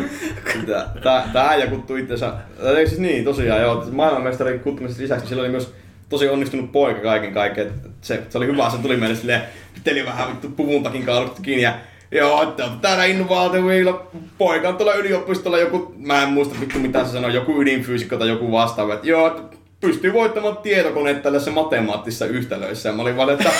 Tää, 0.67 0.91
tää, 1.03 1.29
tää 1.33 1.49
äijä 1.49 1.67
kuttui 1.67 2.01
itsensä, 2.01 2.33
tai 2.63 2.87
siis 2.87 3.01
niin 3.01 3.25
tosiaan 3.25 3.61
joo, 3.61 3.87
maailmanmestarin 3.93 4.61
kuttumisesta 4.61 5.03
lisäksi 5.03 5.27
sillä 5.27 5.41
oli 5.41 5.49
myös 5.49 5.75
tosi 6.09 6.29
onnistunut 6.29 6.73
poika 6.73 7.01
kaiken 7.01 7.33
kaiken. 7.33 7.71
Se, 8.01 8.23
se 8.29 8.39
oli 8.39 8.47
hyvä, 8.47 8.71
se 8.71 8.79
tuli 8.79 8.97
meille 8.97 9.17
silleen, 9.17 9.43
piteli 9.75 10.07
vähän 10.07 10.29
vittu 10.29 10.49
puvun 10.49 10.83
takin 10.83 11.07
kiinni 11.43 11.63
ja 11.63 11.75
Joo, 12.15 12.43
että 12.43 12.65
on 12.65 12.81
täällä 12.81 13.05
innovaatioilla, 13.05 14.07
poika 14.39 14.69
on 14.69 14.77
tuolla 14.77 14.95
yliopistolla 14.95 15.59
joku, 15.59 15.95
mä 15.99 16.23
en 16.23 16.29
muista 16.29 16.61
vittu 16.61 16.79
mitä 16.79 17.05
se 17.05 17.13
sanoi, 17.13 17.35
joku 17.35 17.63
ydinfyysikko 17.63 18.17
tai 18.17 18.29
joku 18.29 18.53
vastaava, 18.53 18.95
että 18.95 19.09
joo, 19.09 19.51
pystyy 19.81 20.13
voittamaan 20.13 20.57
tietokoneet 20.57 21.23
tällaisessa 21.23 21.51
matemaattisissa 21.51 22.27
yhtälöissä. 22.27 22.89
Ja 22.89 22.93
mä 22.93 23.03
olin 23.03 23.17
vaan, 23.17 23.31
että 23.31 23.51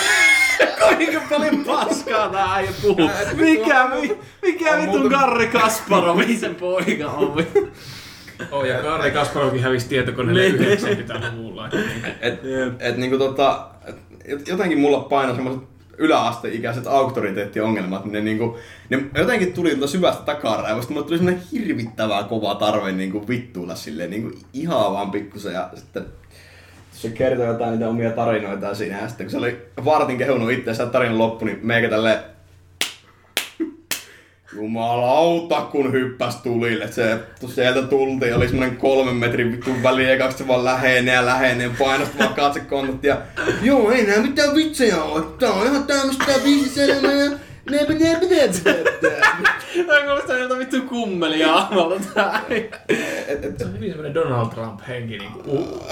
Kuinka 0.95 1.21
paljon 1.29 1.65
paskaa 1.65 2.29
tää 2.29 2.53
äijä 2.53 2.71
puhuu? 2.81 3.09
Mikä, 3.35 3.87
mi, 4.01 4.17
mikä 4.41 4.71
On 4.71 4.81
vitun 4.81 4.99
muuten- 5.01 5.19
Karri 5.19 5.47
Kasparovi 5.47 6.37
sen 6.37 6.55
poika 6.55 7.07
on? 7.11 7.45
Oh, 8.51 8.63
ja 8.65 8.81
Karri 8.81 9.11
Kasparovkin 9.11 9.61
hävisi 9.63 9.87
tietokoneelle 9.89 10.41
Niin. 10.65 10.77
90-luvulla. 10.79 11.69
Et, 12.21 12.39
et 12.79 12.97
niinku 12.97 13.17
tota, 13.17 13.67
et 14.25 14.47
jotenkin 14.47 14.79
mulla 14.79 14.99
paino 14.99 15.35
semmoiset 15.35 15.63
yläasteikäiset 15.97 16.87
auktoriteettiongelmat, 16.87 18.03
niin 18.05 18.11
ne, 18.13 18.21
niinku, 18.21 18.57
ne 18.89 19.03
jotenkin 19.17 19.53
tuli 19.53 19.69
tuolta 19.69 19.87
syvästä 19.87 20.23
takaraivosta, 20.23 20.93
mulle 20.93 21.05
tuli 21.07 21.17
semmoinen 21.17 21.43
hirvittävää 21.51 22.23
kova 22.23 22.55
tarve 22.55 22.91
niinku 22.91 23.27
vittuilla 23.27 23.75
silleen 23.75 24.09
niinku 24.09 24.31
ihan 24.53 24.93
vaan 24.93 25.11
pikkusen 25.11 25.53
ja 25.53 25.69
sitten 25.75 26.05
se 27.03 27.09
kertoi 27.09 27.47
jotain 27.47 27.71
niitä 27.71 27.89
omia 27.89 28.11
tarinoita 28.11 28.75
siinä 28.75 29.01
ja 29.01 29.07
sitten 29.07 29.25
kun 29.25 29.31
se 29.31 29.37
oli 29.37 29.57
vartin 29.85 30.17
kehunut 30.17 30.51
itseänsä 30.51 30.85
tarinan 30.85 31.17
loppu, 31.17 31.45
niin 31.45 31.59
meikä 31.61 31.89
tälleen 31.89 32.19
Jumalauta, 34.55 35.61
kun 35.61 35.91
hyppäs 35.91 36.35
tulille. 36.35 36.91
Se, 36.91 37.19
sieltä 37.47 37.81
tultiin, 37.81 38.35
oli 38.35 38.47
semmonen 38.47 38.77
kolmen 38.77 39.15
metrin 39.15 39.51
vittu 39.51 39.71
väli, 39.83 40.09
ja 40.11 40.17
kaksi 40.17 40.47
vaan 40.47 40.65
lähenee 40.65 41.13
ja 41.13 41.25
lähenee, 41.25 41.71
painosti 41.79 42.19
vaan 42.19 42.33
katsekontat 42.33 43.03
ja 43.03 43.17
joo, 43.61 43.91
ei 43.91 44.05
nää 44.05 44.19
mitään 44.19 44.55
vitsejä 44.55 45.03
ole. 45.03 45.23
Tää 45.39 45.51
on 45.51 45.67
ihan 45.67 45.83
tämmöstä 45.83 46.25
tää 46.25 46.43
ja 47.71 47.85
Tämä 49.87 50.01
kuulostaa 50.05 50.37
jolta 50.37 50.57
vittu 50.57 50.81
kummelia 50.81 51.53
aamalta 51.53 51.95
tää. 52.13 52.41
Se 53.57 53.65
on 53.65 53.73
hyvin 53.73 53.89
semmonen 53.89 54.13
Donald 54.13 54.47
Trump-henki 54.47 55.17
niinku. 55.17 55.41
Uh. 55.45 55.87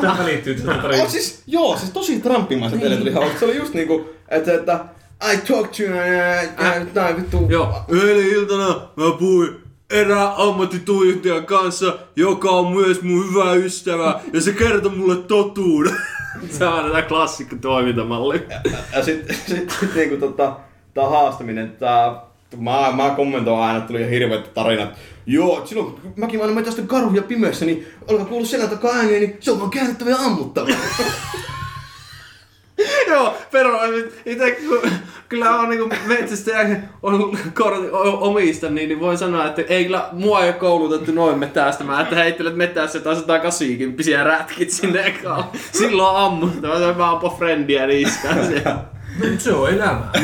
Tähän 0.00 0.26
liittyy 0.26 0.54
tästä 0.54 0.70
Oh, 0.70 0.82
tarinasta. 0.82 1.12
siis, 1.12 1.42
joo, 1.46 1.76
siis 1.76 1.90
tosi 1.90 2.20
trumpimaiset 2.20 2.80
niin. 2.80 2.98
tuli 2.98 3.12
hauska. 3.12 3.38
Se 3.38 3.44
oli 3.44 3.56
just 3.56 3.74
niinku, 3.74 4.10
että, 4.28 4.54
että 4.54 4.84
I 5.32 5.36
talk 5.36 5.70
to 5.76 5.82
you, 5.82 5.96
ja 5.96 6.86
tää 6.94 7.16
vittu. 7.16 7.46
Joo, 7.48 7.74
eilen 7.88 8.28
iltana 8.28 8.68
mä 8.96 9.04
puhuin 9.18 9.56
erään 9.90 10.32
ammattituijottajan 10.36 11.46
kanssa, 11.46 11.98
joka 12.16 12.50
on 12.50 12.72
myös 12.72 13.02
mun 13.02 13.28
hyvä 13.30 13.52
ystävä, 13.52 14.20
ja 14.32 14.40
se 14.40 14.52
kertoi 14.52 14.90
mulle 14.96 15.16
totuuden. 15.16 15.96
Se 16.50 16.66
on 16.66 16.84
tätä 16.90 17.02
klassikko 17.02 17.56
toimintamalli. 17.60 18.46
Ja 18.92 19.04
sit, 19.04 19.26
sit, 19.46 19.70
sit 19.80 19.94
niinku 19.94 20.16
tota, 20.16 20.56
tää 20.98 21.08
haastaminen, 21.08 21.76
tää, 21.78 22.20
mä, 22.56 22.92
mä 22.96 23.10
kommentoin 23.16 23.60
aina, 23.60 23.78
että 23.78 23.88
tuli 23.88 24.00
ihan 24.00 24.10
hirveät 24.10 24.54
tarinat. 24.54 24.88
Joo, 25.26 25.66
silloin 25.66 25.92
kun 25.92 26.12
mäkin 26.16 26.42
aina 26.42 26.62
tästä 26.62 26.82
karhuja 26.82 27.22
pimeässä, 27.22 27.64
niin 27.64 27.86
alkaa 28.10 28.26
kuulua 28.26 28.46
selän 28.46 28.68
takaa 28.68 28.94
ääniä, 28.94 29.18
niin 29.18 29.36
se 29.40 29.50
on 29.50 29.58
vaan 29.58 29.70
käännettävä 29.70 30.10
ja 30.10 30.16
ammuttava. 30.16 30.68
Joo, 33.08 33.34
pero 33.50 33.78
itse 34.26 34.58
kyllä 35.28 35.50
on 35.50 35.70
niinku 35.70 35.94
metsästäjä 36.06 36.80
on 37.02 37.38
kortin 37.54 37.90
omista, 37.92 38.70
niin, 38.70 38.88
niin 38.88 39.00
voin 39.00 39.18
sanoa, 39.18 39.46
että 39.46 39.62
ei 39.68 39.84
kyllä 39.84 40.08
mua 40.12 40.40
ei 40.40 40.48
ole 40.48 40.52
koulutettu 40.52 41.12
noin 41.12 41.38
metästämään, 41.38 42.02
että 42.02 42.16
heittelet 42.16 42.56
metässä 42.56 43.00
taas 43.00 43.18
180 43.18 44.24
rätkit 44.24 44.70
sinne 44.70 45.06
ekaan. 45.06 45.44
Silloin 45.72 46.16
on 46.16 46.24
ammuttava, 46.24 46.98
vaan 46.98 47.12
ampo 47.12 47.30
frendiä 47.38 47.86
niskaan 47.86 48.46
siellä. 48.46 48.78
Nyt 49.18 49.40
se 49.40 49.52
on 49.52 49.70
elämä. 49.70 50.10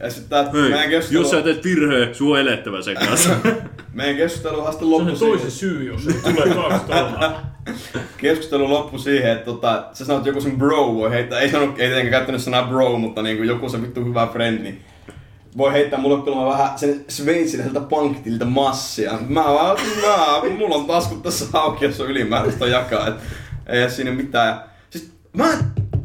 Ja 0.00 0.10
sit 0.10 0.28
tää 0.28 0.52
meidän 0.52 0.90
keskustelu, 0.90 1.22
Jos 1.22 1.30
sä 1.30 1.42
teet 1.42 1.64
virheen, 1.64 2.14
suu 2.14 2.32
on 2.32 2.40
elettävä 2.40 2.82
sen 2.82 2.96
kanssa. 3.08 3.30
meidän 3.92 4.16
keskustelu 4.16 4.64
vasta 4.64 4.78
Se 4.78 4.84
on 4.84 4.90
loppui 4.90 5.16
se 5.16 5.18
toisen 5.18 5.50
siihen. 5.50 5.76
syy, 5.76 5.84
jos 5.84 6.06
ei 6.06 6.32
tule 6.32 6.54
kaksi. 6.54 7.42
Keskustelu 8.18 8.70
loppui 8.70 8.98
siihen, 8.98 9.32
että 9.32 9.44
tota, 9.44 9.84
sä 9.92 10.04
sanoit, 10.04 10.20
että 10.20 10.28
joku 10.30 10.40
sen 10.40 10.58
bro 10.58 10.94
voi 10.94 11.10
heittää, 11.10 11.40
ei 11.40 11.50
sanonut, 11.50 11.78
ei 11.78 11.86
tietenkään 11.86 12.10
käyttänyt 12.10 12.42
sanaa 12.42 12.66
bro, 12.66 12.98
mutta 12.98 13.22
niinku 13.22 13.42
joku 13.42 13.68
se 13.68 13.82
vittu 13.82 14.04
hyvä 14.04 14.28
friend, 14.32 14.62
niin 14.62 14.80
voi 15.56 15.72
heittää 15.72 15.98
mulle 15.98 16.24
kyllä 16.24 16.46
vähän 16.46 16.78
sen 16.78 17.04
sveitsiläiseltä 17.08 17.80
pankkitilta 17.80 18.44
massia. 18.44 19.18
Mä 19.28 19.44
vaan, 19.44 19.76
mä, 20.02 20.56
mulla 20.58 20.74
on 20.74 20.86
taskut 20.86 21.22
tässä 21.22 21.44
auki, 21.52 21.84
jos 21.84 22.00
on 22.00 22.10
ylimääräistä 22.10 22.66
jakaa, 22.66 23.06
et 23.06 23.14
ei 23.66 23.82
ole 23.82 23.90
siinä 23.90 24.10
mitään. 24.10 24.48
Ja, 24.48 24.64
siis 24.90 25.10
mä 25.32 25.48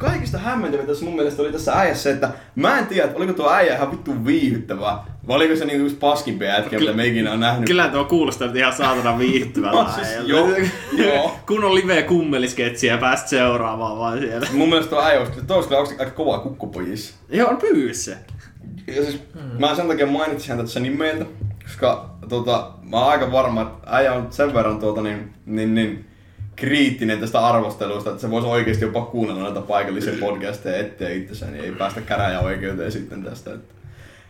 kaikista 0.02 0.38
hämmentävintä 0.38 0.92
tässä 0.92 1.06
mun 1.06 1.16
mielestä 1.16 1.42
oli 1.42 1.52
tässä 1.52 1.74
äijässä 1.74 2.04
se, 2.04 2.12
että 2.12 2.30
mä 2.56 2.80
en 2.80 2.88
tiedä, 2.88 3.04
että 3.04 3.18
oliko 3.18 3.34
tuo 3.34 3.52
äijä 3.52 3.76
ihan 3.76 3.92
vittu 3.92 4.26
viihdyttävää, 4.26 5.04
vai 5.28 5.36
oliko 5.36 5.56
se 5.56 5.66
niinku 5.66 5.84
just 5.84 6.00
paskimpia 6.00 6.48
jätkiä, 6.48 6.80
mitä 6.80 6.94
me 6.94 7.08
ikinä 7.08 7.32
on 7.32 7.40
nähnyt. 7.40 7.68
Kyllä 7.68 7.88
tuo 7.88 8.06
kuulostaa 8.06 8.48
nyt 8.48 8.56
ihan 8.56 8.74
saatana 8.74 9.18
viihtyvältä. 9.18 9.84
No, 9.84 9.90
siis 9.96 10.08
joo, 10.26 10.48
joo. 10.92 11.36
Kun 11.48 11.64
on 11.64 11.76
live 11.76 12.02
kummelisketsiä 12.04 12.94
ja 12.94 12.98
pääst 12.98 13.28
seuraamaan 13.28 13.98
vaan 13.98 14.20
siellä. 14.20 14.48
Mun 14.54 14.70
mielestä 14.70 14.90
tuo 14.90 15.04
äijä 15.04 15.20
olisi, 15.20 15.46
tuo 15.48 15.56
olisi 15.56 15.70
kyllä 15.70 15.82
aika 16.00 16.12
kova 16.12 16.40
kukkupojissa. 16.40 17.16
Joo, 17.30 17.50
on 17.50 17.58
pyyssä. 17.58 18.18
Ja 18.88 19.04
siis, 19.04 19.22
mä 19.60 19.76
sen 19.76 19.88
takia 19.88 20.08
mainitsin 20.08 20.50
häntä 20.50 20.64
tässä 20.64 20.80
nimeltä, 20.80 21.26
koska 21.64 22.16
tota, 22.30 22.72
mä 22.90 22.98
oon 22.98 23.12
aika 23.12 23.32
varma, 23.32 23.62
että 23.62 23.78
äijä 23.86 24.14
on 24.14 24.28
sen 24.30 24.54
verran 24.54 24.80
tuota, 24.80 25.02
niin, 25.02 25.34
niin, 25.46 25.76
niin, 25.76 26.06
kriittinen 26.62 27.20
tästä 27.20 27.48
arvostelusta, 27.48 28.10
että 28.10 28.22
se 28.22 28.32
voisi 28.32 28.48
oikeasti 28.48 28.86
jopa 28.86 29.02
kuunnella 29.02 29.44
näitä 29.44 29.62
paikallisia 29.62 30.14
podcasteja 30.20 30.78
etsiä 30.78 31.10
itsessään, 31.10 31.54
niin 31.54 31.66
ei 31.66 31.72
päästä 31.72 32.02
käräjäoikeuteen 32.02 32.92
sitten 32.92 33.24
tästä. 33.24 33.54
Että 33.54 33.74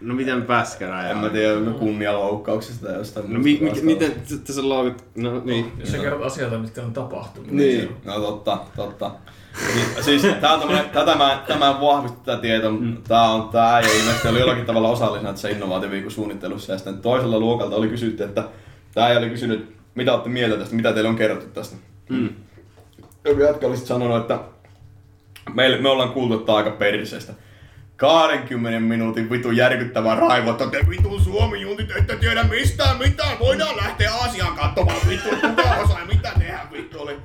No 0.02 0.14
miten 0.14 0.42
pääskärä? 0.42 1.10
en 1.10 1.18
mä 1.18 1.30
tiedä, 1.30 1.60
no 1.60 1.72
kunnianloukkauksesta 1.72 2.86
tai 2.88 2.96
jostain 2.96 3.34
No 3.34 3.40
mi, 3.40 3.60
mi, 3.62 3.82
miten 3.82 4.14
tässä 4.48 4.70
loukut? 4.70 5.04
No 5.16 5.42
niin. 5.46 5.72
Jos 5.80 5.92
sä 5.92 5.98
kerrot 5.98 6.26
asioita, 6.26 6.58
mitkä 6.58 6.82
on 6.82 6.94
tapahtunut. 6.94 7.52
Niin, 7.52 7.90
no 8.06 8.20
totta, 8.20 8.58
totta. 8.76 9.12
Niin, 9.76 10.04
siis 10.04 10.22
tää 10.42 10.54
on 10.54 10.60
tämmönen, 10.60 10.90
tätä 10.90 11.16
mä, 11.16 11.44
tämä 11.48 11.82
vahvisti 11.82 12.18
tätä 12.26 12.42
tietoa, 12.42 12.72
mm. 12.72 12.98
tää 13.08 13.24
on 13.24 13.50
tää 13.50 13.76
äijä 13.76 13.90
ilmeisesti 14.00 14.28
oli 14.28 14.40
jollakin 14.40 14.66
tavalla 14.66 14.90
osallisena 14.90 15.32
tässä 15.32 15.50
innovaatioviikon 15.50 16.12
suunnittelussa 16.12 16.72
ja 16.72 16.78
sitten 16.78 16.98
toisella 16.98 17.40
luokalta 17.40 17.76
oli 17.76 17.88
kysytty, 17.88 18.24
että 18.24 18.44
tää 18.94 19.06
äijä 19.06 19.20
oli 19.20 19.30
kysynyt, 19.30 19.76
mitä 19.96 20.14
olette 20.14 20.30
mieltä 20.30 20.58
tästä, 20.58 20.76
mitä 20.76 20.94
teille 20.94 21.10
on 21.10 21.16
kerrottu 21.16 21.46
tästä. 21.54 21.76
Mm. 22.12 22.30
Joku 23.26 23.42
jätkä 23.42 23.68
oli 23.68 23.78
sit 23.78 23.86
sanonut, 23.86 24.22
että 24.22 24.40
meille, 25.54 25.78
me 25.78 25.90
ollaan 25.90 26.14
kuultu, 26.14 26.40
että 26.40 26.54
aika 26.54 26.72
perisestä. 26.72 27.34
20 27.98 28.80
minuutin 28.80 29.30
vitu 29.30 29.52
järkyttävää 29.52 30.16
raivot, 30.16 30.62
että 30.62 30.80
te 30.80 30.90
vitu 30.90 31.20
Suomi 31.20 31.62
juntit 31.62 31.92
ette 31.98 32.16
tiedä 32.16 32.44
mistään 32.44 32.98
mitään, 32.98 33.40
voidaan 33.40 33.78
lähteä 33.78 34.14
Aasiaan 34.14 34.58
katsomaan 34.58 34.98
vittu, 35.10 35.30
kuka 35.30 35.76
osaa 35.84 36.06
mitä 36.06 36.32
tehdä 36.40 36.60
vittu 36.74 37.02
oli. 37.02 37.18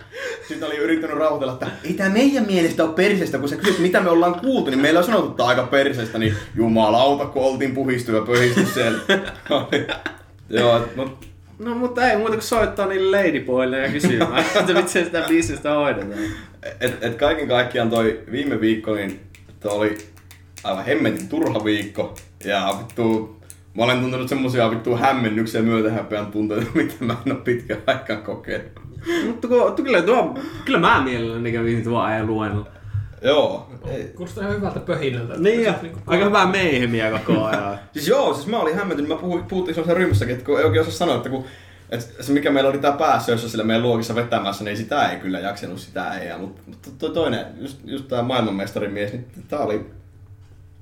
Sitten 0.49 0.69
oli 0.69 0.77
yrittänyt 0.77 1.17
rauhoitella, 1.17 1.53
että 1.53 1.71
ei 1.85 1.93
tää 1.93 2.09
meidän 2.09 2.47
mielestä 2.47 2.85
ole 2.85 2.95
perisestä, 2.95 3.39
kun 3.39 3.49
sä 3.49 3.57
kysyt 3.57 3.79
mitä 3.79 4.01
me 4.01 4.11
ollaan 4.11 4.41
kuultu, 4.41 4.71
niin 4.71 4.81
meillä 4.81 4.99
on 4.99 5.07
sanottu, 5.07 5.31
että 5.31 5.45
aika 5.45 5.63
perisestä, 5.63 6.19
niin 6.19 6.37
jumalauta, 6.55 7.27
kun 7.27 7.45
oltiin 7.45 7.75
puhistu 7.75 8.13
ja 8.13 8.23
pöhisty 8.23 8.67
siellä. 8.75 8.99
Joo, 10.49 10.89
no, 10.97 11.19
No 11.59 11.75
mutta 11.75 12.11
ei 12.11 12.17
muuta 12.17 12.33
kuin 12.33 12.43
soittaa 12.43 12.87
niille 12.87 13.17
ladyboille 13.17 13.79
ja 13.79 13.89
kysymään, 13.89 14.39
että 14.61 14.75
miten 14.75 15.05
sitä 15.05 15.25
bisnestä 15.29 15.75
hoidetaan. 15.75 16.21
et, 16.81 17.05
et 17.05 17.15
kaiken 17.15 17.49
kaikkiaan 17.49 17.91
toi 17.91 18.21
viime 18.31 18.61
viikko, 18.61 18.95
niin 18.95 19.21
toi 19.61 19.73
oli 19.73 19.99
aivan 20.65 20.85
hemmetin 20.85 21.29
turha 21.29 21.65
viikko. 21.65 22.15
Ja 22.45 22.75
vittu, 22.79 23.37
mä 23.75 23.85
olen 23.85 24.01
tuntenut 24.01 24.29
semmosia 24.29 24.71
vittu 24.71 24.97
hämmennyksiä 24.97 25.63
myötähäpeän 25.63 26.27
tunteita, 26.27 26.67
mitä 26.75 26.95
mä 27.01 27.17
en 27.27 27.33
oo 27.33 27.39
pitkään 27.39 27.83
aikaan 27.87 28.23
kokenut. 28.23 28.67
Mutta 29.27 29.49
kun, 29.49 29.85
kyllä, 29.85 30.03
tuo, 30.03 30.39
kyllä 30.65 30.79
mä 30.79 31.03
mielelläni 31.05 31.53
kävin 31.53 31.85
tuo 31.85 32.01
ajan 32.01 32.27
luennolla. 32.27 32.76
Joo. 33.23 33.71
Kuulostaa 34.17 34.45
ihan 34.45 34.57
hyvältä 34.57 34.81
pöhinältä. 34.81 35.35
Niin 35.39 35.63
ja 35.65 35.75
niinku- 35.83 36.01
aika 36.07 36.25
hyvää 36.25 36.47
meihemiä 36.47 37.11
koko 37.11 37.45
ajan. 37.47 37.79
Siis 37.93 38.09
joo, 38.09 38.35
siis 38.35 38.47
mä 38.47 38.59
olin 38.59 38.75
hämmentynyt. 38.75 39.09
Mä 39.09 39.17
puhuin, 39.17 39.45
puhuttiin 39.45 39.75
sellaisessa 39.75 39.99
ryhmässäkin, 39.99 40.35
että 40.35 40.47
kun 40.47 40.59
ei 40.59 40.65
oikein 40.65 40.81
osaa 40.83 40.95
sanoa, 40.95 41.17
että 41.17 41.29
kun 41.29 41.45
et 41.91 42.15
se 42.21 42.33
mikä 42.33 42.51
meillä 42.51 42.71
oli 42.71 42.79
tää 42.79 42.93
päässä, 42.93 43.33
jossa 43.33 43.49
sillä 43.49 43.65
meidän 43.65 43.83
luokissa 43.83 44.15
vetämässä, 44.15 44.65
niin 44.65 44.77
sitä 44.77 45.11
ei 45.11 45.19
kyllä 45.21 45.39
jaksanut 45.41 45.79
sitä 45.79 46.19
ei. 46.19 46.39
Mutta 46.39 46.63
mut 46.67 46.99
toi 46.99 47.11
toinen, 47.11 47.47
just, 47.61 47.79
just 47.85 48.09
tää 48.09 48.23
maailmanmestarimies, 48.23 49.13
niin 49.13 49.27
tää 49.49 49.59
oli, 49.59 49.87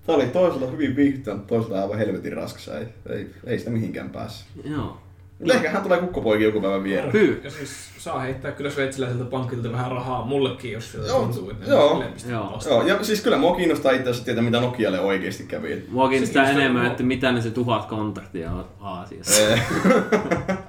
tää 0.07 0.17
oli 0.17 0.27
toisella 0.27 0.71
hyvin 0.71 0.97
viihdyttävä, 0.97 1.37
mutta 1.37 1.55
toisella 1.55 1.83
aivan 1.83 1.99
helvetin 1.99 2.33
raskas. 2.33 2.69
Ei, 2.69 2.87
ei, 3.09 3.31
ei 3.47 3.59
sitä 3.59 3.71
mihinkään 3.71 4.11
päässä. 4.11 4.45
Joo. 4.65 5.01
Mutta 5.45 5.55
ehkä 5.55 5.71
hän 5.71 5.83
tulee 5.83 5.99
kukkopoikin 5.99 6.45
joku 6.45 6.61
päivä 6.61 6.83
vieraan. 6.83 7.13
Hyy. 7.13 7.41
Ja 7.45 7.51
siis 7.51 7.71
saa 7.99 8.21
heittää 8.21 8.53
kyllä 8.53 8.71
sveitsiläiseltä 8.71 9.25
pankilta 9.25 9.73
vähän 9.73 9.91
rahaa 9.91 10.25
mullekin, 10.25 10.73
jos 10.73 10.93
sieltä 10.93 11.09
Joo, 11.09 11.21
tuntuu, 11.21 11.51
että 11.51 11.71
joo. 11.71 12.05
Joo. 12.29 12.61
Joo, 12.67 12.87
ja 12.87 13.05
siis 13.05 13.21
kyllä 13.21 13.39
mua 13.39 13.57
kiinnostaa 13.57 13.93
itse 13.93 14.11
asiassa 14.11 14.25
tietää, 14.25 14.45
mitä 14.45 14.61
Nokialle 14.61 15.01
oikeasti 15.01 15.45
kävi. 15.45 15.85
Mua 15.89 16.09
kiinnostaa 16.09 16.43
kiinnostaa 16.43 16.63
enemmän, 16.63 16.83
mua. 16.83 16.91
että 16.91 17.03
mitä 17.03 17.33
ne 17.33 17.41
se 17.41 17.51
tuhat 17.51 17.85
kontaktia 17.87 18.51
on 18.51 18.65
Aasiassa. 18.81 19.43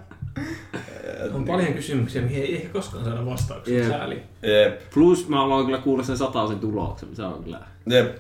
On 1.34 1.46
paljon 1.46 1.74
kysymyksiä, 1.74 2.22
mihin 2.22 2.44
ei 2.44 2.56
ehkä 2.56 2.70
koskaan 2.70 3.06
saada 3.06 3.26
vastauksia. 3.26 3.78
Jep. 3.80 3.88
Sääli. 3.90 4.24
Jep. 4.44 4.82
Plus 4.94 5.28
mä 5.28 5.44
aloin 5.44 5.66
kyllä 5.66 5.78
kuulla 5.78 6.04
sen 6.04 6.18
sataisen 6.18 6.60
tuloksen, 6.60 7.16
se 7.16 7.24
on 7.24 7.44
kyllä. 7.44 7.60
Jep. 7.90 8.18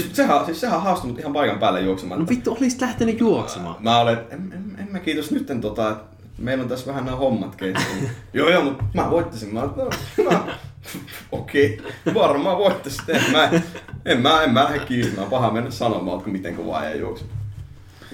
Siis 0.00 0.16
sehän, 0.16 0.44
siis 0.44 0.60
sehän 0.60 0.82
haastoi 0.82 1.10
mut 1.10 1.18
ihan 1.18 1.32
paikan 1.32 1.58
päälle 1.58 1.80
juoksemaan. 1.80 2.20
No 2.20 2.28
vittu, 2.28 2.52
olisit 2.52 2.80
lähtenyt 2.80 3.20
juoksemaan. 3.20 3.76
Mä 3.80 4.00
olen, 4.00 4.18
en, 4.30 4.52
en, 4.52 4.76
en 4.78 4.88
mä 4.92 4.98
kiitos 4.98 5.30
nytten 5.30 5.60
tota, 5.60 5.90
että 5.90 6.04
meillä 6.38 6.62
on 6.62 6.68
tässä 6.68 6.86
vähän 6.86 7.04
nämä 7.04 7.16
hommat 7.16 7.56
joo 8.32 8.50
joo, 8.50 8.62
mutta 8.62 8.84
mä 8.94 9.10
voittasin. 9.10 9.54
Mä, 9.54 9.60
no, 9.60 9.90
no, 10.30 10.46
okei, 11.32 11.82
varmaan 12.14 12.58
voittasit. 12.58 13.08
En 13.08 13.32
mä, 13.32 13.50
en 14.04 14.20
mä, 14.20 14.42
en 14.42 14.52
mä 14.52 14.64
lähde 14.64 14.78
kiistämään. 14.78 15.30
Paha 15.30 15.50
mennä 15.50 15.70
sanomaan, 15.70 16.18
että 16.18 16.30
miten 16.30 16.56
kovaa 16.56 16.88
ei 16.88 17.00
juokse. 17.00 17.24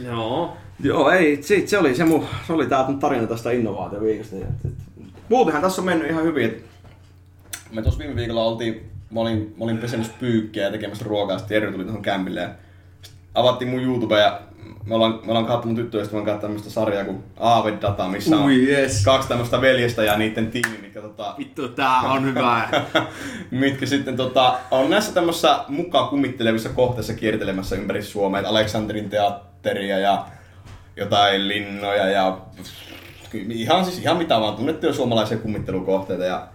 Joo. 0.04 0.56
Joo, 0.80 1.10
ei, 1.10 1.42
se, 1.42 1.66
se 1.66 1.78
oli 1.78 1.94
se, 1.94 2.04
mun, 2.04 2.26
se 2.46 2.52
oli 2.52 2.66
tää 2.66 2.86
tarina 3.00 3.26
tästä 3.26 3.50
innovaatioviikosta. 3.50 4.36
Muutenhan 5.28 5.62
tässä 5.62 5.80
on 5.80 5.86
mennyt 5.86 6.10
ihan 6.10 6.24
hyvin. 6.24 6.64
Me 7.72 7.82
tuossa 7.82 7.98
viime 7.98 8.16
viikolla 8.16 8.44
oltiin, 8.44 8.90
mä 9.10 9.20
olin, 9.20 9.54
mä 9.58 9.64
olin 9.64 9.78
pesenyt 9.78 10.18
pyykkiä 10.20 10.62
ja 10.62 10.70
tekemässä 10.70 11.04
ruokaa, 11.04 11.38
sitten 11.38 11.54
Jere 11.54 11.72
tuli 11.72 11.84
tuohon 11.84 12.02
kämpille 12.02 12.40
ja 12.40 12.48
avattiin 13.34 13.70
mun 13.70 13.82
YouTube 13.82 14.18
ja 14.18 14.40
me 14.86 14.94
ollaan, 14.94 15.12
me 15.12 15.28
ollaan 15.28 15.46
katsonut 15.46 15.64
mun 15.64 15.76
tyttöystävän 15.76 16.24
kanssa 16.24 16.42
tämmöstä 16.42 16.70
sarjaa 16.70 17.04
kuin 17.04 17.24
Aave 17.40 17.78
Data, 17.82 18.08
missä 18.08 18.36
on 18.36 18.44
Ui, 18.44 18.68
yes. 18.68 19.04
kaksi 19.04 19.28
tämmöistä 19.28 19.60
veljestä 19.60 20.04
ja 20.04 20.18
niiden 20.18 20.50
tiimi, 20.50 20.78
mitkä 20.82 21.00
tota, 21.00 21.34
Vittu, 21.38 21.68
tää 21.68 22.00
on 22.00 22.24
hyvä. 22.24 22.68
mitkä 23.50 23.86
sitten 23.86 24.16
tota, 24.16 24.58
on 24.70 24.90
näissä 24.90 25.12
tämmössä 25.12 25.64
mukaan 25.68 26.08
kummittelevissa 26.08 26.68
kohteissa 26.68 27.14
kiertelemässä 27.14 27.76
ympäri 27.76 28.02
Suomea, 28.02 28.48
Aleksanterin 28.48 29.10
teatteria 29.10 29.98
ja 29.98 30.26
jotain 30.96 31.48
linnoja 31.48 32.08
ja 32.10 32.38
ihan 33.50 33.84
siis 33.84 33.98
ihan 33.98 34.16
mitä 34.16 34.40
vaan 34.40 34.56
tunnettuja 34.56 34.92
suomalaisia 34.92 35.38
kummittelukohteita 35.38 36.24
ja 36.24 36.46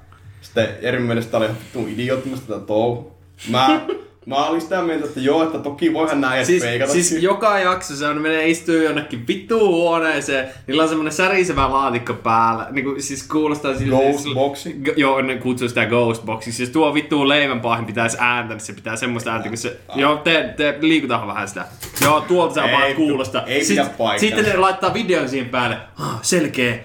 sitten 0.42 0.68
Jerin 0.82 1.02
mielestä 1.02 1.38
oli 1.38 1.48
vittu 1.48 1.88
idioottista 1.88 2.54
tätä 2.54 2.66
touhu. 2.66 3.12
Mä, 3.50 3.82
mä 4.26 4.36
olin 4.46 4.62
sitä 4.62 4.82
mieltä, 4.82 5.06
että 5.06 5.20
joo, 5.20 5.44
että 5.44 5.60
toki 5.60 5.94
voihan 5.94 6.22
näin 6.22 6.46
Siis, 6.46 6.64
feikata. 6.64 6.92
siis 6.92 7.12
joka 7.24 7.60
jakso 7.60 7.96
se 7.96 8.08
on, 8.08 8.22
menee 8.22 8.50
istuu 8.50 8.76
jonnekin 8.76 9.28
vittu 9.28 9.60
huoneeseen, 9.60 10.48
niillä 10.68 10.84
on 10.84 10.90
semmonen 10.90 11.14
särisevä 11.14 11.72
laatikko 11.72 12.14
päällä. 12.14 12.68
Niinku, 12.72 12.96
siis 12.98 13.28
kuulostaa 13.28 13.78
siltä... 13.78 13.96
Ghostboxi? 13.98 14.74
G- 14.84 14.98
joo, 14.98 15.22
ne 15.22 15.36
kutsuu 15.38 15.68
sitä 15.70 15.86
Ghostboxiksi. 15.86 16.64
Jos 16.64 16.70
tuo 16.70 16.94
vittu 16.94 17.28
leivänpaahin 17.28 17.86
pitäisi 17.86 18.18
ääntä, 18.20 18.54
niin 18.54 18.62
se 18.62 18.74
pitää 18.74 18.96
semmoista 18.96 19.32
ääntä, 19.32 19.48
kun 19.50 19.58
se... 19.58 19.78
Joo, 19.96 20.18
te, 20.18 20.54
te 20.58 20.78
liikutaan 20.82 21.28
vähän 21.28 21.48
sitä. 21.48 21.66
Joo, 22.02 22.22
tuolta 22.22 22.54
se 22.54 22.62
Ei, 22.62 22.72
vaan 22.72 22.94
kuulostaa. 22.94 23.44
ei 23.46 23.62
pidä 23.68 23.84
paikkaansa. 23.84 24.20
Sitten 24.20 24.46
ne 24.46 24.58
laittaa 24.58 24.94
videon 24.94 25.30
siihen 25.30 25.50
päälle. 25.50 25.78
Ah, 26.00 26.20
selkeä 26.22 26.80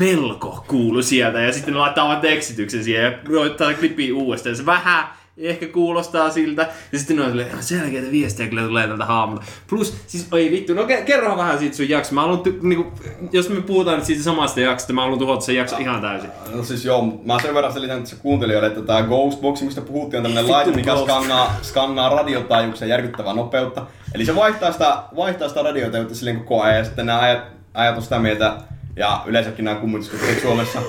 pelko 0.00 0.64
kuulu 0.68 1.02
sieltä. 1.02 1.40
Ja 1.40 1.52
sitten 1.52 1.74
ne 1.74 1.80
laittaa 1.80 2.08
vaan 2.08 2.20
tekstityksen 2.20 2.84
siihen 2.84 3.04
ja 3.04 3.12
laittaa 3.40 3.74
klippiä 3.74 4.14
uudestaan. 4.14 4.56
Se 4.56 4.66
vähän 4.66 5.04
ehkä 5.38 5.66
kuulostaa 5.66 6.30
siltä. 6.30 6.68
Ja 6.92 6.98
sitten 6.98 7.20
on 7.20 7.26
silleen, 7.28 7.54
"Ah, 7.54 7.60
selkeitä 7.60 8.10
viestejä 8.10 8.48
kyllä 8.48 8.62
tulee 8.62 8.88
tältä 8.88 9.04
haamulta. 9.04 9.42
Plus, 9.70 9.96
siis 10.06 10.28
oi 10.32 10.48
vittu, 10.50 10.74
no 10.74 10.82
ke- 10.82 11.02
kerro 11.02 11.36
vähän 11.36 11.58
siitä 11.58 11.76
sun 11.76 11.88
jakso. 11.88 12.14
Mä 12.14 12.20
haluan, 12.20 12.38
ty- 12.46 12.58
niinku, 12.66 12.92
jos 13.32 13.48
me 13.48 13.60
puhutaan 13.60 13.96
nyt 13.96 14.04
siitä 14.06 14.22
samasta 14.22 14.60
jaksosta, 14.60 14.92
mä 14.92 15.00
haluan 15.02 15.18
tuhota 15.18 15.44
sen 15.44 15.56
jakso 15.56 15.76
ihan 15.76 16.00
täysin. 16.00 16.30
No 16.54 16.64
siis 16.64 16.84
joo, 16.84 17.20
mä 17.24 17.38
sen 17.42 17.54
verran 17.54 17.72
selitän 17.72 18.00
tässä 18.00 18.16
kuuntelijoille, 18.16 18.66
että 18.68 18.82
tää 18.82 19.02
Ghostbox, 19.02 19.62
mistä 19.62 19.80
puhuttiin, 19.80 20.18
on 20.18 20.22
tämmönen 20.22 20.50
laite, 20.50 20.70
mikä 20.70 20.96
skannaa, 20.96 21.54
skannaa 21.62 22.08
radiotaajuuksia 22.08 22.88
järkyttävää 22.88 23.34
nopeutta. 23.34 23.86
Eli 24.14 24.24
se 24.24 24.34
vaihtaa 24.34 24.72
sitä, 24.72 24.96
vaihtaa 25.16 25.48
sitä 25.48 25.62
radiotaajuutta 25.62 26.14
silleen 26.14 26.36
koko 26.38 26.62
ajan, 26.62 26.78
ja 26.78 26.84
sitten 26.84 27.06
nämä 27.06 27.20
ajat, 27.20 27.38
ajat 27.74 27.96
on 27.96 28.02
sitä 28.02 28.18
mieltä, 28.18 28.52
ja 28.96 29.22
yleensäkin 29.26 29.64
nämä 29.64 29.80
kummituskuviot 29.80 30.40
Suomessa, 30.42 30.82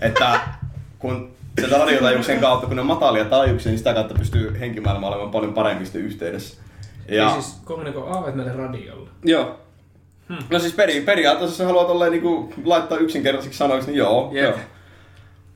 että 0.00 0.40
kun 0.98 1.32
sieltä 1.58 1.78
radiotaajuuksien 1.78 2.40
kautta, 2.40 2.66
kun 2.66 2.76
ne 2.76 2.80
on 2.80 2.86
matalia 2.86 3.24
taajuuksia, 3.24 3.70
niin 3.70 3.78
sitä 3.78 3.94
kautta 3.94 4.14
pystyy 4.14 4.60
henkimaailma 4.60 5.06
olemaan 5.08 5.30
paljon 5.30 5.54
paremmin 5.54 5.86
sitten 5.86 6.02
yhteydessä. 6.02 6.56
Ja 7.08 7.14
Ja, 7.14 7.30
siis 7.30 7.60
kokeileko 7.64 8.06
aavet 8.06 8.34
meille 8.34 8.52
radiolla? 8.52 9.10
joo. 9.24 9.58
No 10.50 10.58
siis 10.58 10.72
peri, 10.72 11.00
periaatteessa 11.00 11.52
jos 11.52 11.58
sä 11.58 11.64
haluat 11.66 11.88
olleen 11.90 12.12
niinku, 12.12 12.54
laittaa 12.64 12.98
yksinkertaisiksi 12.98 13.58
sanoiksi, 13.58 13.90
niin 13.90 13.98
joo. 13.98 14.30
Jep. 14.32 14.44
joo. 14.44 14.58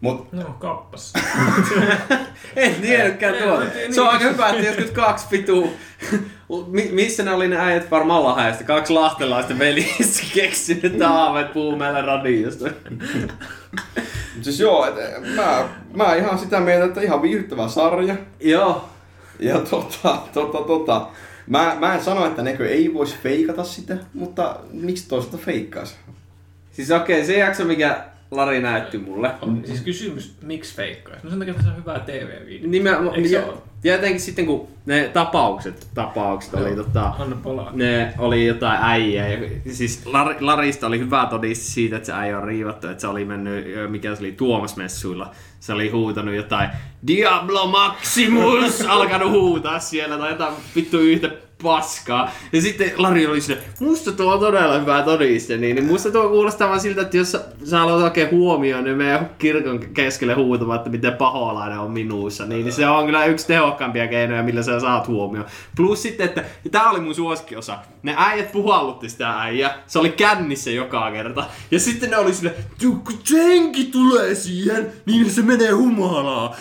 Mut 0.01 0.33
No, 0.33 0.45
kappas. 0.59 1.13
En 2.57 2.75
tiedäkään 2.75 3.35
Ei, 3.35 3.43
tuota. 3.43 3.65
Se 3.91 4.01
on 4.01 4.07
niin. 4.07 4.09
aika 4.09 4.25
hyvä, 4.25 4.49
että 4.49 4.67
joskus 4.67 4.91
kaksi 4.91 5.27
pituu. 5.31 5.73
Mi- 6.66 6.88
missä 6.92 7.22
ne 7.22 7.32
oli 7.32 7.49
ne 7.49 7.57
äijät 7.61 7.90
varmaan 7.90 8.24
lahajasta? 8.24 8.64
Kaksi 8.64 8.92
lahtelaista 8.92 9.59
veljestä 9.59 10.22
keksinyt, 10.34 10.84
että 10.84 11.11
aavet 11.11 11.53
puhuu 11.53 11.76
meille 11.76 12.03
radiosta. 12.03 12.68
Siis 14.42 14.61
joo, 14.61 14.86
et, 14.86 14.94
mä, 15.36 15.68
mä 15.94 16.14
ihan 16.14 16.38
sitä 16.38 16.61
mieltä, 16.61 16.84
että 16.84 17.01
ihan 17.01 17.22
viihdyttävä 17.22 17.68
sarja. 17.68 18.16
Joo. 18.40 18.88
Ja 19.40 19.59
tota, 19.59 20.18
tota, 20.34 20.59
tota. 20.59 21.07
Mä, 21.47 21.76
mä 21.80 21.94
en 21.94 22.05
sano, 22.05 22.26
että 22.26 22.42
nekö 22.42 22.68
ei 22.68 22.94
vois 22.94 23.16
feikata 23.22 23.64
sitä, 23.64 23.97
mutta 24.14 24.57
miksi 24.72 25.09
toisaalta 25.09 25.38
feikkaisi? 25.38 25.94
Siis 26.72 26.90
okei, 26.90 27.24
se 27.24 27.38
jakso, 27.38 27.64
mikä 27.64 28.05
Lari 28.31 28.61
näytti 28.61 28.99
mulle. 28.99 29.31
Siis 29.64 29.81
kysymys, 29.81 30.35
miksi 30.43 30.77
feikkaisi? 30.77 31.24
No 31.24 31.31
sen 31.31 31.39
takia, 31.39 31.53
että 31.53 31.62
se 31.64 31.70
on 31.70 31.77
hyvää 31.77 31.99
TV-video. 31.99 32.68
Nimenomaan, 32.68 33.31
ja, 33.31 33.43
ja 33.85 33.93
jotenkin 33.93 34.20
sitten 34.20 34.47
kun 34.47 34.68
ne 34.87 35.11
tapaukset, 35.12 35.87
tapaukset 35.95 36.55
oli 36.55 36.77
tota, 36.77 37.07
Anna 37.18 37.37
palaa. 37.45 37.70
ne 37.72 38.14
oli 38.18 38.47
jotain 38.47 38.79
äijää. 38.83 39.29
ja 39.29 39.39
Siis 39.72 40.07
Lar, 40.07 40.35
Larista 40.41 40.87
oli 40.87 40.99
hyvä 40.99 41.27
todiste 41.31 41.64
siitä, 41.64 41.97
että 41.97 42.07
se 42.07 42.12
äijä 42.12 42.39
on 42.39 42.45
riivattu, 42.45 42.89
että 42.89 43.01
se 43.01 43.07
oli 43.07 43.24
mennyt, 43.24 43.64
mikä 43.91 44.14
se 44.14 44.20
oli 44.20 44.33
Tuomas-messuilla. 44.33 45.31
Se 45.61 45.72
oli 45.72 45.89
huutanut 45.89 46.35
jotain 46.35 46.70
Diablo 47.07 47.66
Maximus, 47.66 48.81
alkanut 48.89 49.31
huutaa 49.31 49.79
siellä 49.79 50.18
tai 50.18 50.31
jotain 50.31 50.55
vittu 50.77 50.99
yhtä 50.99 51.31
paskaa. 51.67 52.31
Ja 52.53 52.61
sitten 52.62 52.93
Lari 52.97 53.27
oli 53.27 53.41
sinne, 53.41 53.62
musta 53.81 54.12
tuo 54.12 54.33
on 54.35 54.41
todella 54.41 54.79
hyvä 54.79 55.03
todiste, 55.03 55.57
niin, 55.57 55.77
niin 55.77 55.85
musta 55.87 56.11
tuo 56.11 56.29
kuulostaa 56.29 56.69
vaan 56.69 56.81
siltä, 56.81 57.01
että 57.03 57.17
jos 57.17 57.33
sä, 57.33 57.45
sä 57.64 57.79
haluat 57.79 58.03
oikein 58.03 58.31
huomioon, 58.31 58.85
niin 58.85 58.97
meidän 58.97 59.31
kirkon 59.39 59.81
keskelle 59.95 60.35
huutamaan, 60.35 60.77
että 60.79 60.91
miten 60.91 61.12
paholainen 61.12 61.79
on 61.79 61.91
minussa, 61.91 62.47
niin, 62.47 62.64
niin 62.64 62.73
se 62.73 62.89
on 62.89 63.07
kyllä 63.07 63.25
yksi 63.25 63.47
tehokkaampia 63.47 64.09
keinoja, 64.09 64.43
millä 64.43 64.62
sä 64.62 64.81
saat 64.81 65.09
huomioon. 65.09 65.47
Plus 65.77 66.03
sitten, 66.03 66.25
että 66.27 66.45
ja 66.64 66.71
tää 66.71 66.91
oli 66.91 67.01
mun 67.01 67.14
suosikkiosa, 67.14 67.79
ne 68.03 68.14
äijät 68.19 68.53
puhallutti 68.53 69.09
sitä 69.09 69.41
äijä, 69.41 69.71
se 69.87 69.99
oli 69.99 70.11
kännissä 70.11 70.71
joka 70.71 71.11
kerta. 71.11 71.45
Ja 71.71 71.81
sitten 71.81 72.11
ne 72.11 72.17
oli 72.17 72.35
sille, 72.35 72.55
"Tu- 72.83 73.01
kun 73.05 73.19
senki 73.25 73.85
tulee 73.85 74.35
siihen, 74.35 74.93
niin 75.07 75.31
se 75.31 75.43
menee 75.43 75.71
humalaa. 75.71 76.57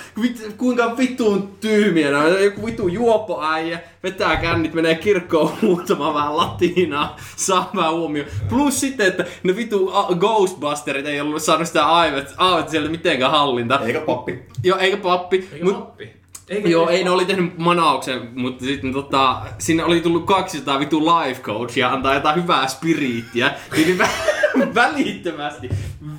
Kuinka 0.57 0.97
vittuun 0.97 1.49
tyhmiä 1.61 2.11
ne 2.11 2.17
on. 2.17 2.43
Joku 2.43 2.65
vittu 2.65 2.87
juoppoäijä, 2.87 3.79
vetää 4.05 4.35
kännit, 4.35 4.73
menee 4.73 4.95
kirkkoon 4.95 5.51
huutamaan 5.61 6.13
vähän 6.13 6.37
latinaa, 6.37 7.15
saa 7.35 7.69
vähän 7.75 7.93
huomioon. 7.93 8.29
Plus 8.49 8.79
sitten, 8.79 9.07
että 9.07 9.25
ne 9.43 9.55
vittu 9.55 9.89
a- 9.93 10.07
Ghostbusterit 10.19 11.05
ei 11.05 11.21
ollut 11.21 11.41
saanut 11.43 11.67
sitä 11.67 11.85
aivet, 11.87 12.33
aivet 12.37 12.69
sieltä 12.69 12.89
mitenkään 12.89 13.31
hallinta. 13.31 13.79
Eikä 13.85 13.99
pappi. 14.01 14.39
Joo, 14.63 14.77
eikä 14.77 14.97
pappi. 14.97 15.49
Eikä 15.53 15.65
mut- 15.65 15.73
pappi. 15.79 16.13
Eikä 16.49 16.69
Joo, 16.69 16.89
ei 16.89 17.03
ne 17.03 17.09
oli 17.09 17.25
tehnyt 17.25 17.57
manauksen, 17.57 18.29
mutta 18.35 18.65
sitten 18.65 18.93
tota, 18.93 19.37
sinne 19.59 19.83
oli 19.83 20.01
tullut 20.01 20.25
200 20.25 20.79
vitu 20.79 21.01
life 21.05 21.41
coachia 21.41 21.89
antaa 21.89 22.13
jotain 22.13 22.35
hyvää 22.43 22.67
spiriittiä. 22.67 23.51
Niin 23.75 23.99
vä- 23.99 24.07
välittömästi, 24.75 25.69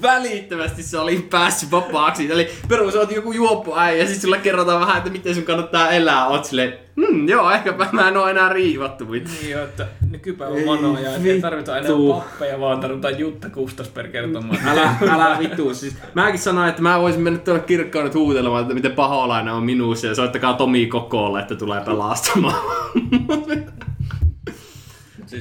välittömästi 0.02 0.82
se 0.82 0.98
oli 0.98 1.26
päässyt 1.30 1.70
vapaaksi. 1.70 2.32
Eli 2.32 2.50
perus 2.68 2.96
oot 2.96 3.10
joku 3.10 3.32
juoppoäijä 3.32 4.02
ja 4.02 4.06
sitten 4.06 4.22
sulle 4.22 4.38
kerrotaan 4.38 4.80
vähän, 4.80 4.98
että 4.98 5.10
miten 5.10 5.34
sun 5.34 5.44
kannattaa 5.44 5.90
elää. 5.90 6.26
Oot 6.26 6.44
silleen, 6.44 6.72
hmm, 6.96 7.28
joo, 7.28 7.50
ehkäpä 7.50 7.88
mä 7.92 8.08
en 8.08 8.16
oo 8.16 8.28
enää 8.28 8.48
riivattu. 8.48 9.04
Niin 9.04 9.50
jo, 9.50 9.64
että 9.64 9.86
nykypäivän 10.10 10.64
manoja, 10.66 11.16
että 11.16 11.28
ei 11.28 11.40
tarvita 11.40 11.78
enää 11.78 11.90
pappeja, 12.08 12.60
vaan 12.60 12.80
tarvitaan 12.80 13.18
Jutta 13.18 13.50
Kustas 13.50 13.88
per 13.88 14.08
kertomaan. 14.08 14.58
Älä, 14.66 14.94
älä 15.10 15.38
vittu. 15.38 15.74
Siis, 15.74 15.96
mäkin 16.14 16.38
sanoin, 16.38 16.68
että 16.68 16.82
mä 16.82 17.00
voisin 17.00 17.22
mennä 17.22 17.38
tuonne 17.38 17.62
kirkkoon 17.62 18.04
nyt 18.04 18.14
huutelemaan, 18.14 18.62
että 18.62 18.74
miten 18.74 18.92
paholainen 18.92 19.54
on 19.54 19.64
minussa 19.64 20.06
ja 20.06 20.14
soittakaa 20.14 20.54
Tomi 20.54 20.86
Kokolle, 20.86 21.40
että 21.40 21.54
tulee 21.54 21.80
pelastamaan. 21.80 22.60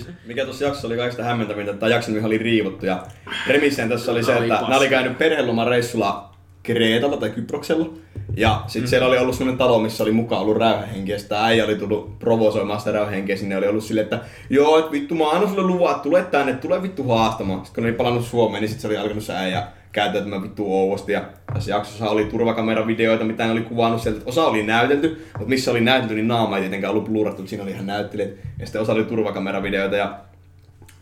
Siis 0.02 0.16
mikä 0.26 0.46
tuossa 0.46 0.64
jaksossa 0.64 0.88
oli 0.88 0.98
kaikista 0.98 1.24
hämmentävintä, 1.24 1.72
että 1.72 1.80
tämä 1.80 1.90
jakso 1.90 2.12
oli 2.24 2.38
riivottu. 2.38 2.86
Ja 2.86 3.04
remisseen 3.48 3.90
tässä 3.90 4.12
oli 4.12 4.24
se, 4.24 4.34
että 4.34 4.64
ne 4.68 4.78
oli 4.78 4.90
käynyt 4.90 5.18
perhelomareissulla 5.18 6.36
Kreetalla 6.64 7.18
tai 7.18 7.30
Kyproksella. 7.30 7.90
Ja 8.38 8.64
sitten 8.68 8.84
mm. 8.84 8.90
siellä 8.90 9.08
oli 9.08 9.18
ollut 9.18 9.36
sellainen 9.36 9.58
talo, 9.58 9.80
missä 9.80 10.04
oli 10.04 10.12
mukaan 10.12 10.42
ollut 10.42 10.58
räyhähenki. 10.58 11.12
Ja 11.12 11.20
sitä 11.20 11.46
äijä 11.46 11.66
oli 11.66 11.76
tullut 11.76 12.20
provosoimaan 12.20 12.80
sitä 12.80 12.92
räyhähenkiä. 12.92 13.38
Sinne 13.38 13.58
oli 13.58 13.68
ollut 13.68 13.84
silleen, 13.84 14.04
että 14.04 14.20
joo, 14.50 14.80
että 14.80 14.92
vittu 14.92 15.16
mä 15.16 15.30
annan 15.30 15.50
sulle 15.50 15.64
luvan, 15.64 15.92
että 15.92 16.04
tule 16.04 16.24
tänne, 16.24 16.54
tule 16.54 16.82
vittu 16.82 17.04
haastamaan. 17.04 17.60
Sitten 17.60 17.76
kun 17.76 17.84
ne 17.84 17.90
oli 17.90 17.98
palannut 17.98 18.26
Suomeen, 18.26 18.62
niin 18.62 18.70
sitten 18.70 18.82
se 18.82 18.88
oli 18.88 18.98
alkanut 18.98 19.24
se 19.24 19.34
äijä 19.34 19.64
käyttäytymään 19.96 20.44
vittu 20.44 20.74
ouvosti. 20.74 21.12
Ja 21.12 21.24
tässä 21.54 21.72
jaksossa 21.72 22.10
oli 22.10 22.26
turvakameravideoita, 22.26 23.24
mitä 23.24 23.46
ne 23.46 23.52
oli 23.52 23.62
kuvannut 23.62 24.02
sieltä. 24.02 24.22
Osa 24.26 24.46
oli 24.46 24.64
näytelty, 24.64 25.26
mutta 25.34 25.50
missä 25.50 25.72
oli 25.72 25.82
näytelty, 25.82 26.16
niin 26.16 26.28
naama 26.28 26.58
ei 26.58 26.62
tietenkään 26.62 26.92
ollut 26.92 27.06
blurattu. 27.06 27.48
Siinä 27.48 27.64
oli 27.64 27.72
ihan 27.72 27.88
näyttelijät. 27.88 28.32
Ja 28.60 28.66
sitten 28.66 28.82
osa 28.82 28.94
oli 28.94 29.04
turvakameravideoita. 29.04 29.96
Ja 29.96 30.20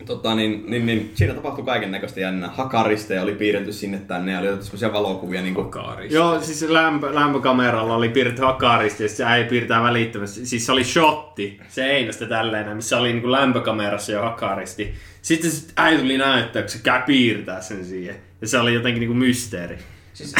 Tota, 0.06 0.34
niin, 0.34 0.64
niin, 0.68 0.86
niin, 0.86 1.12
siinä 1.14 1.34
tapahtui 1.34 1.64
kaiken 1.64 1.92
näköistä 1.92 2.20
jännää. 2.20 2.50
Hakaristeja 2.50 3.22
oli 3.22 3.34
piirretty 3.34 3.72
sinne 3.72 3.98
tänne 3.98 4.32
ja 4.32 4.38
oli 4.38 4.48
otettu 4.48 4.64
semmoisia 4.64 4.92
valokuvia. 4.92 5.42
Niin 5.42 5.54
kuin. 5.54 5.70
Joo, 6.10 6.40
siis 6.40 6.62
lämpö, 6.62 7.14
lämpökameralla 7.14 7.94
oli 7.94 8.08
piirretty 8.08 8.42
hakaristi 8.42 9.02
ja 9.02 9.08
se 9.08 9.24
ei 9.24 9.44
piirtää 9.44 9.82
välittömästi. 9.82 10.46
Siis 10.46 10.66
se 10.66 10.72
oli 10.72 10.84
shotti 10.84 11.60
seinästä 11.68 12.26
tälleen, 12.26 12.76
missä 12.76 12.98
oli 12.98 13.12
niinku 13.12 13.32
lämpökamerassa 13.32 14.12
jo 14.12 14.22
hakaristi. 14.22 14.94
Sitten 15.24 15.50
se 15.50 15.66
äiti 15.76 16.02
tuli 16.02 16.18
näyttää, 16.18 16.62
kun 16.62 16.68
se 16.68 16.78
käy 16.82 17.02
piirtää 17.06 17.60
sen 17.60 17.84
siihen. 17.84 18.16
Ja 18.40 18.48
se 18.48 18.58
oli 18.58 18.74
jotenkin 18.74 19.00
niinku 19.00 19.14
mysteeri. 19.14 19.78
Siis, 20.12 20.34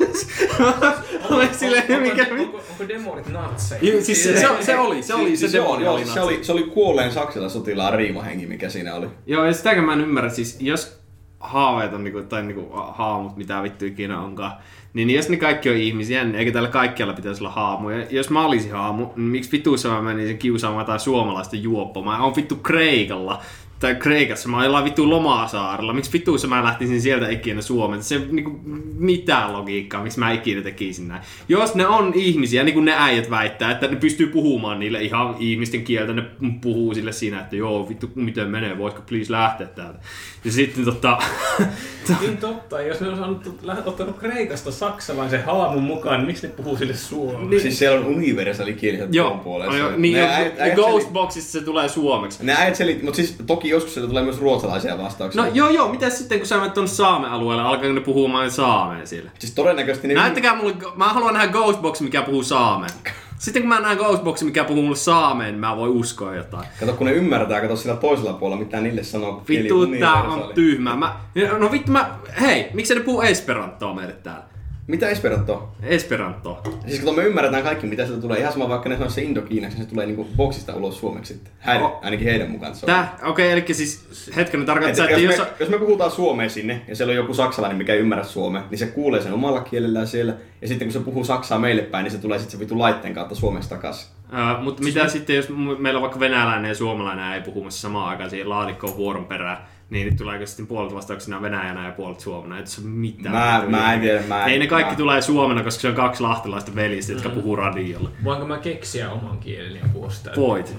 Oli 1.30 1.48
silleen, 1.52 2.02
mikä... 2.02 2.26
onko, 2.30 2.42
onko, 2.42 2.58
onko 2.70 2.88
demonit 2.88 3.28
natseja? 3.28 3.80
Joo, 3.82 4.00
Siis 4.00 4.24
se, 4.24 4.40
se, 4.40 4.40
se 4.60 4.78
oli, 4.78 5.02
se 5.02 5.14
oli, 5.14 5.30
se 5.30 5.36
Siis 5.36 5.54
joo, 5.54 5.64
demoni 5.66 5.88
oli 5.88 6.06
se 6.06 6.20
oli, 6.20 6.44
se 6.44 6.52
oli 6.52 6.62
kuolleen 6.62 7.12
Saksalan 7.12 7.50
sotilaan 7.50 7.94
riimahenki, 7.94 8.46
mikä 8.46 8.68
siinä 8.68 8.94
oli. 8.94 9.06
Joo, 9.26 9.44
ja 9.44 9.52
sitäkään 9.52 9.84
mä 9.84 9.92
en 9.92 10.00
ymmärrä, 10.00 10.30
siis 10.30 10.56
jos 10.60 11.00
haaveet 11.40 11.92
on 11.92 12.04
niinku, 12.04 12.22
tai 12.22 12.42
niinku 12.42 12.70
haamut, 12.72 13.36
mitä 13.36 13.62
vittu 13.62 13.84
ikinä 13.84 14.20
onkaan, 14.20 14.52
niin 14.94 15.10
jos 15.10 15.28
ne 15.28 15.36
kaikki 15.36 15.70
on 15.70 15.76
ihmisiä, 15.76 16.24
niin 16.24 16.34
eikö 16.34 16.52
täällä 16.52 16.68
kaikkialla 16.68 17.14
pitäisi 17.14 17.40
olla 17.40 17.52
haamuja? 17.52 18.06
Jos 18.10 18.30
mä 18.30 18.46
olisin 18.46 18.72
haamu, 18.72 19.06
niin 19.16 19.30
miksi 19.30 19.52
vitussa 19.52 19.88
mä 19.88 20.02
menisin 20.02 20.38
kiusaamaan 20.38 20.82
jotain 20.82 21.00
suomalaista 21.00 21.56
juoppoa? 21.56 22.04
Mä 22.04 22.24
oon 22.24 22.36
vittu 22.36 22.56
Kreikalla. 22.56 23.42
Tai 23.84 23.94
Kreikassa, 23.94 24.48
mä 24.48 24.64
ollaan 24.64 24.84
vittu 24.84 25.10
Lomasaarella. 25.10 25.92
Miksi 25.92 26.12
vittuissa 26.12 26.48
mä 26.48 26.64
lähtisin 26.64 27.02
sieltä 27.02 27.28
ikinä 27.28 27.62
Suomeen? 27.62 28.02
Se 28.02 28.18
niinku 28.30 28.60
mitään 28.98 29.52
logiikkaa, 29.52 30.02
miksi 30.02 30.18
mä 30.18 30.32
ikinä 30.32 30.62
tekisin 30.62 31.08
näin. 31.08 31.22
Jos 31.48 31.74
ne 31.74 31.86
on 31.86 32.12
ihmisiä, 32.14 32.64
niin 32.64 32.74
kuin 32.74 32.84
ne 32.84 32.94
äijät 32.98 33.30
väittää, 33.30 33.70
että 33.70 33.86
ne 33.86 33.96
pystyy 33.96 34.26
puhumaan 34.26 34.78
niille 34.78 35.02
ihan 35.02 35.36
ihmisten 35.38 35.84
kieltä, 35.84 36.12
ne 36.12 36.22
puhuu 36.60 36.94
sille 36.94 37.12
siinä, 37.12 37.40
että 37.40 37.56
joo, 37.56 37.88
vittu, 37.88 38.10
miten 38.14 38.50
menee, 38.50 38.78
voitko 38.78 39.02
please 39.06 39.32
lähteä 39.32 39.66
täältä. 39.66 39.98
Ja 40.44 40.52
sitten 40.52 40.84
tota, 40.84 41.18
Niin 42.20 42.36
totta, 42.36 42.82
jos 42.82 43.00
ne 43.00 43.08
on 43.08 43.16
saanut, 43.16 43.60
ottanut 43.86 44.18
Kreikasta 44.18 44.72
saksalaisen 44.72 45.44
haamun 45.44 45.82
mukaan, 45.82 46.18
niin 46.18 46.26
miksi 46.26 46.46
ne 46.46 46.52
puhuu 46.52 46.76
sille 46.76 46.94
suomeksi? 46.94 47.48
Niin. 47.48 47.60
Siis 47.60 47.78
siellä 47.78 48.00
on 48.00 48.06
universaali 48.06 48.72
kieli 48.72 48.96
tuon 48.98 49.14
joo, 49.14 49.38
puolella. 49.38 49.76
joo, 49.76 49.90
niin, 49.96 50.16
äijät- 50.16 50.60
äijät 50.60 50.74
Ghostboxissa 50.74 51.58
se 51.58 51.64
tulee 51.64 51.88
suomeksi. 51.88 52.44
Ne 52.46 52.54
äijät 52.58 52.76
selitti, 52.76 53.04
mutta 53.04 53.16
siis 53.16 53.36
toki 53.46 53.73
joskus 53.74 53.94
sieltä 53.94 54.08
tulee 54.08 54.22
myös 54.22 54.40
ruotsalaisia 54.40 54.98
vastauksia. 54.98 55.42
No 55.42 55.50
joo 55.54 55.70
joo, 55.70 55.88
mitä 55.88 56.10
sitten 56.10 56.38
kun 56.38 56.46
sä 56.46 56.56
menet 56.56 56.74
tuonne 56.74 56.88
Saamen 56.88 57.30
alueelle, 57.30 57.62
alkaako 57.62 57.92
ne 57.92 58.00
puhumaan 58.00 58.50
saameen 58.50 59.06
siellä? 59.06 59.30
Siis 59.38 59.54
todennäköisesti 59.54 60.08
ne... 60.08 60.14
Näyttäkää 60.14 60.56
mulle, 60.56 60.74
mä 60.96 61.08
haluan 61.08 61.34
nähdä 61.34 61.52
Ghostbox, 61.52 62.00
mikä 62.00 62.22
puhuu 62.22 62.42
saameen. 62.42 62.92
Sitten 63.38 63.62
kun 63.62 63.68
mä 63.68 63.80
näen 63.80 63.98
Ghostbox, 63.98 64.42
mikä 64.42 64.64
puhuu 64.64 64.82
mulle 64.82 64.96
saameen, 64.96 65.50
niin 65.50 65.60
mä 65.60 65.76
voin 65.76 65.90
uskoa 65.90 66.34
jotain. 66.34 66.66
Kato, 66.80 66.92
kun 66.92 67.06
ne 67.06 67.12
ymmärtää, 67.12 67.60
kato 67.60 67.76
sillä 67.76 67.96
toisella 67.96 68.32
puolella, 68.32 68.64
mitä 68.64 68.80
niille 68.80 69.02
sanoo. 69.02 69.42
Vittu, 69.48 69.86
tää 69.86 70.22
on 70.22 70.50
tyhmä. 70.54 70.96
Mä, 70.96 71.16
no 71.58 71.72
vittu 71.72 71.92
mä, 71.92 72.10
hei, 72.40 72.70
miksi 72.74 72.94
ne 72.94 73.00
puhuu 73.00 73.22
Esperantoa 73.22 73.94
meille 73.94 74.12
täällä? 74.12 74.53
Mitä 74.86 75.08
Esperanto? 75.08 75.68
Esperantoa. 75.82 76.62
Siis 76.86 77.00
kun 77.00 77.16
me 77.16 77.22
ymmärretään 77.24 77.62
kaikki, 77.62 77.86
mitä 77.86 78.06
sieltä 78.06 78.22
tulee. 78.22 78.38
Ihan 78.38 78.52
sama 78.52 78.68
vaikka 78.68 78.88
ne 78.88 78.94
sanoisi 78.94 79.14
se 79.14 79.22
Indokiinaksi, 79.22 79.76
niin 79.76 79.84
se 79.84 79.90
tulee 79.90 80.06
niinku 80.06 80.28
boksista 80.36 80.74
ulos 80.74 80.98
suomeksi 81.00 81.34
sitten. 81.34 81.52
Häiri, 81.58 81.84
Oh. 81.84 81.98
ainakin 82.02 82.26
heidän 82.28 82.50
mukaan. 82.50 82.72
Tää, 82.86 83.18
okei, 83.22 83.46
okay, 83.52 83.58
eli 83.58 83.74
siis 83.74 84.30
hetken 84.36 84.66
tarkoittaa, 84.66 85.04
Et, 85.04 85.10
että 85.10 85.22
jos, 85.22 85.36
jos... 85.38 85.46
me, 85.46 85.52
jos 85.60 85.68
me 85.68 85.78
puhutaan 85.78 86.10
suomea 86.10 86.48
sinne, 86.48 86.82
ja 86.88 86.96
siellä 86.96 87.10
on 87.10 87.16
joku 87.16 87.34
saksalainen, 87.34 87.78
mikä 87.78 87.92
ei 87.92 87.98
ymmärrä 87.98 88.24
suomea, 88.24 88.62
niin 88.70 88.78
se 88.78 88.86
kuulee 88.86 89.22
sen 89.22 89.32
omalla 89.32 89.60
kielellään 89.60 90.06
siellä. 90.06 90.34
Ja 90.62 90.68
sitten 90.68 90.88
kun 90.88 90.92
se 90.92 91.00
puhuu 91.00 91.24
saksaa 91.24 91.58
meille 91.58 91.82
päin, 91.82 92.04
niin 92.04 92.12
se 92.12 92.18
tulee 92.18 92.38
sitten 92.38 92.52
se 92.52 92.60
vitu 92.60 92.78
laitteen 92.78 93.14
kautta 93.14 93.34
suomesta 93.34 93.74
takaisin. 93.74 94.08
Uh, 94.32 94.62
mutta 94.62 94.82
mitä 94.82 95.08
sitten, 95.08 95.36
jos 95.36 95.48
meillä 95.78 95.98
on 95.98 96.02
vaikka 96.02 96.20
venäläinen 96.20 96.68
ja 96.68 96.74
suomalainen 96.74 97.32
ei 97.32 97.40
puhumassa 97.40 97.80
samaan 97.80 98.08
aikaan 98.08 98.30
siihen 98.30 98.48
laatikkoon 98.48 98.96
vuoron 98.96 99.24
perään, 99.24 99.58
niin 99.94 100.16
tuleeko 100.16 100.46
sitten 100.46 100.66
puolet 100.66 100.94
vastauksena 100.94 101.42
venäjänä 101.42 101.86
ja 101.86 101.92
puolet 101.92 102.20
suomena? 102.20 102.58
Ei 102.58 102.66
se 102.66 102.80
ole 102.80 102.90
mitään. 102.90 103.34
Mä- 103.34 103.56
vitun 103.58 103.70
mä 103.70 103.94
en 103.94 104.00
tiedä, 104.00 104.22
mä 104.28 104.44
en- 104.44 104.52
Ei 104.52 104.58
ne 104.58 104.66
kaikki 104.66 104.90
mä- 104.92 104.96
tulee 104.98 105.22
suomena, 105.22 105.62
koska 105.62 105.80
se 105.80 105.88
on 105.88 105.94
kaksi 105.94 106.22
lahtelaista 106.22 106.74
veljistä, 106.74 107.12
jotka 107.12 107.28
puhuu 107.28 107.56
radiolla. 107.56 108.10
Voinko 108.24 108.46
mä 108.46 108.58
keksiä 108.58 109.10
oman 109.10 109.38
kieleni 109.38 109.78
ja 109.78 109.84
puhua 109.92 110.10
sitä? 110.10 110.30
Voit. 110.36 110.76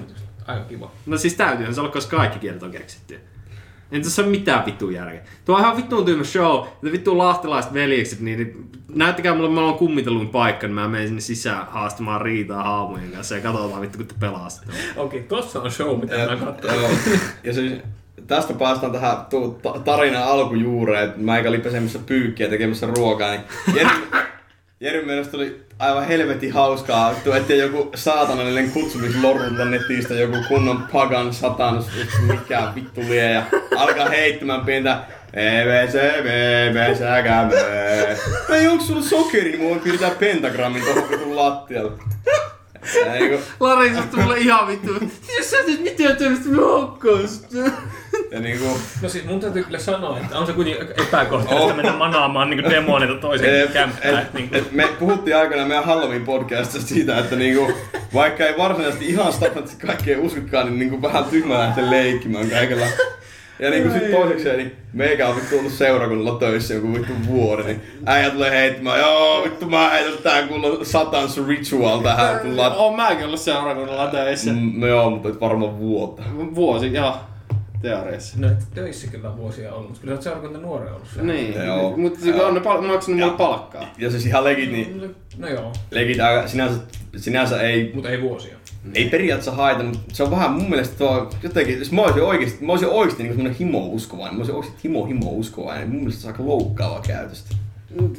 Aika 0.48 0.64
kiva. 0.64 0.92
No 1.06 1.18
siis 1.18 1.34
täytyyhän 1.34 1.76
se 1.76 1.82
olla, 1.82 1.92
koska 1.92 2.18
kaikki 2.18 2.40
kielet 2.40 2.64
on 2.64 2.72
keksitty. 2.72 3.20
Ei 3.92 4.02
tässä 4.02 4.22
ole 4.22 4.32
mitään 4.32 4.66
vittu 4.66 4.90
järkeä. 4.90 5.22
Tuo 5.46 5.56
on 5.56 5.62
ihan 5.62 5.78
vittu 5.78 6.06
tyhmä 6.06 6.24
show. 6.24 6.66
Ne 6.82 6.92
vittu 6.92 7.18
lahtelaiset 7.18 7.74
veljekset, 7.74 8.20
niin, 8.20 8.70
näyttäkää 8.96 9.36
mulle, 9.36 9.50
mä 9.50 9.62
oon 9.62 9.78
kummitelun 9.78 10.30
paikka, 10.30 10.68
niin 10.68 10.76
mä 10.76 10.88
menen 10.88 11.08
sinne 11.08 11.22
sisään 11.22 11.68
haastamaan 11.70 12.22
riitaa 12.22 12.64
haamujen 12.64 13.12
kanssa 13.12 13.36
ja 13.36 13.42
katsotaan 13.42 13.82
vittu, 13.82 13.98
kun 13.98 14.08
te 14.08 14.16
pelaatte. 14.20 14.66
Okei, 14.96 15.24
tossa 15.24 15.62
on 15.62 15.72
show, 15.72 16.00
mitä 16.00 16.16
mä 16.16 16.36
katson. 16.46 16.76
Joo. 16.76 16.90
Ja 17.44 17.54
siis 17.54 17.74
tästä 18.28 18.54
päästään 18.54 18.92
tähän 18.92 19.18
tarinan 19.84 20.24
alkujuureen, 20.24 21.04
että 21.04 21.22
mä 21.22 21.38
eikä 21.38 21.50
oli 21.50 21.60
pesemässä 21.60 22.00
pyykkiä 22.06 22.50
tekemässä 22.50 22.88
ruokaa, 22.88 23.32
niin 23.32 23.42
Jeri, 23.76 23.90
Jerin 24.80 25.06
mielestä 25.06 25.32
tuli 25.32 25.66
aivan 25.80 26.08
helvetin 26.08 26.54
hauskaa, 26.54 27.14
ettei 27.38 27.60
joku 27.60 27.92
saatanallinen 27.96 28.72
kutsumislorulta 28.72 29.66
netistä 29.66 30.14
joku 30.14 30.38
kunnon 30.48 30.88
pagan 30.94 31.34
satanus, 31.34 31.86
mikä 32.28 32.72
vittu 32.76 33.02
lie, 33.02 33.32
ja 33.32 33.44
alkaa 33.78 34.10
heittämään 34.10 34.62
pientä 34.66 35.00
EVC, 35.34 35.94
VVC, 36.24 37.00
Ei 38.50 38.68
onks 38.68 38.88
sulla 38.88 39.02
sokeri, 39.02 39.58
mua 39.58 39.76
piirtää 39.76 40.12
pentagrammin 40.20 40.84
vitun 41.12 41.36
lattialle. 41.36 41.92
Ja 43.32 43.38
Lari, 43.60 43.96
susta 43.96 44.18
mulle 44.18 44.38
ihan 44.38 44.68
vittu. 44.68 44.94
Jos 45.38 45.52
sä 45.52 45.58
et 45.60 45.80
mitään 45.82 46.18
tämmöistä 46.18 46.50
rohkoista. 46.58 47.58
ja 48.32 48.40
niinku, 48.40 48.66
No 49.02 49.10
siis 49.10 49.26
mun 49.26 49.40
täytyy 49.40 49.64
kyllä 49.64 49.80
sanoa, 49.80 50.18
että 50.20 50.40
on 50.40 50.48
se 50.48 50.54
kuitenkin 50.54 50.88
epäkohtaista 51.08 51.74
mennä 51.74 51.92
manaamaan 51.94 52.50
niin 52.50 52.70
demonita 52.70 53.14
toisen 53.16 53.56
Et, 53.62 53.72
kämppään. 53.74 54.18
et, 54.20 54.34
Niin 54.34 54.50
et 54.52 54.72
me 54.72 54.88
puhuttiin 55.00 55.38
aikana 55.38 55.66
meidän 55.66 55.86
Halloween 55.86 56.26
podcastissa 56.26 56.88
siitä, 56.88 57.18
että 57.20 57.36
niinku, 57.36 57.72
vaikka 58.14 58.46
ei 58.46 58.58
varsinaisesti 58.58 59.06
ihan 59.06 59.34
standardisesti 59.34 59.88
kaikkea 59.88 60.20
uskotkaan, 60.20 60.66
niin 60.66 60.80
niinku 60.80 61.02
vähän 61.02 61.26
tyhmä 61.26 61.60
lähteä 61.60 61.90
leikkimään 61.90 62.50
kaikella. 62.50 62.86
Ja 63.60 63.70
niinku 63.70 63.94
sit 63.94 64.12
toiseksi, 64.12 64.50
niin 64.58 64.76
meikä 64.94 65.28
on 65.28 65.36
vittu 65.36 65.58
ollut 65.60 65.72
seurakunnalla 65.72 66.40
töissä 66.40 66.74
joku 66.74 66.94
vittu 66.94 67.14
vuori, 67.28 67.64
niin 67.64 67.82
äijä 68.06 68.30
tulee 68.30 68.52
heittämään, 68.52 69.00
joo 69.00 69.44
vittu 69.44 69.66
mä 69.70 69.90
heitän 69.90 70.14
tää 70.24 70.48
kunnon 70.48 70.86
satans 70.86 71.48
ritual 71.48 72.00
tähän. 72.00 72.58
Lat... 72.58 72.74
Oon 72.78 72.96
mäkin 72.96 73.26
ollut 73.26 73.40
seurakunnalla 73.40 74.08
töissä. 74.08 74.52
Mm, 74.52 74.72
No 74.76 74.88
joo, 74.88 75.10
mutta 75.10 75.30
et 75.30 75.42
varmaan 75.42 75.80
vuotta. 75.80 76.24
Vuosi, 76.56 76.94
joo. 76.94 77.16
Teoriassa. 77.82 78.36
No 78.40 78.48
et 78.48 78.58
töissä 78.74 79.08
kyllä 79.08 79.38
vuosia 79.38 79.74
ollut, 79.74 79.88
mutta 79.90 80.02
kyllä 80.02 80.12
sä 80.14 80.16
oot 80.16 80.24
seurakunta 80.24 80.58
nuori 80.58 80.90
ollut 80.90 81.08
siellä. 81.14 81.34
Niin, 81.34 81.66
Joo. 81.66 81.98
mutta 81.98 82.20
on 82.46 82.54
ne 82.54 82.60
pal- 82.60 82.82
maksanut 82.82 83.20
mulle 83.20 83.34
palkkaa. 83.38 83.94
Ja 83.98 84.12
siis 84.12 84.26
ihan 84.26 84.44
legit, 84.44 84.72
niin 84.72 85.02
No, 85.02 85.08
no 85.38 85.48
joo, 85.48 85.72
legit 85.92 86.18
sinänsä, 86.46 86.80
sinänsä 87.18 87.62
ei 87.62 87.92
mutta 87.94 88.10
ei 88.10 88.22
vuosia. 88.22 88.55
Ei 88.94 89.10
periaatteessa 89.10 89.52
haeta, 89.52 89.84
mutta 89.84 90.00
se 90.16 90.24
on 90.24 90.32
vähän 90.32 90.52
mun 90.52 90.70
mielestä 90.70 90.98
tuo 90.98 91.30
jotenkin, 91.44 91.80
jos 91.80 91.92
mä 91.92 92.02
olisin 92.02 92.24
oikeesti, 92.24 92.66
mä 92.66 92.72
olisin 92.72 92.90
oikeesti 92.90 93.24
niin 93.24 93.34
semmonen 93.36 93.58
himo-uskovainen, 93.60 94.34
mä 94.36 94.38
olisin 94.40 94.56
oikeesti 94.56 94.80
himo 94.84 95.06
himo 95.06 95.30
uskovainen, 95.30 95.82
niin 95.84 95.92
mun 95.92 96.00
mielestä 96.02 96.22
se 96.22 96.28
on 96.28 96.34
aika 96.34 96.46
loukkaavaa 96.46 97.02
käytöstä. 97.02 97.56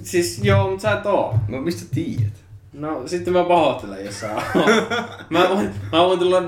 Siis 0.03 0.41
joo, 0.45 0.69
mutta 0.71 0.83
sä 0.83 0.93
et 0.93 1.07
oo. 1.07 1.35
No 1.49 1.61
mistä 1.61 1.81
sä 1.81 1.87
tiedät? 1.95 2.33
No 2.73 3.03
sitten 3.09 3.33
mä 3.33 3.45
pahoittelen, 3.45 4.05
jos 4.05 4.21
sä 4.21 4.29
mä, 5.31 5.49
voin, 5.51 5.71
mä 5.93 5.99
voin 5.99 6.19
tulla 6.19 6.43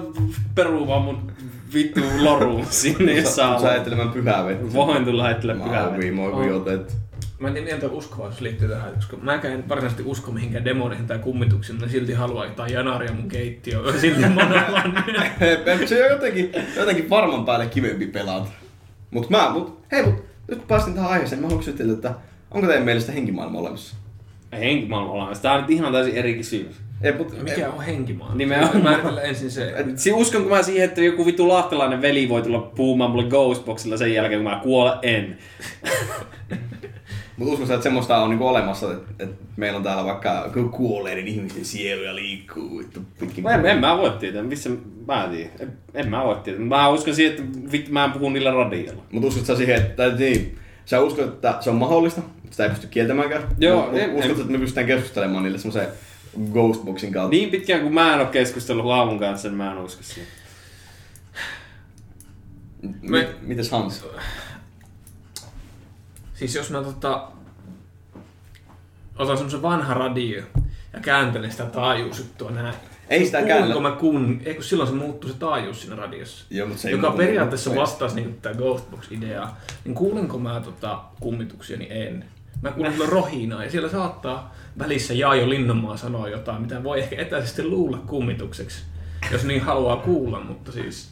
peruumaan 0.55 1.03
mun 1.03 1.33
vittu 1.75 2.01
loruun 2.21 2.66
sinne, 2.71 3.12
jos 3.12 3.29
sä 3.29 3.35
Sä 3.35 3.49
oot. 3.49 3.64
ajattelemään 3.64 4.09
pyhää 4.09 4.45
vettä. 4.47 4.73
Voin 4.73 5.05
tulla 5.05 5.25
heittele 5.27 5.55
Mä 5.55 5.64
pyhää 5.64 5.81
oon 5.83 5.91
vettä. 5.93 6.03
viimoin 6.03 6.35
On. 6.35 6.53
otet. 6.53 6.97
Mä 7.39 7.49
en 7.49 7.55
tiedä, 7.55 7.74
miten 7.74 7.91
uskovaisuus 7.91 8.41
liittyy 8.41 8.68
tähän, 8.68 8.95
koska 8.95 9.16
mä 9.16 9.34
en 9.34 9.68
varsinaisesti 9.68 10.03
usko 10.07 10.32
mihinkään 10.32 10.64
demoneihin 10.64 11.07
tai 11.07 11.18
kummituksiin, 11.18 11.76
mutta 11.76 11.93
silti 11.93 12.12
haluan 12.12 12.49
jotain 12.49 12.72
janaria 12.72 13.12
mun 13.12 13.28
keittiöön. 13.28 14.01
Silti 14.01 14.28
manaamaan. 14.28 15.05
Se 15.86 16.05
on 16.05 16.11
jotenkin, 16.11 16.53
jotenkin 16.76 17.11
varman 17.11 17.45
päälle 17.45 17.66
kivempi 17.66 18.07
pelata. 18.07 18.49
Mut 19.11 19.30
mä, 19.30 19.51
mut, 19.51 19.80
hei 19.93 20.03
mut, 20.03 20.14
nyt 20.49 20.59
kun 20.59 20.68
päästin 20.68 20.95
tähän 20.95 21.11
aiheeseen, 21.11 21.41
mä 21.41 21.47
haluan 21.47 21.64
kysyä 21.64 21.93
että 21.95 22.14
onko 22.51 22.66
teidän 22.66 22.84
mielestä 22.84 23.12
henkimaailma 23.12 23.59
olemassa? 23.59 23.97
Henkimaailma 24.53 25.12
olemassa. 25.12 25.43
Tää 25.43 25.53
on 25.53 25.61
nyt 25.61 25.70
ihan 25.70 25.93
täysin 25.93 26.14
eri 26.16 26.34
kysymys. 26.34 26.76
Ei, 27.03 27.12
mut, 27.12 27.43
Mikä 27.43 27.70
on 27.70 27.84
henkimaa? 27.84 28.34
Nimenomaan. 28.34 28.82
Määritellä 28.82 29.22
ensin 29.22 29.51
se. 29.51 29.74
Si 29.97 30.12
uskonko 30.12 30.49
mä 30.49 30.62
siihen, 30.62 30.84
että 30.84 31.01
joku 31.01 31.26
vittu 31.26 31.49
lahtelainen 31.49 32.03
veli 32.03 32.28
voi 32.28 32.43
tulla 32.43 32.61
puhumaan 32.61 33.11
mulle 33.11 33.28
Ghostboxilla 33.28 33.97
sen 33.97 34.14
jälkeen, 34.14 34.43
kun 34.43 34.53
mä 34.53 34.61
kuolen? 34.62 34.99
En. 35.03 35.39
Mut 37.39 37.49
uskon 37.49 37.70
että 37.70 37.82
semmoista 37.82 38.16
on 38.22 38.30
niinku 38.30 38.47
olemassa, 38.47 38.93
että, 38.93 39.24
että 39.24 39.45
meillä 39.57 39.76
on 39.76 39.82
täällä 39.82 40.05
vaikka 40.05 40.51
kuolleiden 40.70 41.28
ihmisten 41.28 41.64
sieluja 41.64 42.14
liikkuu 42.14 42.78
vittu 42.78 43.01
pitkin. 43.20 43.49
En, 43.49 43.66
en 43.66 43.78
mä 43.78 43.99
voi 43.99 44.11
tietää, 44.11 44.43
missä 44.43 44.70
mä 45.07 45.24
en 45.24 45.30
tiedä. 45.30 45.51
En, 45.61 45.72
en 45.95 46.11
mä 46.11 46.24
voi 46.24 46.36
tietää. 46.36 46.64
Mä 46.64 46.89
uskon 46.89 47.14
siihen, 47.14 47.34
että 47.34 47.72
vittu 47.72 47.93
mä 47.93 48.05
en 48.05 48.12
puhu 48.12 48.30
niillä 48.30 48.51
radiolla. 48.51 49.03
Mut 49.12 49.24
uskot 49.24 49.47
sä 49.47 49.57
siihen, 49.57 49.76
että 49.76 50.09
niin, 50.09 50.59
sä 50.84 51.01
uskot, 51.01 51.26
että 51.26 51.57
se 51.61 51.70
on 51.70 51.76
mahdollista, 51.76 52.20
että 52.20 52.51
sitä 52.51 52.64
ei 52.64 52.70
pysty 52.70 52.86
kieltämäänkään? 52.86 53.43
Joo, 53.59 53.86
Mut 53.91 54.01
en- 54.01 54.11
uskot, 54.11 54.24
en- 54.36 54.41
että 54.41 54.53
me 54.53 54.59
pystytään 54.59 54.86
keskustelemaan 54.86 55.43
niille 55.43 55.59
semmoisen 55.59 55.89
ghostboxin 56.53 57.12
kautta? 57.12 57.36
Niin 57.36 57.51
pitkään 57.51 57.80
kuin 57.80 57.95
mä 57.95 58.14
en 58.14 58.20
ole 58.20 58.28
keskustellut 58.28 58.84
Laavun 58.86 59.18
kanssa, 59.18 59.49
niin 59.49 59.57
mä 59.59 59.72
en 59.72 59.78
usko 59.78 60.03
siihen. 60.03 60.28
Me- 63.03 63.28
Mites 63.43 63.70
Hans? 63.70 64.05
Siis 66.39 66.55
jos 66.55 66.70
mä 66.70 66.82
tota, 66.82 67.28
otan 69.18 69.36
semmosen 69.36 69.62
vanha 69.62 69.95
radio 69.95 70.43
ja 70.93 71.01
kääntelen 71.01 71.51
sitä 71.51 71.66
taajuusjuttua 71.66 72.51
näin. 72.51 72.74
Ei 73.09 73.26
sitä 73.26 73.43
käännä. 73.43 73.80
mä 73.80 73.91
kun, 73.91 74.41
ei 74.45 74.55
kun 74.55 74.64
silloin 74.64 74.89
se 74.91 74.95
muuttui 74.95 75.30
se 75.30 75.36
taajuus 75.36 75.80
siinä 75.80 75.97
radiossa. 75.97 76.45
Joo, 76.51 76.68
mut 76.68 76.78
se 76.78 76.89
ei 76.89 76.93
joka 76.93 77.07
muutu 77.07 77.22
periaatteessa 77.22 77.70
mitään. 77.70 77.82
vastasi 77.82 78.14
niinku 78.14 78.39
tätä 78.43 78.59
Ghostbox-ideaa. 78.59 79.57
Niin 79.84 79.95
kuulinko 79.95 80.39
mä 80.39 80.61
tota 80.61 81.01
kummituksia, 81.20 81.76
niin 81.78 81.93
en. 81.93 82.24
Mä 82.62 82.70
kuulin 82.70 82.93
kyllä 82.93 83.11
rohinaa 83.11 83.64
ja 83.64 83.70
siellä 83.70 83.89
saattaa 83.89 84.55
välissä 84.78 85.14
Jaajo 85.14 85.49
Linnanmaa 85.49 85.97
sanoa 85.97 86.28
jotain, 86.28 86.62
mitä 86.62 86.84
voi 86.84 86.99
ehkä 86.99 87.16
etäisesti 87.16 87.64
luulla 87.64 87.99
kummitukseksi. 88.07 88.82
Jos 89.32 89.45
niin 89.45 89.62
haluaa 89.62 89.97
kuulla, 89.97 90.41
mutta 90.41 90.72
siis... 90.72 91.11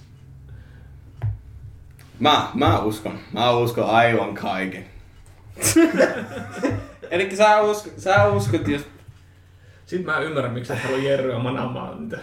Mä, 2.18 2.49
mä 2.55 2.79
uskon. 2.79 3.18
Mä 3.33 3.51
uskon 3.51 3.91
aivan 3.91 4.35
kaiken. 4.35 4.95
Eli 7.11 7.37
sä, 7.37 7.61
usko, 7.61 7.91
sä 7.99 8.29
uskot, 8.29 8.69
jos... 8.69 8.83
Sitten 9.87 10.15
mä 10.15 10.19
ymmärrän, 10.19 10.53
miksi 10.53 10.73
et 10.73 10.79
halua 10.79 10.99
Jerryä 10.99 11.39
manaamaan 11.39 12.03
niitä. 12.03 12.19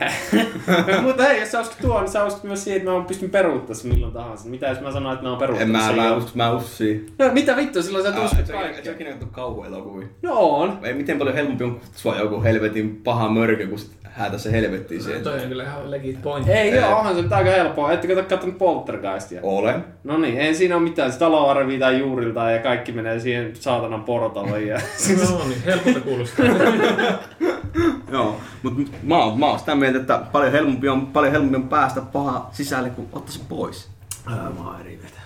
Mutta 1.02 1.22
hei, 1.22 1.40
jos 1.40 1.52
sä 1.52 1.60
uskot 1.60 1.78
tuon, 1.82 2.02
niin 2.02 2.12
sä 2.12 2.24
uskot 2.24 2.44
myös 2.44 2.64
siihen, 2.64 2.78
että 2.80 2.90
mä 2.90 3.04
pystyn 3.04 3.30
peruuttaa 3.30 3.74
sen 3.74 3.92
milloin 3.92 4.12
tahansa. 4.12 4.48
Mitä 4.48 4.66
jos 4.66 4.80
mä 4.80 4.92
sanon, 4.92 5.12
että 5.12 5.22
mä 5.22 5.28
oon 5.30 5.36
En 5.36 5.40
peruuttanut 5.40 5.72
mä, 5.72 5.86
sen 5.86 5.96
mä, 5.96 6.12
usko, 6.16 6.30
mä 6.34 6.50
usko 6.50 6.68
siihen. 6.68 7.06
No 7.18 7.32
mitä 7.32 7.56
vittu, 7.56 7.82
silloin 7.82 8.04
sä 8.04 8.12
sä- 8.28 8.38
et 8.40 8.50
kaikkea. 8.50 8.84
sä 8.84 8.90
ikinä 8.92 9.10
katso 9.10 9.26
kauhuelokuvia. 9.26 10.06
No 10.22 10.38
on. 10.38 10.78
Ei 10.82 10.94
miten 10.94 11.18
paljon 11.18 11.36
helpompi 11.36 11.64
on 11.64 11.80
kutsua 11.80 12.16
joku 12.16 12.42
helvetin 12.42 13.00
paha 13.04 13.28
mörkö, 13.28 13.66
kun 13.66 13.78
sit 13.78 13.92
häätä 14.02 14.38
se 14.38 14.52
helvettiin 14.52 15.02
siihen. 15.02 15.22
Toi 15.22 15.42
on 15.42 15.48
kyllä 15.48 15.62
ihan 15.64 15.90
legit 15.90 16.22
pointti. 16.22 16.52
Ei 16.52 16.74
joo, 16.74 16.98
onhan 16.98 17.16
se 17.16 17.22
nyt 17.22 17.32
aika 17.32 17.50
helppoa. 17.50 17.92
Ettekö 17.92 18.14
te 18.14 18.22
kattonut 18.22 18.58
Poltergeistia? 18.58 19.40
Olen. 19.42 19.84
No 20.04 20.18
niin, 20.18 20.38
ei 20.38 20.54
siinä 20.54 20.76
ole 20.76 20.82
mitään. 20.82 21.12
Se 21.12 21.18
talo 21.18 21.48
arvitaan 21.48 21.98
juuriltaan 21.98 22.52
ja 22.52 22.58
kaikki 22.58 22.92
menee 22.92 23.20
siihen 23.20 23.56
saatanan 23.56 24.04
portalle. 24.04 24.62
Ja... 24.62 24.80
No 25.30 25.44
niin, 25.48 25.62
helpolta 25.64 26.00
kuulostaa. 26.00 26.46
Joo, 28.12 28.40
mutta 28.62 28.90
mä, 29.02 29.16
oon- 29.16 29.38
mä 29.40 29.46
oon 29.46 29.58
sitä 29.58 29.74
mieltä, 29.74 29.98
että 29.98 30.22
paljon 30.32 30.52
helpompi 30.52 30.88
on, 30.88 31.06
paljon 31.06 31.32
helpompi 31.32 31.56
on 31.56 31.68
päästä 31.68 32.00
paha 32.00 32.48
sisälle, 32.52 32.90
kuin 32.90 33.08
ottaa 33.12 33.32
se 33.32 33.40
pois. 33.48 33.90
Ää, 34.26 34.50
mä 34.58 34.64
oon 34.70 34.80
eri 34.80 34.96
mieltä. 34.96 35.20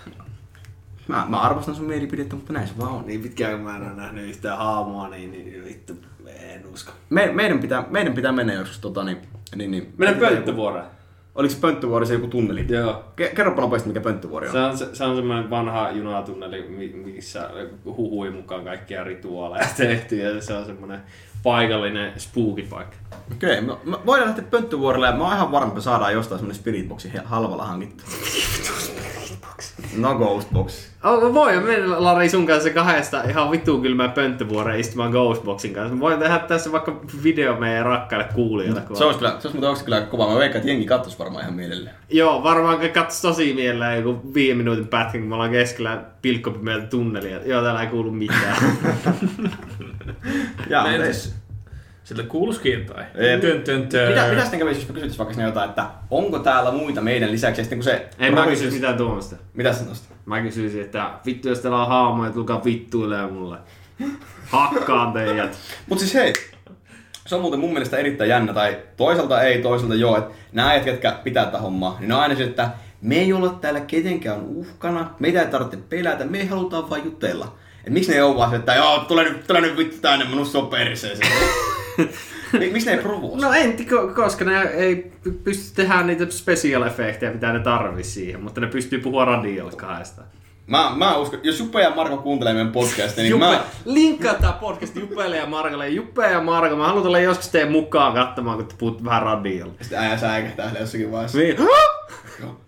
Mä, 1.09 1.27
mä 1.29 1.41
arvostan 1.41 1.75
sun 1.75 1.87
mielipidettä, 1.87 2.37
mutta 2.37 2.53
näin 2.53 2.69
se 2.69 2.79
vaan 2.79 2.93
on. 2.93 3.07
Niin 3.07 3.21
pitkään 3.23 3.55
kun 3.55 3.65
mä 3.65 3.77
en 3.77 3.83
ole 3.83 3.95
nähnyt 3.95 4.25
yhtään 4.29 4.59
haamoa, 4.59 5.09
niin, 5.09 5.33
niin 5.33 5.65
vittu, 5.65 5.93
en 6.27 6.67
usko. 6.67 6.93
Me, 7.11 7.31
meidän, 7.33 7.59
pitää, 7.59 7.85
meidän 7.91 8.15
pitää 8.15 8.33
mennä 8.33 8.53
joskus 8.53 8.79
tota 8.79 9.05
niin... 9.05 9.19
niin, 9.57 9.71
niin 9.71 9.95
Mene 9.97 10.13
pönttövuoreen. 10.15 10.87
Oliko 11.35 11.55
se 11.55 11.61
pönttövuori 11.61 12.07
se 12.07 12.15
joku 12.15 12.27
tunneli? 12.27 12.67
Joo. 12.69 13.05
Ke- 13.21 13.35
kerropa 13.35 13.61
nopeasti, 13.61 13.89
mikä 13.89 14.01
pönttövuori 14.01 14.47
on. 14.47 14.53
Se 14.53 14.59
on, 14.59 14.79
se, 14.79 14.95
se 14.95 15.05
on 15.05 15.17
semmoinen 15.17 15.51
vanha 15.51 15.91
junatunneli, 15.91 16.69
mi- 16.69 17.13
missä 17.13 17.51
huhui 17.85 18.31
mukaan 18.31 18.65
kaikkia 18.65 19.05
rituaaleja 19.05 19.67
tehty 19.77 20.17
ja 20.17 20.43
se 20.43 20.55
on 20.55 20.65
semmoinen 20.67 21.03
paikallinen 21.43 22.13
spookipaikka. 22.21 22.97
Okei, 23.33 23.59
okay, 23.59 23.77
me, 23.85 23.91
me 23.91 23.97
voidaan 24.07 24.29
lähteä 24.29 24.45
pönttövuorelle 24.51 25.07
ja 25.07 25.13
mä 25.17 25.25
oon 25.25 25.33
ihan 25.37 25.53
varma, 25.53 25.67
että 25.67 25.79
me 25.79 25.83
saadaan 25.83 26.13
jostain 26.13 26.39
semmonen 26.39 26.57
spiritboxi 26.61 27.11
halvalla 27.25 27.65
hankittu. 27.65 28.05
No 29.97 30.15
Ghostbox. 30.15 30.89
Oh, 31.05 31.35
voi 31.35 31.61
mennä 31.61 32.03
Lari 32.05 32.29
sun 32.29 32.47
kanssa 32.47 32.71
kahdesta 32.71 33.23
ihan 33.23 33.51
vittuun 33.51 33.83
kylmää 33.83 34.09
pönttövuoreen 34.09 34.81
istumaan 34.81 35.11
Ghostboxin 35.11 35.75
kanssa. 35.75 36.01
Voin 36.01 36.19
tehdä 36.19 36.39
tässä 36.39 36.73
vaikka 36.73 37.01
video 37.23 37.57
meidän 37.57 37.87
rakkaille 37.87 38.29
kuulijoille. 38.35 38.81
kun- 38.81 38.97
Se 38.97 39.05
olisi 39.05 39.19
kyllä, 39.19 39.31
se 39.31 39.37
olisi 39.37 39.49
muuten 39.53 39.69
oikeasti 39.69 39.85
kyllä 39.85 40.01
kova. 40.01 40.33
Mä 40.33 40.39
veikkaan, 40.39 40.57
että 40.61 40.71
jengi 40.71 40.87
kattois 40.87 41.19
varmaan 41.19 41.43
ihan 41.43 41.55
mielellään. 41.55 41.97
Joo, 42.11 42.43
varmaan 42.43 42.79
katsoisi 42.91 43.23
tosi 43.23 43.53
mielellään 43.55 43.97
joku 43.97 44.35
viiden 44.35 44.57
minuutin 44.57 44.87
pätkän, 44.89 45.21
kun 45.21 45.29
me 45.29 45.35
ollaan 45.35 45.51
keskellä 45.51 46.01
pilkkopimeältä 46.23 46.87
tunnelia. 46.87 47.39
Joo, 47.47 47.63
täällä 47.63 47.81
ei 47.83 47.87
kuulu 47.89 48.11
mitään. 48.11 48.57
Entäs- 50.87 51.27
ei- 51.29 51.44
Siltä 52.05 52.23
kuuluski 52.23 52.73
jotain. 52.73 53.07
Ei. 53.15 53.41
Tön, 53.41 53.63
tön, 53.63 53.89
tön. 53.89 54.09
Mitä, 54.09 54.29
mitä 54.29 54.41
sitten 54.41 54.59
kävisi, 54.59 54.81
jos 54.81 54.89
me 54.89 54.95
kysyttäisiin 54.95 55.19
vaikka 55.19 55.35
sinne 55.35 55.49
jotain, 55.49 55.69
että 55.69 55.87
onko 56.11 56.39
täällä 56.39 56.71
muita 56.71 57.01
meidän 57.01 57.33
lisäksi? 57.33 57.61
Ja 57.61 57.65
sitten 57.65 57.79
kun 57.79 57.85
se... 57.85 58.09
Ei 58.19 58.31
mä 58.31 58.45
proviisi- 58.45 58.65
kysy 58.65 58.71
mitään 58.71 58.97
tuomasta. 58.97 59.37
Mitä 59.55 59.73
sä 59.73 59.85
tosta? 59.85 60.15
Mä 60.27 60.43
kysyisin, 60.43 60.83
että 60.83 61.11
vittu 61.27 61.49
jos 61.49 61.59
teillä 61.59 61.83
on 61.83 61.89
haamoja, 61.89 62.31
tulkaa 62.31 62.65
vittuilee 62.65 63.27
mulle. 63.27 63.59
Hakkaan 64.47 65.13
teidät. 65.13 65.59
Mut 65.89 65.99
siis 65.99 66.15
hei, 66.15 66.33
se 67.27 67.35
on 67.35 67.41
muuten 67.41 67.61
mun 67.61 67.73
mielestä 67.73 67.97
erittäin 67.97 68.31
jännä, 68.31 68.53
tai 68.53 68.79
toisaalta 68.97 69.43
ei, 69.43 69.63
toisaalta 69.63 69.95
joo, 69.95 70.19
että 70.19 70.35
nämä 70.53 70.71
äijät, 70.71 70.85
ketkä 70.85 71.19
pitää 71.25 71.45
tätä 71.45 71.59
hommaa, 71.59 71.97
niin 72.01 72.09
ne 72.09 72.15
on 72.15 72.21
aina 72.21 72.35
se, 72.35 72.45
että 72.45 72.71
me 73.01 73.17
ei 73.17 73.33
olla 73.33 73.59
täällä 73.61 73.81
ketenkään 73.81 74.41
uhkana, 74.41 75.11
meitä 75.19 75.43
ei 75.43 75.49
tarvitse 75.49 75.77
pelätä, 75.89 76.25
me 76.25 76.47
halutaan 76.47 76.91
vaan 76.91 77.05
jutella. 77.05 77.55
Et 77.85 77.93
miksi 77.93 78.11
ne 78.11 78.17
ei 78.17 78.23
ole 78.23 78.37
vaan 78.37 78.51
se, 78.51 78.57
että 78.57 78.75
joo, 78.75 78.99
tule 78.99 79.25
nyt, 79.25 79.47
tule 79.47 79.61
nyt 79.61 79.77
vittu 79.77 79.97
tänne, 80.01 80.25
mun 80.25 80.47
on 80.55 80.67
perseeseen. 80.67 81.33
Mi- 82.59 82.71
miksi 82.71 82.87
ne 82.87 82.93
ei 82.97 83.03
provoo? 83.03 83.37
No 83.41 83.53
en, 83.53 83.77
ko- 83.79 84.15
koska 84.15 84.45
ne 84.45 84.63
ei 84.63 85.13
pysty 85.45 85.75
tehdä 85.75 86.03
niitä 86.03 86.27
special 86.31 86.83
efektejä, 86.83 87.33
mitä 87.33 87.53
ne 87.53 87.61
tarvii 87.61 88.05
siihen, 88.05 88.43
mutta 88.43 88.61
ne 88.61 88.67
pystyy 88.67 88.99
puhua 88.99 89.25
radiolle 89.25 89.73
kahdestaan. 89.73 90.29
Mä, 90.67 90.93
mä 90.97 91.17
uskon, 91.17 91.41
jos 91.43 91.59
Juppe 91.59 91.81
ja 91.83 91.91
Marko 91.91 92.17
kuuntelee 92.17 92.53
meidän 92.55 92.73
podcastia, 92.73 93.23
niin 93.23 93.31
Juppe, 93.31 93.47
mä... 93.47 93.65
linkkaa 93.85 94.35
tää 94.35 94.53
podcast 94.53 94.97
Juppelle 94.97 95.37
ja 95.37 95.47
Markolle. 95.47 95.89
Juppe 95.89 96.31
ja 96.31 96.41
Marko, 96.41 96.77
mä 96.77 96.87
haluan 96.87 97.05
tulla 97.05 97.19
joskus 97.19 97.49
teidän 97.49 97.73
mukaan 97.73 98.15
katsomaan, 98.15 98.57
kun 98.57 98.67
te 98.67 98.75
puhut 98.79 99.05
vähän 99.05 99.23
radiolla. 99.23 99.73
Sitten 99.81 99.99
äijä 99.99 100.17
säikähtää 100.17 100.73
jossakin 100.81 101.13
vaiheessa. 101.13 101.39
Niin. 101.39 101.57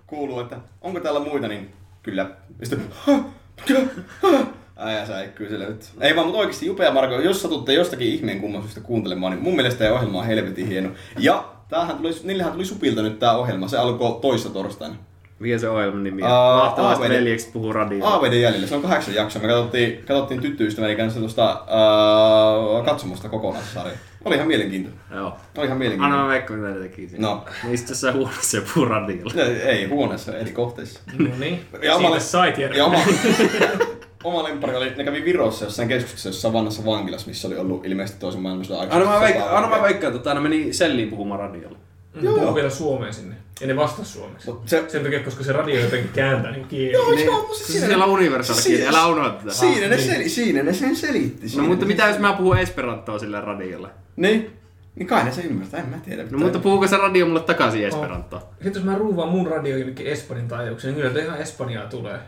Kuuluu, 0.07 0.41
että 0.41 0.57
onko 0.81 1.01
täällä 1.01 1.21
muita, 1.21 1.49
niin 1.49 1.71
kyllä. 2.03 2.31
Ja 2.61 2.67
sitten, 2.67 2.91
äijä 4.77 5.07
säikkyy 5.07 5.49
sille 5.49 5.67
nyt. 5.67 5.85
Ei 6.01 6.17
vaan, 6.17 6.27
mutta 6.27 6.41
oikeasti 6.41 6.67
Jupe 6.67 6.85
ja 6.85 6.91
Marko, 6.93 7.15
jos 7.15 7.43
satutte 7.43 7.73
jostakin 7.73 8.09
ihmeen 8.09 8.41
kumman 8.41 8.63
syystä 8.63 8.81
kuuntelemaan, 8.81 9.33
niin 9.33 9.43
mun 9.43 9.57
mielestä 9.57 9.79
tämä 9.85 9.95
ohjelma 9.95 10.19
on 10.19 10.27
helvetin 10.27 10.67
hieno. 10.69 10.89
Ja 11.19 11.45
tämähän 11.69 11.97
tuli, 11.97 12.11
niillähän 12.25 12.53
tuli 12.53 12.65
Supilta 12.65 13.03
nyt 13.03 13.19
tää 13.19 13.37
ohjelma, 13.37 13.69
se 13.69 13.79
alkoi 13.79 14.19
toissa 14.21 14.51
torstaina. 14.51 14.95
Mikä 15.39 15.59
se 15.59 15.69
ohjelman 15.69 16.05
nimi 16.05 16.23
on? 16.23 16.31
Aa, 16.31 16.65
Mahtavasti 16.65 17.05
AVD. 17.07 17.13
veljeksi 17.15 17.51
puhuu 17.53 17.73
radiolla. 17.73 18.15
AVD 18.15 18.33
jäljellä, 18.33 18.67
se 18.67 18.75
on 18.75 18.83
kahdeksan 18.83 19.15
jaksoa. 19.15 19.43
Me 19.43 19.49
katsottiin, 19.49 19.97
katsottiin 20.07 20.41
tyttöystäväni 20.41 20.97
kanssa 20.97 21.21
tuosta 21.21 21.63
uh, 21.63 22.85
katsomusta 22.85 23.29
kokonaan 23.29 23.65
se 23.65 23.73
sarja. 23.75 23.93
Oli 24.25 24.35
ihan 24.35 24.49
mielenkiintoinen. 24.49 25.01
Joo. 25.15 25.27
Oli 25.27 25.35
ihan 25.35 25.61
Anna 25.63 25.75
mä 25.75 25.79
mielenkiintoinen. 25.79 26.29
veikko, 26.29 26.53
mitä 26.55 26.69
ne 26.69 26.81
teki 26.81 27.09
siinä. 27.09 27.29
No. 27.29 27.45
Ne 27.65 27.73
istuu 27.73 27.91
jossain 27.91 28.15
huoneessa 28.15 28.57
ja 28.57 28.63
puhuu 28.75 28.89
radiolla. 28.89 29.33
Ei, 29.43 29.63
ei 29.63 29.87
huoneessa, 29.89 30.39
eli 30.39 30.51
kohteissa. 30.53 31.01
No 31.19 31.29
niin, 31.39 31.61
Ja 31.73 31.79
siitä 31.81 31.95
omalle- 31.97 32.21
sait 32.21 32.59
Ja 32.59 32.69
Jere. 32.69 32.77
oma, 34.25 34.45
lemppari 34.45 34.77
oli, 34.77 34.93
ne 34.97 35.05
kävi 35.05 35.25
Virossa 35.25 35.65
jossain 35.65 35.89
keskuksessa 35.89 36.29
jossain 36.29 36.55
vanhassa 36.55 36.85
vankilassa, 36.85 37.27
missä 37.29 37.49
oli 37.49 37.57
ollut 37.57 37.87
ilmeisesti 37.87 38.21
toisen 38.21 38.41
maailmansodan 38.43 38.81
aikana. 38.81 39.01
Anna 39.03 39.15
mä, 39.15 39.21
veikka, 39.21 39.57
anna 39.57 39.69
mä 39.77 39.83
veikkaan, 39.83 40.17
että 40.17 40.35
ne 40.35 40.41
meni 40.41 40.73
selliin 40.73 41.09
puhumaan 41.09 41.41
radiolla. 41.41 41.79
Joo. 42.23 42.35
Puhuu 42.39 42.55
vielä 42.55 42.71
suomeen 42.71 43.15
sinne. 43.15 43.35
Ja 43.61 43.67
ne 43.67 43.77
vastaa 43.77 44.05
suomeksi. 44.05 44.51
Mut 44.51 44.69
se, 44.69 44.85
Sen 44.89 45.03
takia, 45.03 45.21
koska 45.23 45.45
se 45.45 45.53
radio 45.53 45.81
jotenkin 45.81 46.11
kääntää 46.15 46.51
niin 46.53 46.67
kieli. 46.69 46.93
joo, 46.93 47.11
Niin. 47.11 47.27
joo, 47.27 47.39
mutta 47.41 47.55
Siis 47.55 47.73
siinä, 47.73 47.87
siellä 47.87 48.05
on 48.05 48.11
universaali 48.11 48.63
Siinä- 48.63 48.79
kieli, 48.79 48.97
älä 48.97 49.07
unohda 49.07 49.31
tätä. 49.31 49.53
siinä, 49.55 49.89
ne 49.89 49.99
seli, 49.99 50.29
siinä 50.29 50.63
ne 50.63 50.73
sen 50.73 50.97
selitti. 50.97 51.43
No 51.43 51.49
siinä 51.49 51.63
mutta 51.69 51.85
ne 51.85 51.89
mitä 51.89 52.09
jos 52.09 52.19
mä 52.19 52.33
puhun 52.33 52.59
esperantoa 52.59 53.19
sille 53.19 53.41
radiolle? 53.41 53.89
Niin, 54.17 54.51
niin 54.97 55.07
kai 55.07 55.25
ne 55.25 55.33
se 55.33 55.41
ymmärtää, 55.43 55.81
en 55.81 55.89
mä 55.89 55.97
tiedä. 56.05 56.25
No 56.31 56.39
mutta 56.39 56.59
puhuuko 56.59 56.87
se 56.89 56.97
radio 56.97 57.27
mulle 57.27 57.41
takaisin 57.41 57.87
esperantoa? 57.87 58.41
Sitten 58.63 58.75
jos 58.75 58.85
mä 58.85 58.99
ruuvaan 58.99 59.29
mun 59.29 59.47
radio 59.47 59.77
jonnekin 59.77 60.07
Espanjan 60.07 60.49
taajuuksiin, 60.49 60.95
niin 60.95 61.09
kyllä 61.09 61.25
ihan 61.25 61.39
Espanjaa 61.41 61.87
tulee. 61.87 62.19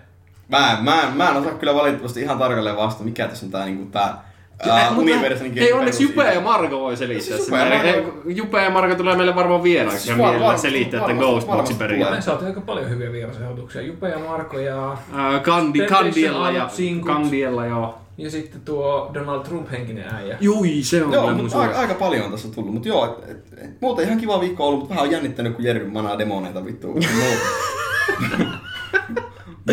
Mä, 0.49 0.78
mä, 0.82 1.12
mä 1.14 1.28
en 1.30 1.36
osaa 1.36 1.53
kyllä 1.53 1.74
valitettavasti 1.74 2.20
ihan 2.20 2.38
tarkalleen 2.38 2.76
vastata, 2.76 3.05
mikä 3.05 3.28
tässä 3.28 3.46
on 3.46 3.53
tää 3.53 3.64
niinku 3.64 3.86
tää 3.90 4.28
Ää, 4.66 4.76
ää, 4.76 4.84
mutta 4.90 5.03
universalin 5.03 5.55
Hei, 5.55 5.72
onneksi 5.72 6.03
Jupe 6.03 6.34
ja 6.34 6.40
Marko 6.40 6.80
voi 6.80 6.96
selittää 6.96 7.36
Siis 7.36 7.46
sen. 7.46 7.59
Jupe 7.59 8.03
Marko- 8.03 8.22
Jupe 8.26 8.62
ja 8.64 8.70
Marko 8.70 8.94
tulee 8.94 9.16
meille 9.16 9.34
varmaan 9.34 9.62
vieraaksi 9.62 9.99
Siis 9.99 10.18
ja 10.18 10.24
varmasti- 10.24 10.61
selittää 10.61 11.01
tämän 11.01 11.16
Ghostboxin 11.18 11.76
periaatteen. 11.76 12.12
Olen 12.12 12.22
saatu 12.22 12.44
aika 12.44 12.61
paljon 12.61 12.90
hyviä 12.90 13.12
vierasehdotuksia. 13.12 13.82
Jupe 13.82 14.09
ja 14.09 14.18
Marko 14.18 14.59
ja, 14.59 14.96
Ää, 15.14 15.38
Kandi, 15.38 15.86
Kandiella 15.86 16.51
ja. 16.51 16.68
Kandiella 17.07 17.66
joo. 17.66 17.99
ja 18.18 18.30
sitten 18.30 18.61
tuo 18.61 19.11
Donald 19.14 19.40
Trump-henkinen 19.44 20.14
äijä. 20.14 20.36
Jui, 20.40 20.82
se 20.82 21.05
on 21.05 21.12
Joo, 21.12 21.34
mutta 21.34 21.61
aika, 21.61 21.78
aika 21.78 21.94
paljon 21.94 22.24
on 22.24 22.30
tässä 22.30 22.49
tullut, 22.49 22.72
mutta 22.72 22.88
joo, 22.88 23.05
et, 23.22 23.30
et, 23.30 23.59
et, 23.64 23.80
muuten 23.80 24.05
ihan 24.07 24.18
kiva 24.18 24.40
viikko 24.40 24.66
ollut, 24.66 24.78
mutta 24.80 24.94
vähän 24.94 25.07
on 25.07 25.12
jännittänyt, 25.12 25.55
kun 25.57 25.64
Jerry 25.64 25.90
manaa 25.90 26.18
demoneita 26.18 26.64
vittu. 26.64 26.94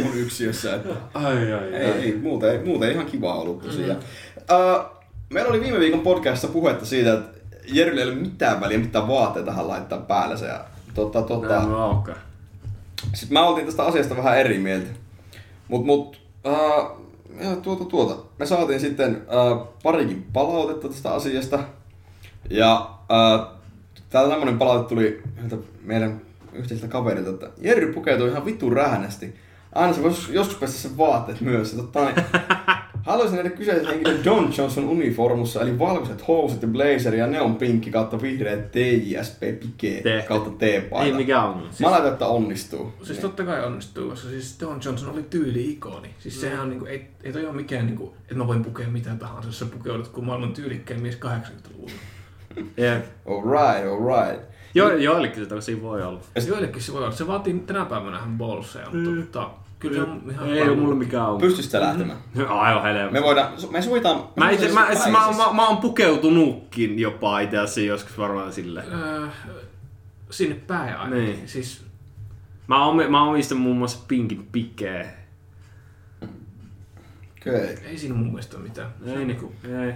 Mun, 0.03 0.17
yksiössä, 0.17 0.75
että 0.75 0.89
Ai, 1.13 1.53
ai, 1.53 1.73
ei, 1.73 1.91
ei, 1.91 2.15
muuten, 2.21 2.67
muuten 2.67 2.91
ihan 2.91 3.05
kiva 3.05 3.35
ollut 3.35 3.61
tosiaan. 3.61 3.99
Mm-hmm. 3.99 4.75
Uh, 4.75 4.85
meillä 5.29 5.49
oli 5.49 5.61
viime 5.61 5.79
viikon 5.79 5.99
podcastissa 5.99 6.47
puhetta 6.47 6.85
siitä, 6.85 7.13
että 7.13 7.39
Jerryllä 7.67 8.01
ei 8.01 8.07
ole 8.07 8.15
mitään 8.15 8.61
väliä, 8.61 8.77
mitään 8.77 9.07
vaatteita 9.07 9.51
hän 9.51 9.67
laittaa 9.67 9.99
päälle 9.99 10.37
se. 10.37 10.45
Ja, 10.45 10.65
tota, 10.93 11.21
tota, 11.21 11.47
Näin. 11.47 12.17
Sitten 13.13 13.33
mä 13.33 13.47
oltiin 13.47 13.65
tästä 13.65 13.83
asiasta 13.83 14.17
vähän 14.17 14.37
eri 14.37 14.57
mieltä. 14.57 14.87
Mut, 15.67 15.85
mut, 15.85 16.21
uh, 16.45 17.05
ja 17.41 17.55
tuota, 17.55 17.85
tuota. 17.85 18.15
Me 18.39 18.45
saatiin 18.45 18.79
sitten 18.79 19.15
uh, 19.15 19.67
parikin 19.83 20.27
palautetta 20.33 20.89
tästä 20.89 21.13
asiasta. 21.13 21.59
Ja 22.49 22.89
uh, 23.01 23.47
täällä 24.09 24.29
tämmönen 24.29 24.57
palaute 24.57 24.89
tuli 24.89 25.23
meidän 25.83 26.21
yhteisiltä 26.53 26.91
kaverilta, 26.91 27.29
että 27.29 27.49
Jerry 27.61 27.93
pukeutuu 27.93 28.27
ihan 28.27 28.45
vitun 28.45 28.73
rähänästi. 28.73 29.35
Aina 29.75 29.93
se 29.93 30.03
voisi 30.03 30.33
joskus 30.33 30.57
pestä 30.57 30.77
sen 30.77 30.97
vaatteet 30.97 31.41
myös. 31.41 31.73
Ja 31.73 31.77
totta, 31.77 32.05
niin, 32.05 32.15
haluaisin 33.05 33.35
nähdä 33.35 33.49
kyseisen 33.49 33.87
henkilön 33.87 34.25
Don 34.25 34.53
Johnson 34.57 34.85
uniformussa, 34.85 35.61
eli 35.61 35.79
valkoiset 35.79 36.27
housut 36.27 36.61
ja 36.61 36.67
blazer 36.67 37.15
ja 37.15 37.27
ne 37.27 37.41
on 37.41 37.55
pinkki 37.55 37.91
kautta 37.91 38.21
vihreät 38.21 38.71
TJSP 38.71 39.39
pike 39.39 40.23
kautta 40.27 40.49
T-paita. 40.49 41.05
Ei 41.05 41.13
mikä 41.13 41.43
on. 41.43 41.69
Mä 41.79 41.91
laitan, 41.91 42.11
että 42.11 42.27
onnistuu. 42.27 42.93
Siis 43.03 43.19
totta 43.19 43.43
kai 43.43 43.65
onnistuu, 43.65 44.09
koska 44.09 44.29
siis 44.29 44.57
Don 44.59 44.79
Johnson 44.85 45.09
oli 45.09 45.23
tyyli-ikoni. 45.23 46.09
Siis 46.19 46.41
sehän 46.41 46.59
on 46.59 46.69
niinku, 46.69 46.85
ei, 46.85 47.07
ei 47.23 47.33
toi 47.33 47.45
ole 47.45 47.55
mikään 47.55 47.85
niinku, 47.85 48.15
että 48.21 48.35
mä 48.35 48.47
voin 48.47 48.63
pukea 48.63 48.87
mitä 48.87 49.15
tahansa, 49.15 49.49
jos 49.49 49.59
sä 49.59 49.65
pukeudut 49.65 50.07
kuin 50.07 50.25
maailman 50.25 50.53
tyylikkäin 50.53 51.01
mies 51.01 51.19
80-luvulla. 51.25 51.91
Jep. 52.77 53.05
Alright, 53.25 53.87
alright. 53.91 54.55
Jo, 54.75 54.97
joillekin 54.97 55.47
se 55.59 55.81
voi 55.81 56.03
olla. 56.03 56.19
Joillekin 56.47 56.81
se 56.81 56.93
voi 56.93 57.03
olla. 57.03 57.15
Se 57.15 57.27
vaatii 57.27 57.59
tänä 57.59 57.85
päivänä 57.85 58.17
ihan 58.17 58.37
bolseja, 58.37 58.89
mutta 58.89 59.21
tota, 59.25 59.49
kyllä 59.79 59.95
se 59.95 60.11
on 60.11 60.21
ihan 60.31 60.49
Ei 60.49 60.61
ole 60.61 60.75
mulla 60.75 60.95
mikään 60.95 61.29
on. 61.29 61.41
Pystyy 61.41 61.63
sitä 61.63 61.81
lähtemään. 61.81 62.17
Aivan 62.47 62.83
helvetti. 62.83 63.13
Me 63.13 63.23
voidaan, 63.23 63.53
me 63.71 63.81
sovitaan... 63.81 64.23
Mä, 64.35 64.49
itse, 64.49 64.71
mä, 64.71 64.85
Päisissä. 64.85 65.09
mä, 65.09 65.19
mä, 65.37 65.53
mä, 65.53 65.67
oon 65.67 65.77
pukeutunutkin 65.77 66.99
jopa 66.99 67.39
itse 67.39 67.57
asiassa 67.57 67.81
joskus 67.81 68.17
varmaan 68.17 68.53
silleen. 68.53 68.93
Öö, 68.93 69.27
sinne 70.29 70.55
päin 70.55 70.97
ainakin. 70.97 71.25
Niin. 71.25 71.47
Siis 71.47 71.85
Mä, 72.67 72.85
omi, 72.85 73.07
mä 73.07 73.23
omistan 73.23 73.57
muun 73.57 73.77
muassa 73.77 73.99
Pinkin 74.07 74.47
pikkejä. 74.51 75.09
Okei. 77.41 77.77
ei 77.83 77.97
siinä 77.97 78.15
mun 78.15 78.27
mielestä 78.27 78.57
ole 78.57 78.63
mitään. 78.63 78.93
Ei, 79.05 79.17
on 79.17 79.27
niinku, 79.27 79.53
niinku, 79.63 79.81
ei. 79.81 79.93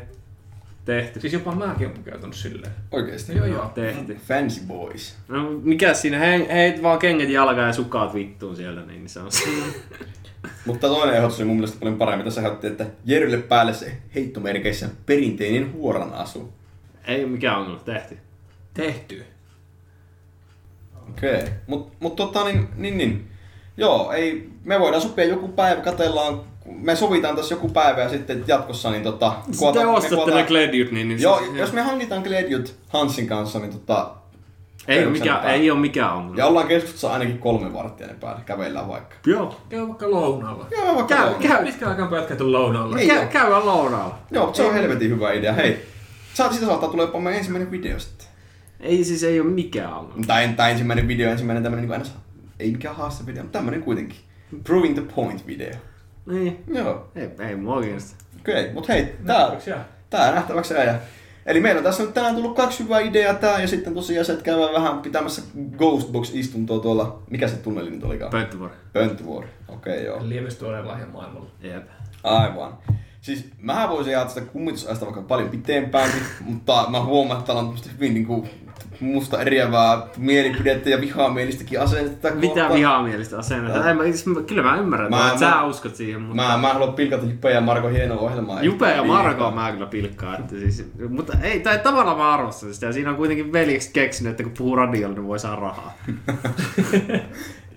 Tehty. 0.89 1.19
siis 1.19 1.33
jopa 1.33 1.55
mäkin 1.55 1.87
olen 1.87 2.03
käytänyt 2.03 2.35
silleen. 2.35 2.71
Oikeesti. 2.91 3.35
Joo, 3.35 3.45
joo. 3.45 3.71
Tehty. 3.75 4.17
Fancy 4.27 4.61
boys. 4.67 5.15
No 5.27 5.51
mikä 5.63 5.93
siinä, 5.93 6.19
he, 6.19 6.47
heit 6.53 6.83
vaan 6.83 6.99
kengät 6.99 7.29
jalkaan 7.29 7.67
ja 7.67 7.73
sukaat 7.73 8.13
vittuun 8.13 8.55
sieltä, 8.55 8.81
niin 8.81 9.09
se 9.09 9.19
on 9.19 9.31
se. 9.31 9.43
Mutta 10.65 10.87
toinen 10.87 11.15
ehdotus 11.15 11.37
oli 11.37 11.45
mun 11.45 11.55
mielestä 11.55 11.79
paljon 11.79 11.97
paremmin. 11.97 12.25
Tässä 12.25 12.41
ehdotti, 12.41 12.67
että 12.67 12.85
Jerrylle 13.05 13.37
päälle 13.37 13.73
se 13.73 13.97
heittomerkeissä 14.15 14.89
perinteinen 15.05 15.73
huoran 15.73 16.13
asu. 16.13 16.53
Ei 17.07 17.23
ole 17.23 17.31
mikään 17.31 17.59
ongelma, 17.59 17.79
tehty. 17.79 18.17
Tehty. 18.73 19.25
Okei. 21.09 21.43
Mut, 21.67 21.91
mut 21.99 22.15
tota 22.15 22.43
niin, 22.45 22.67
niin, 22.75 22.97
niin. 22.97 23.27
Joo, 23.77 24.11
ei, 24.11 24.49
me 24.63 24.79
voidaan 24.79 25.01
sopia 25.01 25.25
joku 25.25 25.47
päivä, 25.47 25.81
katellaan, 25.81 26.41
me 26.75 26.95
sovitaan 26.95 27.35
tässä 27.35 27.55
joku 27.55 27.69
päivä 27.69 28.01
ja 28.01 28.09
sitten 28.09 28.43
jatkossa 28.47 28.91
niin 28.91 29.03
tota... 29.03 29.33
Sitten 29.51 29.87
me 29.87 29.87
ostatte 29.87 30.31
ne 30.31 30.67
niin, 30.71 30.89
niin 30.91 31.21
Joo, 31.21 31.39
se, 31.39 31.59
jos 31.59 31.73
me 31.73 31.81
hankitaan 31.81 32.21
Glediut 32.21 32.75
Hansin 32.87 33.27
kanssa, 33.27 33.59
niin 33.59 33.71
tota... 33.71 34.11
ei, 34.87 35.05
ole 35.05 35.19
päälle. 35.25 35.51
ei 35.51 35.71
ole 35.71 35.79
mikään 35.79 36.13
ongelma. 36.13 36.37
Ja 36.37 36.45
ollaan 36.45 36.67
keskustassa 36.67 37.13
ainakin 37.13 37.37
kolme 37.37 37.73
varttia 37.73 38.07
ne 38.07 38.13
päälle, 38.13 38.41
kävellään 38.45 38.87
vaikka. 38.87 39.15
Joo. 39.25 39.61
Käy 39.69 39.87
vaikka 39.87 40.11
lounaalla. 40.11 40.67
Joo, 40.71 40.95
vaikka 40.95 41.15
Käy, 41.15 41.29
kolme. 41.29 41.47
käy. 41.47 41.65
Pitkään 41.65 41.91
aikaan 41.91 42.09
pojat 42.09 42.25
käyty 42.25 42.43
lounaalla. 42.43 42.99
Ei 42.99 43.07
Käy, 43.07 43.27
käydään 43.27 43.65
lounaalla. 43.65 44.17
Joo, 44.31 44.53
se 44.53 44.63
on 44.63 44.73
helvetin 44.73 45.09
hyvä 45.09 45.31
idea. 45.31 45.53
Hei, 45.53 45.85
Sa- 46.33 46.49
siitä 46.51 46.65
saattaa 46.65 46.89
tulla 46.89 47.03
jopa 47.03 47.19
meidän 47.19 47.37
ensimmäinen 47.37 47.71
video 47.71 47.99
sitten. 47.99 48.27
Ei 48.79 49.03
siis 49.03 49.23
ei 49.23 49.39
ole 49.39 49.49
mikään 49.49 49.93
ongelma. 49.93 50.23
Tai, 50.27 50.47
tai 50.47 50.71
ensimmäinen 50.71 51.07
video, 51.07 51.31
ensimmäinen 51.31 51.63
tämmönen 51.63 51.85
niin 51.85 51.93
aina 51.93 52.05
ei 52.59 52.71
mikään 52.71 52.95
haastevideo, 52.95 53.43
mutta 53.43 53.57
tämmönen 53.57 53.83
kuitenkin. 53.83 54.17
Proving 54.63 54.93
the 54.93 55.03
point 55.15 55.47
video. 55.47 55.71
Niin. 56.29 56.63
Joo, 56.67 57.07
Ei, 57.15 57.29
ei 57.39 57.55
mua 57.55 57.81
kiinnosta. 57.81 58.15
okei, 58.39 58.61
okay, 58.61 58.73
mut 58.73 58.87
hei, 58.87 59.15
tää, 59.25 59.51
tää 60.09 60.35
nähtäväksi 60.35 60.73
jää. 60.73 61.01
Eli 61.45 61.59
meillä 61.59 61.79
on 61.79 61.83
tässä 61.83 62.03
nyt 62.03 62.13
tänään 62.13 62.35
tullut 62.35 62.55
kaksi 62.55 62.83
hyvää 62.83 62.99
ideaa 62.99 63.33
tää 63.33 63.61
ja 63.61 63.67
sitten 63.67 63.93
tosiaan 63.93 64.25
se, 64.25 64.31
että 64.31 64.45
käydään 64.45 64.73
vähän 64.73 64.99
pitämässä 64.99 65.41
Ghostbox-istuntoa 65.77 66.79
tuolla, 66.79 67.23
mikä 67.29 67.47
se 67.47 67.55
tunneli 67.55 67.89
nyt 67.89 68.03
olikaan? 68.03 68.31
Pönttövuori. 68.31 68.73
Pönttövuori. 68.93 69.47
Okei, 69.67 69.93
okay, 69.93 70.05
joo. 70.05 70.19
Liemestuolen 70.21 70.87
lahja 70.87 71.05
maailmalla. 71.05 71.49
Jep. 71.61 71.87
Aivan. 72.23 72.77
Siis 73.21 73.45
mähän 73.61 73.89
voisin 73.89 74.13
jatkaa 74.13 74.33
sitä 74.33 74.51
kummitusajasta 74.51 75.05
vaikka 75.05 75.21
paljon 75.21 75.49
pitempäänkin, 75.49 76.21
mutta 76.41 76.85
mä 76.89 77.03
huomaan, 77.03 77.39
että 77.39 77.53
täällä 77.53 77.69
on 77.69 77.77
hyvin 77.93 78.13
niinku 78.13 78.47
musta 78.99 79.41
eriävää 79.41 80.01
mielipidettä 80.17 80.89
ja 80.89 81.01
vihamielistäkin 81.01 81.81
asennetta. 81.81 82.31
Mitä 82.31 82.47
kohtaan. 82.47 82.73
vihamielistä 82.73 83.37
asennetta? 83.37 83.89
En 83.89 83.97
mä- 83.97 84.03
siis 84.03 84.25
mä- 84.25 84.41
Kyllä 84.41 84.63
mä 84.63 84.77
ymmärrän, 84.77 85.09
Mä- 85.09 85.31
että 85.31 85.45
mä- 85.45 85.51
sä 85.51 85.63
uskot 85.63 85.95
siihen, 85.95 86.21
mutta... 86.21 86.35
Mä, 86.43 86.57
mä 86.57 86.73
haluan 86.73 86.93
pilkata 86.93 87.25
Juppe 87.25 87.51
ja 87.51 87.61
Marko 87.61 87.87
hienoa 87.87 88.17
ohjelmaa. 88.19 88.63
Jupe 88.63 88.91
ja 88.91 89.03
Marko 89.03 89.51
mä 89.51 89.71
kyllä 89.71 89.85
pilkkaan, 89.85 90.39
että 90.39 90.55
siis, 90.55 90.91
mutta 91.09 91.33
ei, 91.43 91.59
tai 91.59 91.79
tavallaan 91.79 92.17
mä 92.17 92.33
arvostan 92.33 92.73
sitä 92.73 92.85
ja 92.85 92.93
siinä 92.93 93.09
on 93.09 93.15
kuitenkin 93.15 93.53
veljeksi 93.53 93.89
keksinyt, 93.93 94.31
että 94.31 94.43
kun 94.43 94.51
puhuu 94.57 94.75
radiolla, 94.75 95.15
niin 95.15 95.27
voi 95.27 95.39
saada 95.39 95.55
rahaa. 95.61 95.93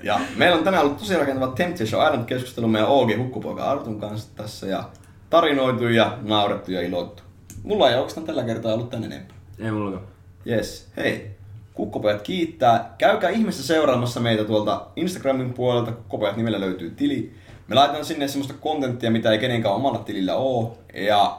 Ja 0.03 0.21
meillä 0.37 0.57
on 0.59 0.65
tänään 0.65 0.85
ollut 0.85 0.99
tosi 0.99 1.17
rakentava 1.17 1.47
Temptation 1.53 2.07
Island 2.07 2.25
keskustelu 2.25 2.69
meidän 2.69 2.89
OG 2.89 3.11
Hukkupoika 3.19 3.65
Artun 3.71 4.01
kanssa 4.01 4.37
tässä 4.37 4.67
ja 4.67 4.85
tarinoitu 5.31 5.89
ja 5.89 6.19
naurettu 6.23 6.73
ja 6.73 6.81
ilottu. 6.83 7.23
Mulla 7.63 7.91
ei 7.91 7.97
oikeastaan 7.97 8.27
tällä 8.27 8.45
kertaa 8.45 8.75
ollut 8.75 8.91
tän 8.91 9.05
enempää. 9.05 9.37
Ei 9.59 9.71
mullakaan. 9.71 10.03
Yes, 10.47 10.89
hei. 10.97 11.31
Kukkopojat 11.75 12.23
kiittää. 12.23 12.95
Käykää 12.99 13.31
ihmeessä 13.31 13.63
seuraamassa 13.63 14.21
meitä 14.21 14.45
tuolta 14.45 14.87
Instagramin 14.97 15.53
puolelta. 15.53 15.93
Kukkopojat 15.93 16.37
nimellä 16.37 16.61
löytyy 16.61 16.91
tili. 16.91 17.35
Me 17.69 17.75
laitetaan 17.75 18.05
sinne 18.05 18.29
semmoista 18.29 18.55
kontenttia, 18.61 19.11
mitä 19.11 19.31
ei 19.31 19.39
kenenkään 19.39 19.75
omalla 19.75 19.99
tilillä 19.99 20.35
oo. 20.35 20.79
Ja 20.95 21.39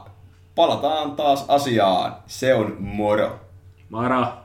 palataan 0.54 1.16
taas 1.16 1.44
asiaan. 1.48 2.16
Se 2.26 2.54
on 2.54 2.76
moro. 2.80 3.40
Mara! 3.88 4.43